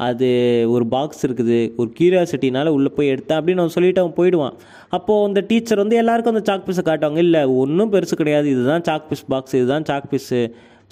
அது 0.00 0.28
ஒரு 0.74 0.84
பாக்ஸ் 0.94 1.22
இருக்குது 1.26 1.58
ஒரு 1.80 1.88
கியூரியாசிட்டினால 1.98 2.72
உள்ளே 2.76 2.90
போய் 2.96 3.12
எடுத்தேன் 3.14 3.38
அப்படின்னு 3.38 3.62
அவன் 3.64 3.74
சொல்லிவிட்டு 3.76 4.02
அவன் 4.02 4.16
போயிடுவான். 4.18 4.54
அப்போது 4.96 5.24
அந்த 5.28 5.40
டீச்சர் 5.50 5.82
வந்து 5.82 5.96
எல்லாருக்கும் 6.02 6.34
அந்த 6.34 6.44
சாக் 6.50 6.66
பீஸை 6.68 6.84
காட்டுவாங்க. 6.88 7.20
இல்லை 7.26 7.42
ஒன்றும் 7.62 7.92
பெருசு 7.94 8.16
கிடையாது. 8.22 8.46
இதுதான் 8.54 8.84
சாக் 8.88 9.08
பீஸ் 9.10 9.26
பாக்ஸ் 9.34 9.56
இதுதான் 9.60 9.86
சாக் 9.90 10.08
பீஸு 10.12 10.40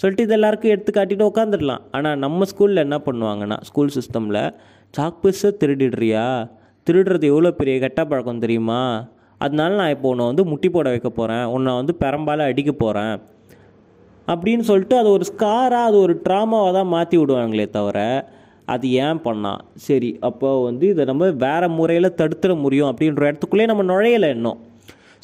சொல்லிட்டு 0.01 0.25
இது 0.27 0.35
எல்லாருக்கும் 0.37 0.73
எடுத்து 0.73 0.91
காட்டிட்டு 0.93 1.25
உட்காந்துடலாம் 1.31 1.81
ஆனால் 1.97 2.19
நம்ம 2.25 2.45
ஸ்கூலில் 2.51 2.83
என்ன 2.85 2.97
பண்ணுவாங்கன்னா 3.07 3.57
ஸ்கூல் 3.69 3.91
சிஸ்டமில் 3.97 4.41
சாக் 4.93 5.19
பீஸை 5.23 5.49
திருடிடுறியா? 5.61 6.25
திருடுறது 6.87 7.25
எவ்வளோ 7.33 7.51
பெரிய 7.59 7.75
கெட்ட 7.83 8.01
பழக்கம் 8.11 8.41
தெரியுமா? 8.45 8.79
அதனால 9.41 9.71
நான் 9.81 9.93
இப்போ 9.95 10.07
உன்னை 10.13 10.25
வந்து 10.31 10.43
முட்டி 10.51 10.69
போட 10.69 10.87
வைக்க 10.93 11.09
போகிறேன் 11.09 11.45
உன்னை 11.55 11.71
வந்து 11.79 11.93
பெரம்பால் 12.03 12.47
அடிக்க 12.47 12.71
போகிறேன் 12.81 13.15
அப்படின்னு 14.27 14.63
சொல்லிட்டு 14.69 14.95
அது 15.01 15.09
ஒரு 15.17 15.25
ஸ்காராக 15.29 15.87
அது 15.89 15.97
ஒரு 16.05 16.13
ட்ராமாவாக 16.25 16.73
தான் 16.77 16.91
மாற்றி 16.95 17.15
விடுவாங்களே 17.21 17.65
தவிர 17.77 17.99
அது 18.73 18.87
ஏன் 19.05 19.21
பண்ணான் 19.25 19.61
சரி 19.85 20.09
அப்போ 20.29 20.49
வந்து 20.63 20.85
இதை 20.93 21.03
நம்ம 21.11 21.29
வேறு 21.45 21.67
முறையில் 21.77 22.15
தடுத்துட 22.19 22.53
முடியும் 22.65 22.89
அப்படின்ற 22.91 23.21
இடத்துக்குள்ளே 23.29 23.65
நம்ம 23.71 23.83
நுழையலை 23.91 24.29
இன்னும். 24.37 24.59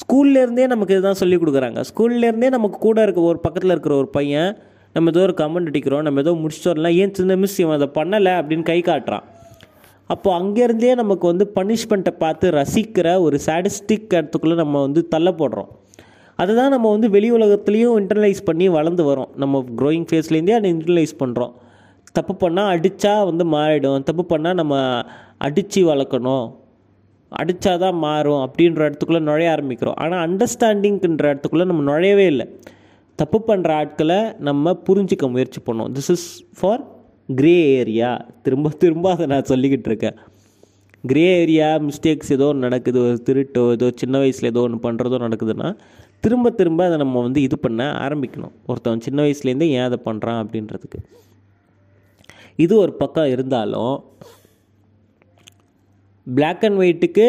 ஸ்கூல்லேருந்தே 0.01 0.65
நமக்கு 0.73 0.93
இதுதான் 0.95 1.19
சொல்லிக் 1.21 1.41
கொடுக்குறாங்க. 1.43 1.79
ஸ்கூல்லேருந்தே 1.89 2.49
நமக்கு 2.55 2.77
கூட 2.87 2.97
இருக்க 3.05 3.21
ஒரு 3.31 3.39
பக்கத்தில் 3.45 3.73
இருக்கிற 3.75 3.95
ஒரு 3.95 4.09
பையன் 4.17 4.51
நம்ம 4.95 5.11
ஏதோ 5.13 5.21
ஒரு 5.27 5.33
கமெண்ட் 5.41 5.69
அடிக்கிறோம் 5.71 6.05
நம்ம 6.07 6.21
ஏதோ 6.25 6.31
முடிச்சுட்டு 6.41 6.71
வரலாம் 6.71 6.95
ஏன் 7.01 7.13
சின்ன 7.13 7.35
மிஸ் 7.41 7.57
இவன் 7.63 7.75
அதை 7.77 7.87
பண்ணலை 7.97 8.33
அப்படின்னு 8.39 8.65
கை 8.69 8.79
காட்டுறான். 8.81 9.25
அப்போ 10.09 10.29
அங்கேருந்தே 10.39 10.91
நமக்கு 10.95 11.25
வந்து 11.27 11.45
பனிஷ்மெண்ட்டை 11.55 12.13
பார்த்து 12.19 12.49
ரசிக்கிற 12.59 13.07
ஒரு 13.19 13.37
சாடிஸ்டிக் 13.45 14.13
இடத்துக்குள்ளே 14.17 14.57
நம்ம 14.63 14.81
வந்து 14.81 15.01
தள்ளப்படுறோம். 15.15 15.69
அதுதான் 16.39 16.73
நம்ம 16.75 16.91
வந்து 16.91 17.07
வெளி 17.15 17.29
உலகத்துலேயும் 17.31 17.97
இன்டர்னலைஸ் 18.01 18.41
பண்ணி 18.49 18.65
வளர்ந்து 18.69 19.03
வரோம். 19.11 19.31
நம்ம 19.35 19.63
க்ரோயிங் 19.77 20.07
ஃபேஸ்லேருந்தே 20.11 20.55
அதை 20.59 20.71
இன்டர்னலைஸ் 20.73 21.15
பண்ணுறோம் 21.23 21.53
தப்பு 22.17 22.33
பண்ணால் 22.43 22.71
அடித்தா 22.75 23.13
வந்து 23.29 23.45
மாறிடும். 23.55 24.05
தப்பு 24.09 24.23
பண்ணால் 24.31 24.59
நம்ம 24.61 24.75
அடித்து 25.47 25.81
வளர்க்கணும். 25.91 26.47
அடித்தா 27.31 27.71
தான் 27.83 27.97
மாறும் 28.05 28.41
அப்படின்ற 28.45 28.81
இடத்துக்குள்ளே 28.89 29.21
நுழைய 29.29 29.53
ஆரம்பிக்கிறோம். 29.55 29.97
ஆனால் 30.03 30.21
அண்டர்ஸ்டாண்டிங்ன்ற 30.27 31.25
இடத்துக்குள்ளே 31.31 31.65
நம்ம 31.71 31.83
நுழையவே 31.91 32.25
இல்லை. 32.33 32.45
தப்பு 33.19 33.37
பண்ணுற 33.49 33.69
ஆட்களை 33.81 34.19
நம்ம 34.47 34.73
புரிஞ்சிக்க 34.87 35.27
முயற்சி 35.35 35.59
பண்ணோம். 35.67 35.91
This 35.97 36.11
is 36.15 36.27
for 36.57 36.83
grey 37.39 37.55
area 37.79 38.09
திரும்ப 38.45 38.71
திரும்ப 38.83 39.05
அதை 39.15 39.25
நான் 39.33 39.47
சொல்லிக்கிட்டு 39.51 39.89
இருக்கேன். 39.91 40.17
கிரே 41.09 41.25
ஏரியா 41.41 41.67
மிஸ்டேக்ஸ் 41.87 42.31
ஏதோ 42.35 42.45
ஒன்று 42.51 42.65
நடக்குது. 42.67 42.99
ஒரு 43.07 43.17
திருட்டோ 43.27 43.63
ஏதோ 43.77 43.87
சின்ன 44.01 44.15
வயசில் 44.23 44.51
ஏதோ 44.51 44.61
ஒன்று 44.67 44.79
பண்ணுறதோ 44.85 45.17
நடக்குதுன்னா 45.25 45.69
திரும்ப 46.25 46.49
திரும்ப 46.59 46.81
அதை 46.89 46.97
நம்ம 47.03 47.21
வந்து 47.27 47.39
இது 47.47 47.55
பண்ண 47.65 47.81
ஆரம்பிக்கணும். 48.05 48.53
ஒருத்தவன் 48.69 49.05
சின்ன 49.07 49.19
வயசுலேருந்தே 49.25 49.67
ஏன் 49.77 49.87
அதை 49.89 49.99
பண்ணுறான் 50.07 50.39
அப்படின்றதுக்கு. 50.43 50.99
இது 52.63 52.73
ஒரு 52.83 52.93
பக்கம் 53.01 53.31
இருந்தாலும் 53.33 53.95
black 56.27 56.63
and 56.67 56.79
ஒயிட்டுக்கு 56.83 57.27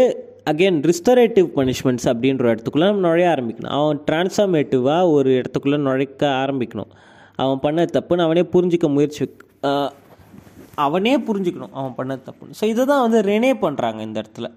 again 0.51 0.79
restorative 0.91 1.49
punishments 1.57 2.07
அப்படின்ற 2.13 2.45
இடத்துக்குள்ளே 2.53 2.87
நம்ம 2.91 3.05
நுழைய 3.07 3.27
ஆரம்பிக்கணும். 3.35 3.75
அவன் 3.79 3.99
டிரான்ஸ்ஃபார்மேட்டிவாக 4.09 5.11
ஒரு 5.17 5.31
இடத்துக்குள்ளே 5.41 5.79
நுழைக்க 5.89 6.23
ஆரம்பிக்கணும். 6.43 6.93
அவன் 7.43 7.61
பண்ண 7.65 7.85
தப்புன்னு 7.97 8.27
அவனே 8.27 8.45
புரிஞ்சிக்க 8.55 8.87
முயற்சி 8.97 9.25
அவனே 10.87 11.13
புரிஞ்சுக்கணும் 11.29 11.75
அவன் 11.79 11.95
பண்ண 11.99 12.13
தப்புன்னு. 12.27 12.57
ஸோ 12.59 12.65
இதை 12.73 12.83
தான் 12.91 13.05
வந்து 13.05 13.21
ரெனே 13.31 13.51
பண்ணுறாங்க 13.65 14.01
இந்த 14.09 14.19
இடத்துல. 14.23 14.49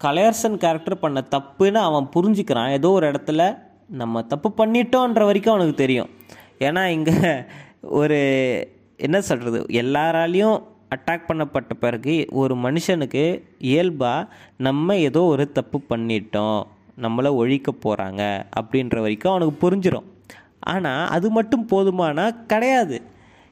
கலையரசன் 0.00 0.56
கேரக்டர் 0.64 1.02
பண்ண 1.04 1.18
தப்புன்னு 1.34 1.80
அவன் 1.88 2.06
புரிஞ்சுக்கிறான். 2.14 2.70
ஏதோ 2.78 2.88
ஒரு 2.98 3.06
இடத்துல 3.12 3.42
நம்ம 4.00 4.22
தப்பு 4.32 4.48
பண்ணிட்டோன்ற 4.60 5.24
வரைக்கும் 5.28 5.54
அவனுக்கு 5.54 5.76
தெரியும். 5.82 6.10
ஏன்னா 6.68 6.82
இங்கே 6.96 7.16
ஒரு 8.00 8.20
என்ன 9.06 9.18
சொல்கிறது 9.28 9.60
எல்லாராலையும் 9.82 10.58
அட்டாக் 10.94 11.28
பண்ணப்பட்ட 11.28 11.72
பிறகு 11.84 12.14
ஒரு 12.40 12.54
மனுஷனுக்கு 12.64 13.24
இயல்பாக 13.70 14.28
நம்ம 14.66 14.96
ஏதோ 15.08 15.20
ஒரு 15.34 15.44
தப்பு 15.58 15.78
பண்ணிட்டோம். 15.90 16.60
நம்மளை 17.04 17.30
ஒழிக்க 17.42 17.70
போகிறாங்க 17.84 18.22
அப்படின்ற 18.60 18.96
வரைக்கும் 19.04 19.32
அவனுக்கு 19.32 19.54
புரிஞ்சிடும் 19.62 20.08
ஆனால் 20.72 21.08
அது 21.16 21.28
மட்டும் 21.36 21.64
போதுமானா 21.72 22.26
கிடையாது. 22.52 22.96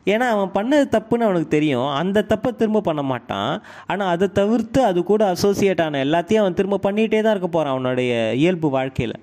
ஏன்னா 0.06 0.26
அவன் 0.34 0.52
பண்ணது 0.58 0.84
தப்புன்னு 0.96 1.26
அவனுக்கு 1.28 1.48
தெரியும். 1.54 1.88
அந்த 2.00 2.24
தப்பை 2.32 2.50
திரும்ப 2.60 2.82
பண்ண 2.88 3.02
மாட்டான். 3.12 3.52
ஆனால் 3.90 4.12
அதை 4.14 4.26
தவிர்த்து 4.40 4.80
அது 4.90 5.00
கூட 5.10 5.22
அசோசியேட் 5.34 5.82
ஆன 5.84 6.00
எல்லாத்தையும் 6.06 6.42
அவன் 6.44 6.58
திரும்ப 6.60 6.80
பண்ணிகிட்டே 6.86 7.20
தான் 7.22 7.34
இருக்க 7.34 7.50
போகிறான் 7.50 7.74
அவனுடைய 7.76 8.12
இயல்பு 8.42 8.70
வாழ்க்கையில். 8.76 9.16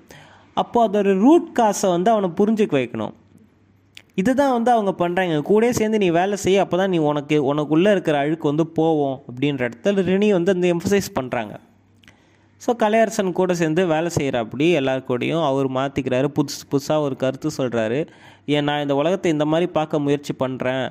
அப்போ 0.62 0.78
அதோட 0.88 1.10
ரூட் 1.24 1.48
காசை 1.58 1.88
வந்து 1.96 2.10
அவனை 2.14 2.30
புரிஞ்சுக்க 2.40 2.76
வைக்கணும். 2.80 3.14
இதுதான் 4.20 4.54
வந்து 4.56 4.70
அவங்க 4.74 4.92
பண்ணுறாங்க 5.00 5.34
கூடயே 5.48 5.72
சேர்ந்து 5.78 5.98
நீ 6.02 6.08
வேலை 6.18 6.36
செய்ய 6.44 6.62
அப்போ 6.64 6.76
தான் 6.80 6.92
நீ 6.94 6.98
உனக்கு 7.10 7.36
உனக்குள்ளே 7.50 7.90
இருக்கிற 7.96 8.16
அழுக்கு 8.24 8.46
வந்து 8.50 8.64
போவோம் 8.78 9.16
அப்படின்ற 9.28 9.62
இடத்துல 9.68 10.04
ரினி 10.10 10.28
வந்து 10.36 10.54
அந்த 10.56 10.66
எம்ஃபசைஸ் 10.74 11.08
பண்ணுறாங்க 11.18 11.54
ஸோ 12.62 12.70
கலையரசன் 12.80 13.36
கூட 13.40 13.52
சேர்ந்து 13.58 13.82
வேலை 13.92 14.10
செய்கிற 14.16 14.36
அப்படி 14.44 14.66
எல்லார் 14.78 15.08
கூடயும் 15.10 15.44
அவர் 15.50 15.68
மாற்றிக்கிறாரு 15.76 16.28
புதுசு 16.38 16.62
புதுசாக 16.72 17.04
ஒரு 17.06 17.16
கருத்து 17.16 17.48
சொல்கிறாரு 17.58 17.98
ஏன் 18.54 18.66
நான் 18.68 18.82
இந்த 18.84 18.94
உலகத்தை 19.00 19.28
இந்த 19.34 19.46
மாதிரி 19.52 19.66
பார்க்க 19.76 20.04
முயற்சி 20.06 20.32
பண்ணுறேன் 20.42 20.86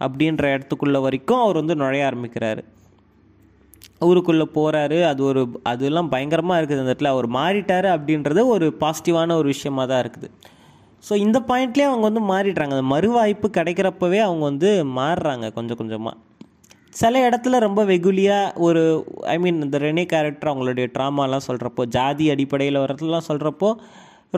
அப்படின்ற 0.00 0.44
இடத்துக்குள்ள 0.54 0.98
வரைக்கும் 1.06 1.42
அவர் 1.44 1.60
வந்து 1.60 1.74
நுழைய 1.82 2.06
ஆரம்பிக்கிறாரு. 2.08 2.62
ஊருக்குள்ளே 4.06 4.46
போகிறாரு 4.56 4.98
அது 5.10 5.20
ஒரு 5.30 5.40
அதெல்லாம் 5.72 6.10
பயங்கரமாக 6.14 6.58
இருக்குது 6.60 6.80
அந்த 6.82 6.92
இடத்துல. 6.92 7.12
அவர் 7.14 7.28
மாறிட்டார் 7.38 7.88
அப்படின்றது 7.96 8.42
ஒரு 8.54 8.66
பாசிட்டிவான 8.82 9.36
ஒரு 9.40 9.48
விஷயமா 9.54 9.84
தான் 9.90 10.02
இருக்குது. 10.04 10.28
ஸோ 11.08 11.12
இந்த 11.16 11.38
பாயிண்ட்லேயே 11.48 11.88
அவங்க 11.90 12.04
வந்து 12.10 12.22
மாறிடுறாங்க. 12.32 12.74
அந்த 12.76 12.88
மறுவாய்ப்பு 12.94 13.48
கிடைக்கிறப்பவே 13.58 14.18
அவங்க 14.26 14.44
வந்து 14.50 14.70
மாறுறாங்க 14.98 15.46
கொஞ்சம் 15.58 15.80
கொஞ்சமாக 15.80 16.16
சில 17.00 17.20
இடத்துல 17.28 17.58
ரொம்ப 17.64 17.80
வெகுலியாக 17.84 18.60
ஒரு 18.66 18.80
ஐ 19.34 19.36
மீன் 19.38 19.60
இந்த 19.62 19.78
ரெனே 19.78 20.04
கேரக்டர் 20.12 20.50
அவங்களுடைய 20.52 20.86
ட்ராமாலாம் 20.96 21.46
சொல்கிறப்போ 21.48 21.82
ஜாதி 21.96 22.24
அடிப்படையில் 22.34 22.82
வரதுலாம் 22.84 23.28
சொல்கிறப்போ 23.28 23.70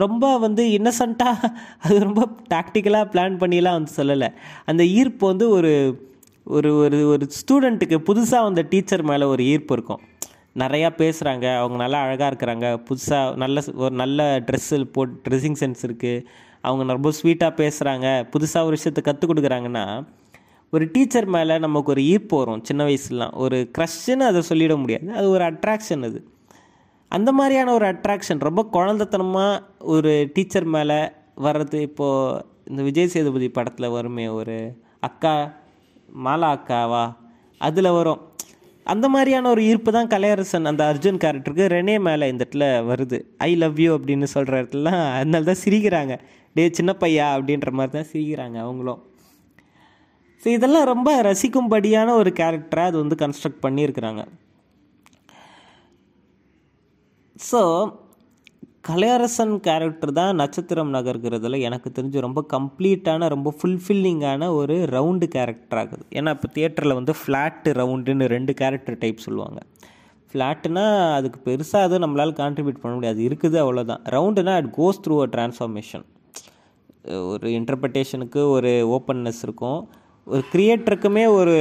ரொம்ப 0.03 0.25
வந்து 0.37 0.63
இன்னசென்ட்டாக 0.77 1.49
அது 1.83 1.95
ரொம்ப 1.99 2.21
டாக்டிக்கலாக 2.53 3.09
பிளான் 3.13 3.35
பண்ணிலாம் 3.41 3.77
வந்து 3.79 3.93
சொல்லலை. 3.97 4.29
அந்த 4.65 4.83
ஈர்ப்பு 4.99 5.23
வந்து 5.31 5.47
ஒரு 5.49 5.73
ஒரு 6.47 6.69
ஒரு 6.83 6.97
ஒரு 7.07 7.25
ஸ்டூடெண்ட்டுக்கு 7.39 7.97
புதுசாக 8.09 8.47
வந்த 8.47 8.61
டீச்சர் 8.71 9.03
மேலே 9.11 9.25
ஒரு 9.33 9.43
ஈர்ப்பு 9.45 9.73
இருக்கும். 9.77 10.01
நிறையா 10.61 10.89
பேசுகிறாங்க 11.01 11.45
அவங்க 11.59 11.77
நல்லா 11.83 11.99
அழகாக 12.05 12.29
இருக்கிறாங்க 12.31 12.65
புதுசாக 12.87 13.35
நல்ல 13.43 13.61
ஒரு 13.83 13.93
நல்ல 13.95 14.25
ட்ரெஸ்ஸு 14.47 14.79
போட் 14.97 15.13
ட்ரெஸ்ஸிங் 15.27 15.59
சென்ஸ் 15.61 15.83
இருக்குது 15.87 16.25
அவங்க 16.63 16.93
ரொம்ப 16.93 17.09
ஸ்வீட்டாக 17.09 17.53
பேசுகிறாங்க 17.61 18.07
புதுசாக 18.29 18.61
ஒரு 18.61 18.69
விஷயத்தை 18.69 19.03
கற்றுக் 19.03 19.29
கொடுக்குறாங்கன்னா 19.29 20.07
ஒரு 20.71 20.89
டீச்சர் 20.91 21.25
மேலே 21.25 21.57
நமக்கு 21.57 21.91
ஒரு 21.91 22.03
ஈர்ப்பு 22.03 22.37
வரும் 22.37 22.63
சின்ன 22.63 22.85
வயசுலாம் 22.85 23.35
ஒரு 23.37 23.71
க்ரஷ்ஷுன்னு 23.77 24.25
அதை 24.29 24.41
சொல்லிட 24.49 24.77
முடியாது. 24.77 25.11
அது 25.13 25.29
ஒரு 25.29 25.43
அட்ராக்ஷன் 25.43 26.03
அது. 26.03 26.27
அந்த 27.09 27.31
மாதிரியான 27.31 27.73
ஒரு 27.73 27.85
அட்ராக்ஷன் 27.85 28.39
ரொம்ப 28.39 28.65
குழந்தைத்தனமாக 28.73 29.59
ஒரு 29.79 30.29
டீச்சர் 30.33 30.63
மேலே 30.63 31.11
வர்றது. 31.37 31.81
இப்போது 31.81 32.45
இந்த 32.65 32.81
விஜய் 32.81 33.07
சேதுபதி 33.07 33.49
படத்தில் 33.49 33.89
வருமே 33.89 34.27
ஒரு 34.27 34.81
அக்கா 34.99 35.53
மாலா 36.25 36.57
அக்காவா? 36.57 37.15
அதில் 37.57 37.91
வரும். 37.91 38.21
அந்த 38.91 39.05
மாதிரியான 39.13 39.49
ஒரு 39.53 39.61
ஈர்ப்பு 39.69 39.89
தான் 39.95 40.09
கலையரசன் 40.13 40.69
அந்த 40.71 40.83
அர்ஜுன் 40.91 41.19
கேரக்டருக்கு. 41.23 41.65
ரெனே 41.73 41.95
மேலே 42.07 42.25
இந்த 42.31 42.41
இடத்துல 42.43 42.65
வருது. 42.89 43.17
ஐ 43.47 43.51
லவ் 43.63 43.79
யூ 43.83 43.91
அப்படின்னு 43.97 44.27
சொல்கிற 44.35 44.61
இடத்துலலாம் 44.61 45.03
அதனால 45.19 45.47
தான் 45.49 45.61
சிரிக்கிறாங்க. 45.63 46.15
டே 46.57 46.63
சின்ன 46.79 46.91
பையா 47.03 47.27
அப்படின்ற 47.37 47.71
மாதிரி 47.79 47.93
தான் 47.97 48.09
சிரிக்கிறாங்க 48.13 48.57
அவங்களும். 48.65 49.01
ஸோ 50.43 50.49
இதெல்லாம் 50.57 50.87
ரொம்ப 50.93 51.09
ரசிக்கும்படியான 51.29 52.15
ஒரு 52.21 52.31
கேரக்டராக 52.39 52.91
அது 52.91 52.97
வந்து 53.03 53.17
கன்ஸ்ட்ரக்ட் 53.23 53.63
பண்ணியிருக்கிறாங்க. 53.65 54.23
ஸோ 57.49 57.61
கலையரசன் 58.87 59.53
கேரக்டர் 59.65 60.11
தான் 60.17 60.39
நட்சத்திரம் 60.41 60.89
நகர்கிறதுல 60.95 61.59
எனக்கு 61.67 61.89
தெரிஞ்சு 61.97 62.23
ரொம்ப 62.25 62.39
கம்ப்ளீட்டான 62.53 63.27
ரொம்ப 63.33 63.49
ஃபுல்ஃபில்லிங்கான 63.57 64.49
ஒரு 64.55 64.75
ரவுண்டு 64.95 65.27
கேரக்டர் 65.35 65.79
ஆகுது. 65.81 66.03
ஏன்னா 66.13 66.31
இப்போ 66.35 66.47
தியேட்டரில் 66.55 66.97
வந்து 66.99 67.13
ஃப்ளாட்டு 67.19 67.71
ரவுண்டுன்னு 67.79 68.25
ரெண்டு 68.33 68.53
கேரக்டர் 68.61 68.97
டைப் 68.97 69.23
சொல்லுவாங்க. 69.25 69.59
ஃப்ளாட்டுனா 70.31 70.83
அதுக்கு 71.17 71.39
பெருசாக 71.47 71.87
அதுவும் 71.87 72.03
நம்மளால் 72.05 72.35
கான்ட்ரிபியூட் 72.41 72.81
பண்ண 72.83 72.93
முடியாது. 72.95 73.21
இருக்குது 73.29 73.57
அவ்வளோதான் 73.63 74.03
ரவுண்டுனா 74.15 74.55
it 74.61 74.71
goes 74.79 75.01
through 75.05 75.17
a 75.25 75.29
transformation 75.35 76.05
ஒரு 77.31 77.47
இன்டர்பிரிட்டேஷனுக்கு 77.59 78.41
ஒரு 78.55 78.73
ஓப்பன்னஸ் 78.97 79.41
இருக்கும். 79.47 79.79
ஒரு 80.27 80.43
கிரியேட்டருக்குமே 80.53 81.23
ஒரு 81.39 81.55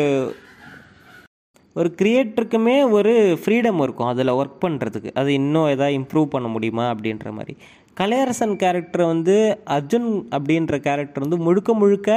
ஒரு 1.75 1.95
க்ரியேட்டருக்குமே 2.01 2.77
ஒரு 2.91 3.12
ஃப்ரீடம் 3.43 3.79
இருக்கும் 3.83 4.07
அதில் 4.07 4.37
ஒர்க் 4.41 4.62
பண்ணுறதுக்கு 4.64 5.11
அது 5.14 5.31
இன்னும் 5.33 5.66
எதாவது 5.66 5.97
இம்ப்ரூவ் 5.99 6.25
பண்ண 6.25 6.49
முடியுமா 6.49 6.85
அப்படின்ற 6.91 7.31
மாதிரி. 7.31 7.55
கலையரசன் 8.01 8.55
கேரக்டர் 8.57 9.05
வந்து 9.05 9.37
அர்ஜுன் 9.77 10.11
அப்படின்ற 10.37 10.77
கேரக்டர் 10.81 11.25
வந்து 11.27 11.39
முழுக்க 11.39 11.75
முழுக்க 11.75 12.11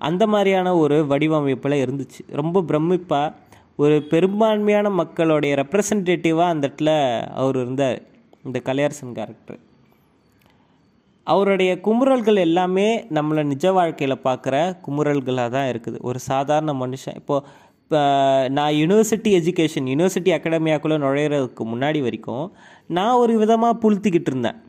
அந்த 0.00 0.26
மாதிரியான 0.26 0.68
ஒரு 0.76 1.06
வடிவமைப்பில் 1.06 1.82
இருந்துச்சு. 1.84 2.20
ரொம்ப 2.40 2.64
பிரமிப்பாக 2.68 3.34
ஒரு 3.76 3.96
பெரும்பான்மையான 4.02 4.90
மக்களுடைய 4.90 5.52
ரெப்ரசன்டேட்டிவாக 5.54 6.54
அந்த 6.54 6.64
இடத்துல 6.68 6.90
அவர் 7.34 7.56
இருந்தார் 7.56 8.00
இந்த 8.44 8.60
கலையரசன் 8.64 9.16
கேரக்டர் 9.18 9.60
அவருடைய 11.26 11.72
குமுறல்கள் 11.84 12.38
எல்லாமே 12.46 12.86
நம்மளை 13.16 13.42
நிஜ 13.44 13.72
வாழ்க்கையில் 13.72 14.22
பார்க்குற 14.24 14.54
குமுறல்களாக 14.86 15.50
தான் 15.56 15.68
இருக்குது. 15.72 15.98
ஒரு 16.00 16.18
சாதாரண 16.18 16.72
மனுஷன். 16.72 17.14
இப்போது 17.14 17.46
நான் 18.48 18.72
யூனிவர்சிட்டி 18.72 19.30
எஜுகேஷன் 19.40 19.88
யூனிவர்சிட்டி 19.92 20.30
அகாடமியாக்குள்ளே 20.34 20.98
நுழையிறதுக்கு 20.98 21.64
முன்னாடி 21.64 22.02
வரைக்கும் 22.02 22.52
நான் 22.86 23.14
ஒரு 23.14 23.38
விதமாக 23.38 23.80
புழுத்திக்கிட்டு 23.82 24.26
இருந்தேன். 24.26 24.62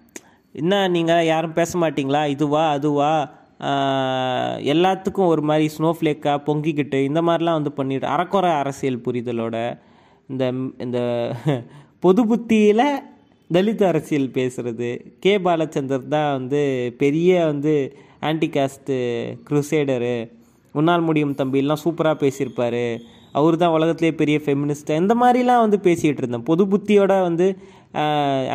என்ன 0.51 0.87
நீங்கள் 0.87 1.25
யாரும் 1.25 1.53
பேச 1.53 1.79
மாட்டிங்களா? 1.79 2.27
இதுவா 2.27 2.69
அதுவா? 2.69 3.29
எல்லாத்துக்கும் 4.57 5.25
ஒரு 5.25 5.41
மாதிரி 5.41 5.73
ஸ்னோஃப்ளேக்காக 5.77 6.43
பொங்கிக்கிட்டு 6.45 7.03
இந்த 7.03 7.21
மாதிரிலாம் 7.21 7.53
வந்து 7.53 7.71
பண்ணிட்டு 7.71 8.07
அறக்குறை 8.07 8.51
அரசியல் 8.51 9.03
புரிதலோட 9.05 9.77
இந்த 10.29 10.53
இந்த 10.77 10.99
பொது 11.99 12.25
புத்தியில் 12.25 13.03
தலித் 13.53 13.83
அரசியல் 13.83 14.29
பேசுகிறது 14.29 15.01
கே. 15.19 15.37
பாலச்சந்தர் 15.37 16.07
தான் 16.07 16.31
வந்து 16.31 16.93
பெரிய 16.97 17.45
வந்து 17.45 17.95
ஆன்டி 18.19 18.47
காஸ்ட்டு 18.47 18.95
உன்னால் 20.79 21.05
முடியும் 21.07 21.35
தம்பிலாம் 21.39 21.81
சூப்பராக 21.83 22.17
பேசியிருப்பார். 22.23 22.83
அவர் 23.39 23.55
தான் 23.61 23.75
உலகத்திலே 23.77 24.11
பெரிய 24.21 24.37
ஃபெமினிஸ்ட் 24.45 24.91
இந்த 25.01 25.13
மாதிரிலாம் 25.21 25.63
வந்து 25.65 25.77
பேசிகிட்டு 25.87 26.21
இருந்தேன். 26.23 26.45
பொது 26.49 26.63
புத்தியோட 26.71 27.13
வந்து 27.27 27.47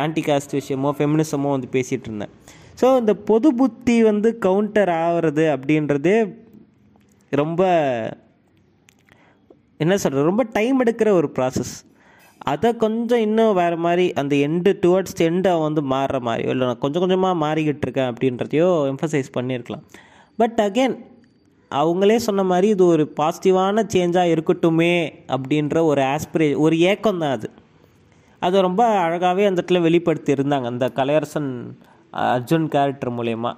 ஆன்டி 0.03 0.21
காஸ்ட் 0.27 0.55
விஷயமோ 0.59 0.91
ஃபெமினிசமோ 0.97 1.49
வந்து 1.55 1.69
பேசிகிட்டு 1.75 2.07
இருந்தேன். 2.09 2.33
ஸோ 2.81 2.87
இந்த 3.01 3.13
பொது 3.29 3.49
புத்தி 3.59 3.95
வந்து 4.09 4.29
கவுண்டர் 4.45 4.91
ஆகிறது 5.03 5.45
அப்படின்றதே 5.55 6.17
ரொம்ப 7.31 7.61
என்ன 9.83 9.93
சொல்கிறது 10.03 10.29
ரொம்ப 10.31 10.43
டைம் 10.57 10.81
எடுக்கிற 10.83 11.09
ஒரு 11.19 11.27
ப்ராசஸ் 11.37 11.73
அதை 12.51 12.69
கொஞ்சம் 12.83 13.23
இன்னும் 13.25 13.57
வேறு 13.59 13.77
மாதிரி 13.85 14.05
அந்த 14.19 14.33
எண்டு 14.47 14.71
டுவர்ட்ஸ் 14.83 15.21
எண்டை 15.27 15.51
வந்து 15.65 15.81
மாறுற 15.93 16.17
மாதிரியோ 16.27 16.51
இல்லை 16.53 16.65
நான் 16.69 16.83
கொஞ்சம் 16.83 17.03
கொஞ்சமாக 17.03 17.35
மாறிக்கிட்டு 17.43 17.85
இருக்கேன் 17.85 18.09
அப்படின்றதையோ 18.11 18.67
எம்ஃபசைஸ் 18.91 19.29
பண்ணியிருக்கலாம். 19.37 19.83
பட் 20.39 20.59
அகெயின் 20.65 20.95
அவங்களே 21.71 22.15
சொன்ன 22.15 22.43
மாதிரி 22.43 22.67
இது 22.67 22.83
ஒரு 22.85 23.03
பாசிட்டிவான 23.17 23.83
சேஞ்சாக 23.93 24.31
இருக்கட்டுமே 24.35 24.93
அப்படின்ற 25.27 25.83
ஒரு 25.83 26.01
ஆஸ்பிரே 26.13 26.55
ஒரு 26.55 26.79
ஏக்கம் 26.91 27.17
தான் 27.17 27.31
அது. 27.31 27.49
அது 28.41 28.61
ரொம்ப 28.61 28.83
அழகாகவே 29.05 29.45
அந்த 29.45 29.61
இடத்துல 29.61 29.81
வெளிப்படுத்தி 29.81 30.31
இருந்தாங்க 30.33 30.63
அந்த 30.63 30.87
கலையரசன் 30.89 31.49
அர்ஜுன் 32.13 32.67
கேரக்டர் 32.67 33.11
மூலயமா. 33.17 33.51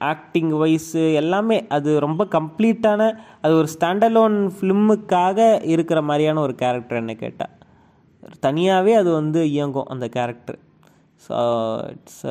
ஆக்டிங் 0.00 0.52
வைஸு 0.60 1.12
எல்லாமே 1.14 1.66
அது 1.68 2.00
ரொம்ப 2.00 2.22
கம்ப்ளீட்டான 2.24 3.02
அது 3.42 3.54
ஒரு 3.54 3.68
ஸ்டாண்டலோன் 3.74 4.38
ஃபிலிமுக்காக 4.56 5.38
இருக்கிற 5.64 6.02
மாதிரியான 6.02 6.40
ஒரு 6.40 6.54
கேரக்டர் 6.54 7.00
என்ன 7.02 7.14
கேட்டால் 7.14 7.52
தனியாகவே 8.40 8.94
அது 8.94 9.10
வந்து 9.12 9.40
இயங்கும் 9.48 9.86
அந்த 9.86 10.08
character 10.08 10.58
so 11.22 11.36
it's 11.94 12.22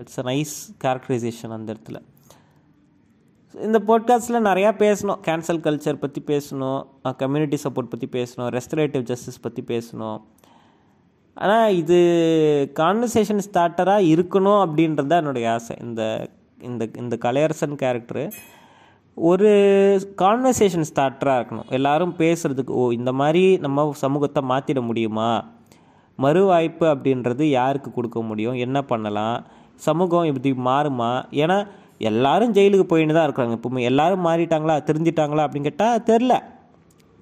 it's 0.00 0.18
a 0.18 0.22
nice 0.22 0.54
characterisation 0.84 1.56
அந்த 1.58 1.68
இடத்துல. 1.72 1.98
இந்த 3.66 3.78
பாட்காஸ்ட்டில் 3.86 4.46
நிறையா 4.48 4.70
பேசணும். 4.82 5.20
கேன்சல் 5.26 5.62
கல்ச்சர் 5.66 6.00
பற்றி 6.02 6.20
பேசணும். 6.32 6.80
கம்யூனிட்டி 7.22 7.58
சப்போர்ட் 7.64 7.92
பற்றி 7.92 8.08
பேசணும். 8.16 8.48
ரெஸ்டரேட்டிவ் 8.56 9.04
ஜஸ்டிஸ் 9.10 9.40
பற்றி 9.46 9.62
பேசணும். 9.72 10.18
ஆனால் 11.36 11.74
இது 11.80 11.98
கான்வர்சேஷன் 12.80 13.42
ஸ்டார்டராக 13.48 14.08
இருக்கணும் 14.14 14.60
அப்படின்றது 14.64 15.10
தான் 15.12 15.22
என்னுடைய 15.22 15.48
ஆசை. 15.52 15.76
இந்த 15.86 16.02
இந்த 16.68 16.88
இந்த 17.02 17.14
கலையரசன் 17.24 17.76
கேரக்டரு 17.82 18.24
ஒரு 19.16 19.50
கான்வர்சேஷன் 20.22 20.88
ஸ்டார்டராக 20.90 21.38
இருக்கணும். 21.40 21.68
எல்லாரும் 21.78 22.14
பேசுகிறதுக்கு 22.18 22.74
ஓ 22.80 22.84
இந்த 22.90 23.12
மாதிரி 23.20 23.44
நம்ம 23.64 23.86
சமூகத்தை 24.04 24.42
மாற்றிட 24.52 24.80
முடியுமா? 24.90 25.30
மறு 26.18 26.44
வாய்ப்பு 26.44 26.86
அப்படின்றது 26.94 27.44
யாருக்கு 27.58 27.90
கொடுக்க 27.92 28.20
முடியும்? 28.30 28.56
என்ன 28.66 28.78
பண்ணலாம்? 28.82 29.38
சமூகம் 29.88 30.28
இப்படி 30.30 30.50
மாறுமா? 30.70 31.12
ஏன்னா 31.42 31.58
எல்லாரும் 32.00 32.54
ஜெயிலுக்கு 32.56 32.86
போயின்னு 32.90 33.16
தான் 33.16 33.26
இருக்கிறாங்க. 33.28 33.54
இப்போ 33.58 33.80
எல்லாரும் 33.90 34.26
மாறிட்டாங்களா? 34.26 34.76
தெரிஞ்சிட்டாங்களா 34.88 35.44
அப்படின்னு 35.46 35.68
கேட்டால் 35.70 36.04
தெரில. 36.10 36.34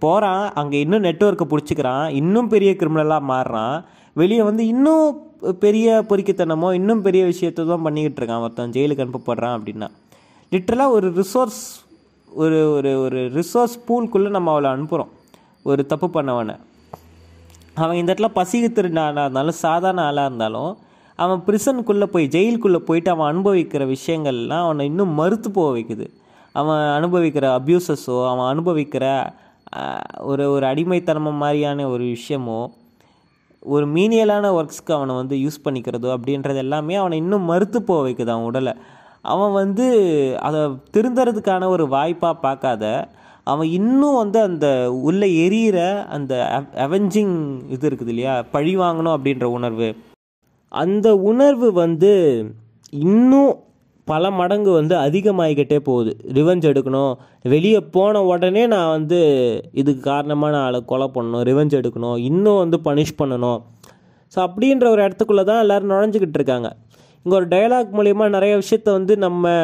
போகிறான் 0.05 0.53
அங்கே 0.61 0.79
இன்னும் 0.85 1.05
நெட்ஒர்க்கை 1.05 1.47
பிடிச்சிக்கிறான் 1.53 2.07
இன்னும் 2.21 2.49
பெரிய 2.55 2.71
கிரிமினலாக 2.81 3.23
மாறுறான். 3.33 3.77
வெளியே 4.15 4.43
வந்து 4.43 4.67
இன்னும் 4.67 5.07
பெரிய 5.65 6.05
பொறிக்கத்தனமோ 6.11 6.69
இன்னும் 6.79 7.03
பெரிய 7.07 7.23
விஷயத்த 7.25 7.67
தான் 7.71 7.85
பண்ணிக்கிட்டு 7.87 8.21
இருக்கான். 8.21 8.45
ஒருத்தன் 8.47 8.75
ஜெயிலுக்கு 8.77 9.05
அனுப்பப்படுறான் 9.05 9.57
அப்படின்னா. 9.59 9.89
லிட்ரலாக 10.53 10.97
ஒரு 10.97 11.09
ரிசோர்ஸ் 11.21 11.63
ஒரு 12.29 12.59
ஒரு 12.77 12.91
ஒரு 13.01 13.21
ரிசோர்ஸ் 13.39 13.77
பூல்குள்ளே 13.89 14.31
நம்ம 14.37 14.51
அவளை 14.51 14.71
அனுப்புகிறோம் 14.75 15.13
ஒரு 15.63 15.87
தப்பு 15.87 16.09
பண்ணவனை. 16.17 16.57
அவன் 17.75 17.97
இந்த 17.97 18.09
இடத்துல 18.13 18.29
பசிக்கு 18.39 18.69
திருநாளாக 18.77 19.25
இருந்தாலும் 19.27 19.59
சாதாரண 19.65 20.03
ஆளாக 20.09 20.29
இருந்தாலும் 20.29 20.73
அவன் 21.19 21.43
ப்ரிசனுக்குள்ளே 21.47 22.07
போய் 22.15 22.27
ஜெயிலுக்குள்ளே 22.35 22.81
போயிட்டு 22.89 23.11
அவன் 23.13 23.31
அனுபவிக்கிற 23.33 23.83
விஷயங்கள்லாம் 23.95 24.65
அவனை 24.67 24.85
இன்னும் 24.91 25.13
மறுத்து 25.21 25.49
போக 25.51 25.69
வைக்குது. 25.77 26.07
அவன் 26.55 26.83
அனுபவிக்கிற 26.99 27.47
அப்யூசஸோ 27.59 28.17
அவன் 28.31 28.49
அனுபவிக்கிற 28.53 29.05
ஒரு 30.31 30.45
ஒரு 30.55 30.65
அடிமைத்தனம 30.73 31.33
மாதிரியான 31.43 31.87
ஒரு 31.95 32.05
விஷயமோ 32.17 32.59
ஒரு 33.63 33.87
மீனியலான 33.95 34.51
ஒர்க்ஸ்க்கு 34.59 34.93
அவனை 34.97 35.15
வந்து 35.15 35.37
யூஸ் 35.37 35.65
பண்ணிக்கிறதோ 35.65 36.09
அப்படின்றது 36.17 36.61
எல்லாமே 36.65 36.95
அவனை 37.03 37.17
இன்னும் 37.23 37.49
மறுத்து 37.51 37.79
போக 37.83 38.01
வைக்குது 38.07 38.33
அவன் 38.35 38.49
உடலை. 38.51 38.75
அவன் 39.33 39.53
வந்து 39.53 39.87
அதை 40.47 40.61
திருந்துறதுக்கான 40.97 41.69
ஒரு 41.69 41.85
வாய்ப்பாக 41.95 42.43
பார்க்காத 42.47 42.85
அவன் 43.53 43.69
இன்னும் 43.79 44.19
வந்து 44.23 44.39
அந்த 44.49 44.67
உள்ளே 45.09 45.29
எரியிற 45.47 45.79
அந்த 46.17 46.33
அவெஞ்சிங் 46.87 47.35
இது 47.75 47.85
இருக்குது 47.91 48.13
இல்லையா? 48.15 48.35
பழி 48.55 48.73
வாங்கணும் 48.79 49.17
அப்படின்ற 49.17 49.49
உணர்வு. 49.59 49.89
அந்த 50.73 51.09
உணர்வு 51.31 51.69
வந்து 51.73 52.13
இன்னும் 52.93 53.53
பல 54.09 54.31
மடங்கு 54.31 54.71
வந்து 54.71 54.95
அதிகமாகிக்கிட்டே 55.05 55.79
போகுது. 55.89 56.13
ரிவெஞ்ச் 56.37 56.69
எடுக்கணும். 56.71 57.13
வெளியே 57.53 57.81
போன 57.97 58.23
உடனே 58.33 58.63
நான் 58.75 58.93
வந்து 58.97 59.19
இதுக்கு 59.81 60.03
காரணமான 60.13 60.55
ஆளை 60.67 60.81
கொலை 60.91 61.09
பண்ணணும். 61.15 61.45
ரிவெஞ்ச் 61.49 61.79
எடுக்கணும். 61.81 62.17
இன்னும் 62.31 62.61
வந்து 62.63 62.79
பனிஷ் 62.89 63.19
பண்ணணும். 63.21 63.61
ஸோ 64.33 64.39
அப்படின்ற 64.47 64.87
ஒரு 64.95 65.01
இடத்துக்குள்ளே 65.07 65.45
தான் 65.51 65.63
எல்லோரும் 65.65 65.93
நுழைஞ்சிக்கிட்டு 65.93 66.39
இருக்காங்க. 66.41 66.69
இங்கே 67.27 67.37
ஒரு 67.37 67.47
டயலாக் 67.55 67.97
மூலயமா 67.99 68.27
நிறைய 68.37 68.55
விஷயத்த 68.63 68.89
வந்து 68.99 69.17
நம்ம 69.27 69.55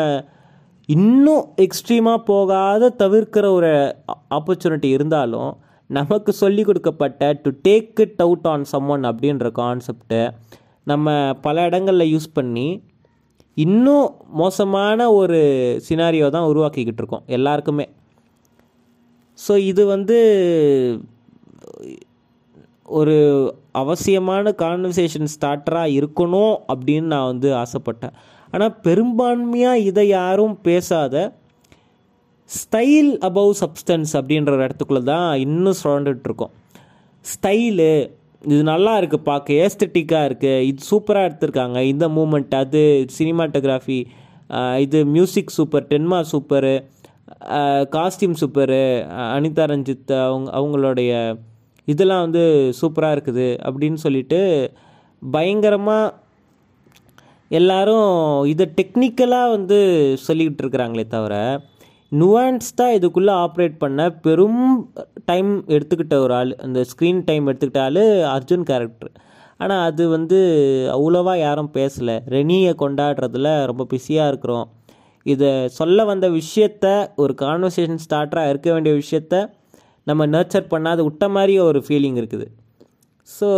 இன்னும் 0.89 1.45
எக்ஸ்ட்ரீமாக 1.65 2.25
போகாத 2.31 2.89
தவிர்க்கிற 3.03 3.47
ஒரு 3.59 3.71
ஆப்பர்ச்சுனிட்டி 4.39 4.89
இருந்தாலும் 4.97 5.51
நமக்கு 5.91 6.33
சொல்லி 6.33 6.63
கொடுக்கப்பட்ட 6.63 7.33
to 7.43 7.51
take 7.69 8.01
it 8.05 8.23
out 8.27 8.49
on 8.53 8.65
someone 8.73 9.05
அப்படின்ற 9.11 9.49
கான்செப்டை 9.63 10.23
நம்ம 10.87 11.35
பல 11.41 11.65
இடங்களில் 11.65 12.13
யூஸ் 12.13 12.29
பண்ணி 12.35 12.69
இன்னும் 13.57 14.07
மோசமான 14.43 14.99
ஒரு 15.13 15.41
சினாரியோ 15.89 16.29
தான் 16.31 16.49
உருவாக்கிக்கிட்டு 16.51 17.03
இருக்கோம் 17.03 17.27
எல்லாருக்குமே. 17.27 17.87
ஸோ 19.39 19.53
இது 19.71 19.83
வந்து 19.87 20.17
ஒரு 22.99 23.17
அவசியமான 23.73 24.55
கான்வர்சேஷன் 24.63 25.31
ஸ்டார்டராக 25.35 25.95
இருக்கணும் 25.99 26.55
அப்படின்னு 26.73 27.13
நான் 27.15 27.31
வந்து 27.33 27.49
ஆசைப்பட்டேன். 27.55 28.17
ஆனால் 28.53 28.75
பெரும்பான்மையாக 28.87 29.85
இதை 29.91 30.05
யாரும் 30.09 30.57
பேசாத 30.63 31.15
ஸ்டைல் 32.51 33.13
அபவ் 33.29 33.53
சப்ஸ்டன்ஸ் 33.61 34.13
அப்படின்ற 34.19 34.51
ஒரு 34.57 34.67
இடத்துக்குள்ள 34.67 35.03
தான் 35.05 35.29
இன்னும் 35.39 35.81
சுழண்டுட்டுருக்கோம் 35.83 36.53
ஸ்டைலு 37.25 37.93
இது 38.51 38.63
நல்லா 38.73 38.93
இருக்குது 39.01 39.27
பார்க்க. 39.31 39.59
ஏஸ்தட்டிக்காக 39.65 40.29
இருக்குது 40.29 40.65
இது 40.71 40.81
சூப்பராக 40.91 41.29
எடுத்திருக்காங்க. 41.29 41.79
இந்த 41.93 42.07
மூமெண்ட் 42.17 42.55
அது 42.61 42.83
சினிமாட்டோகிராஃபி 43.19 44.01
இது 44.85 44.99
music 45.17 45.55
super 45.57 45.87
Tenma 45.93 46.19
super 46.33 46.75
costume 47.95 48.39
super 48.41 48.83
Anitha 49.35 49.65
Ranjith 49.73 50.13
அவங்க 50.27 50.49
அவங்களுடைய 50.59 51.13
இதெல்லாம் 51.89 52.25
வந்து 52.27 52.43
சூப்பராக 52.81 53.15
இருக்குது 53.17 53.47
அப்படின்னு 53.69 53.99
சொல்லிட்டு 54.07 54.41
பயங்கரமாக 55.23 56.15
எல்லாரும் 57.51 58.11
இதை 58.53 58.67
டெக்னிக்கலாக 58.79 59.53
வந்து 59.57 59.79
சொல்லிக்கிட்டு 60.27 60.63
இருக்கிறாங்களே 60.65 61.05
தவிர 61.07 61.35
நுவான்ஸ்டாக 62.21 62.97
இதுக்குள்ளே 62.99 63.35
ஆப்ரேட் 63.45 63.77
பண்ண 63.83 64.01
பெரும் 64.25 64.65
டைம் 65.31 65.51
எடுத்துக்கிட்ட 65.75 66.15
ஒரு 66.25 66.35
ஆள் 66.39 66.51
அந்த 66.65 66.81
ஸ்க்ரீன் 66.91 67.23
டைம் 67.29 67.47
எடுத்துக்கிட்ட 67.51 67.81
ஆள் 67.87 68.03
அர்ஜுன் 68.35 68.67
கேரக்டர் 68.71 69.13
ஆனால் 69.63 69.83
அது 69.89 70.05
வந்து 70.17 70.39
அவ்வளோவா 70.97 71.35
யாரும் 71.47 71.71
பேசலை. 71.79 72.17
ரெனியை 72.35 72.73
கொண்டாடுறதுல 72.83 73.49
ரொம்ப 73.71 73.83
பிஸியாக 73.93 74.31
இருக்கிறோம். 74.33 74.67
இதை 75.27 75.51
சொல்ல 75.79 76.05
வந்த 76.11 76.27
விஷயத்த 76.41 76.87
ஒரு 77.23 77.33
கான்வர்சேஷன் 77.43 78.03
ஸ்டார்டராக 78.05 78.53
இருக்க 78.53 78.69
வேண்டிய 78.75 78.95
விஷயத்த 79.03 79.35
நம்ம 80.07 80.23
நர்ச்சர் 80.35 80.71
பண்ணாத 80.75 81.01
விட்ட 81.09 81.25
மாதிரி 81.37 81.55
ஒரு 81.69 81.81
ஃபீலிங் 81.87 82.19
இருக்குது. 82.23 82.47
ஸோ 83.29 83.49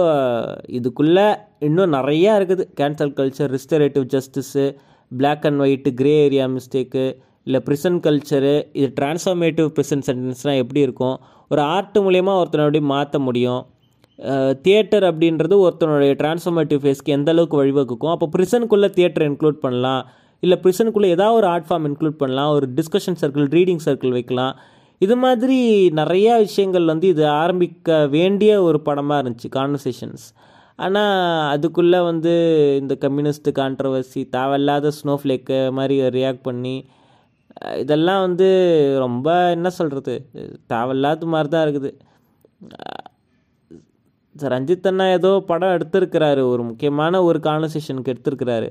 இதுக்குள்ளே 0.79 1.29
இன்னும் 1.69 1.95
நிறையா 1.99 2.33
இருக்குது. 2.39 2.65
Cancel 2.81 3.15
culture 3.21 3.53
restorative 3.57 4.07
justice 4.15 4.65
black 5.11 5.47
and 5.49 5.63
white 5.65 5.91
grey 6.01 6.13
area 6.27 6.47
mistake 6.57 7.05
இல்லை 7.47 7.61
ப்ரிசன் 7.67 7.99
கல்ச்சரு 8.07 8.55
இது 8.81 8.89
டிரான்ஸ்ஃபார்மேட்டிவ் 8.99 9.69
ப்ரிசன் 9.77 10.05
சென்டென்ஸ்னால் 10.09 10.61
எப்படி 10.63 10.81
இருக்கும்? 10.87 11.17
ஒரு 11.53 11.63
ஆர்ட் 11.75 11.99
மூலயமா 12.05 12.35
ஒருத்தனை 12.41 12.65
அப்படி 12.67 12.81
மாற்ற 12.93 13.19
முடியும்? 13.29 13.63
தியேட்டர் 14.65 15.05
அப்படின்றது 15.11 15.55
ஒருத்தனுடைய 15.65 16.13
டிரான்ஸ்ஃபார்மேட்டிவ் 16.21 16.81
ஃபேஸ்க்கு 16.83 17.15
எந்த 17.17 17.31
அளவுக்கு 17.35 17.57
வழிவகுக்கும்? 17.63 18.13
அப்போ 18.15 18.27
ப்ரிசனுக்குள்ளே 18.35 18.89
தியேட்டர் 18.97 19.27
இன்க்ளூட் 19.31 19.59
பண்ணலாம். 19.65 20.03
இல்லை 20.43 20.57
ப்ரிசனுக்குள்ளே 20.65 21.11
ஏதாவது 21.17 21.39
ஒரு 21.41 21.47
ஆர்ட் 21.53 21.69
ஃபார்ம் 21.69 21.87
இன்க்ளூட் 21.91 22.19
பண்ணலாம். 22.23 22.51
ஒரு 22.57 22.67
டிஸ்கஷன் 22.79 23.19
சர்க்கிள் 23.23 23.47
ரீடிங் 23.57 23.83
சர்க்கிள் 23.87 24.17
வைக்கலாம். 24.19 24.55
இது 25.01 25.15
மாதிரி 25.25 25.59
நிறையா 26.01 26.35
விஷயங்கள் 26.47 26.91
வந்து 26.93 27.07
இது 27.13 27.25
ஆரம்பிக்க 27.43 27.97
வேண்டிய 28.17 28.51
ஒரு 28.67 28.79
படமாக 28.89 29.21
இருந்துச்சு 29.23 29.49
கான்வர்சேஷன்ஸ் 29.59 30.27
ஆனால் 30.85 31.15
அதுக்குள்ளே 31.55 32.01
வந்து 32.11 32.33
இந்த 32.83 32.95
கம்யூனிஸ்ட் 33.05 33.49
கான்ட்ரவர்சி 33.59 34.21
தேவையில்லாத 34.37 34.93
ஸ்னோஃப்ளேக்கு 34.99 35.59
மாதிரி 35.79 35.97
ரியாக்ட் 36.19 36.47
பண்ணி 36.49 36.77
இதெல்லாம் 37.83 38.23
வந்து 38.27 38.49
ரொம்ப 39.05 39.29
என்ன 39.57 39.69
சொல்கிறது 39.79 40.15
தேவையில்லாத 40.73 41.27
மாதிரி 41.35 41.51
தான் 41.55 41.65
இருக்குது 41.67 41.91
ரஞ்சித் 44.37 44.89
அண்ணா 44.91 45.05
ஏதோ 45.17 45.31
படம் 45.51 45.75
எடுத்திருக்கிறாரு. 45.77 46.43
ஒரு 46.53 46.63
முக்கியமான 46.71 47.21
ஒரு 47.29 47.39
கான்வர்சேஷனுக்கு 47.49 48.13
எடுத்திருக்கிறாரு. 48.15 48.69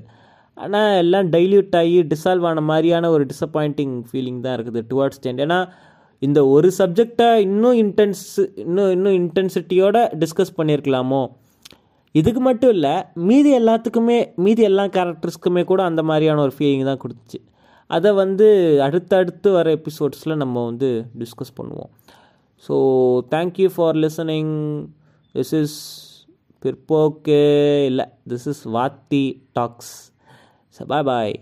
ஆனால் 0.57 0.97
எல்லாம் 1.03 1.27
டைல்யூட் 1.35 1.77
ஆகி 1.81 1.95
டிசால்வ் 2.09 2.47
ஆன 2.49 2.63
மாதிரியான 2.71 3.09
ஒரு 3.15 3.23
டிசப்பாயிண்டிங் 3.31 3.95
ஃபீலிங் 4.09 4.41
தான் 4.45 4.55
இருக்குது 4.57 4.81
டுவார்ட்ஸ் 4.91 5.21
டென்ட் 5.23 5.43
ஏன்னா 5.45 5.59
இந்த 6.21 6.39
ஒரு 6.55 6.67
சப்ஜெக்டை 6.79 7.29
இன்னும் 7.45 7.77
இன்டென்ஸ் 7.83 8.25
இன்னும் 8.63 8.91
இன்னும் 8.95 9.15
இன்டென்சிட்டியோட 9.21 9.97
டிஸ்கஸ் 10.23 10.57
பண்ணியிருக்கலாமோ 10.59 11.23
இதுக்கு 12.15 12.41
மட்டும் 12.47 12.73
இல்லை 12.75 12.93
மீதி 13.29 13.51
எல்லாத்துக்குமே 13.59 14.19
மீதி 14.45 14.63
எல்லா 14.69 14.85
கேரக்டர்ஸ்க்குமே 14.97 15.63
கூட 15.71 15.81
அந்த 15.89 16.01
மாதிரியான 16.09 16.41
ஒரு 16.45 16.53
ஃபீலிங் 16.57 16.87
தான் 16.89 17.01
கொடுத்துச்சு. 17.03 17.39
அதை 17.95 18.11
வந்து 18.23 18.47
அடுத்தடுத்து 18.87 19.49
வர 19.57 19.67
எபிசோட்ஸில் 19.77 20.41
நம்ம 20.43 20.63
வந்து 20.69 20.89
டிஸ்கஸ் 21.21 21.57
பண்ணுவோம். 21.59 21.91
So 22.63 22.75
thank you 23.33 23.69
for 23.75 23.97
listening 24.03 24.53
this 25.35 25.53
is 25.61 25.77
பிற்போக்கு 26.63 27.41
இல்லை 27.89 28.05
this 28.33 28.47
is 28.53 28.63
Vaathi 28.77 29.25
talks 29.59 29.95
bye 30.77 31.07
bye 31.09 31.35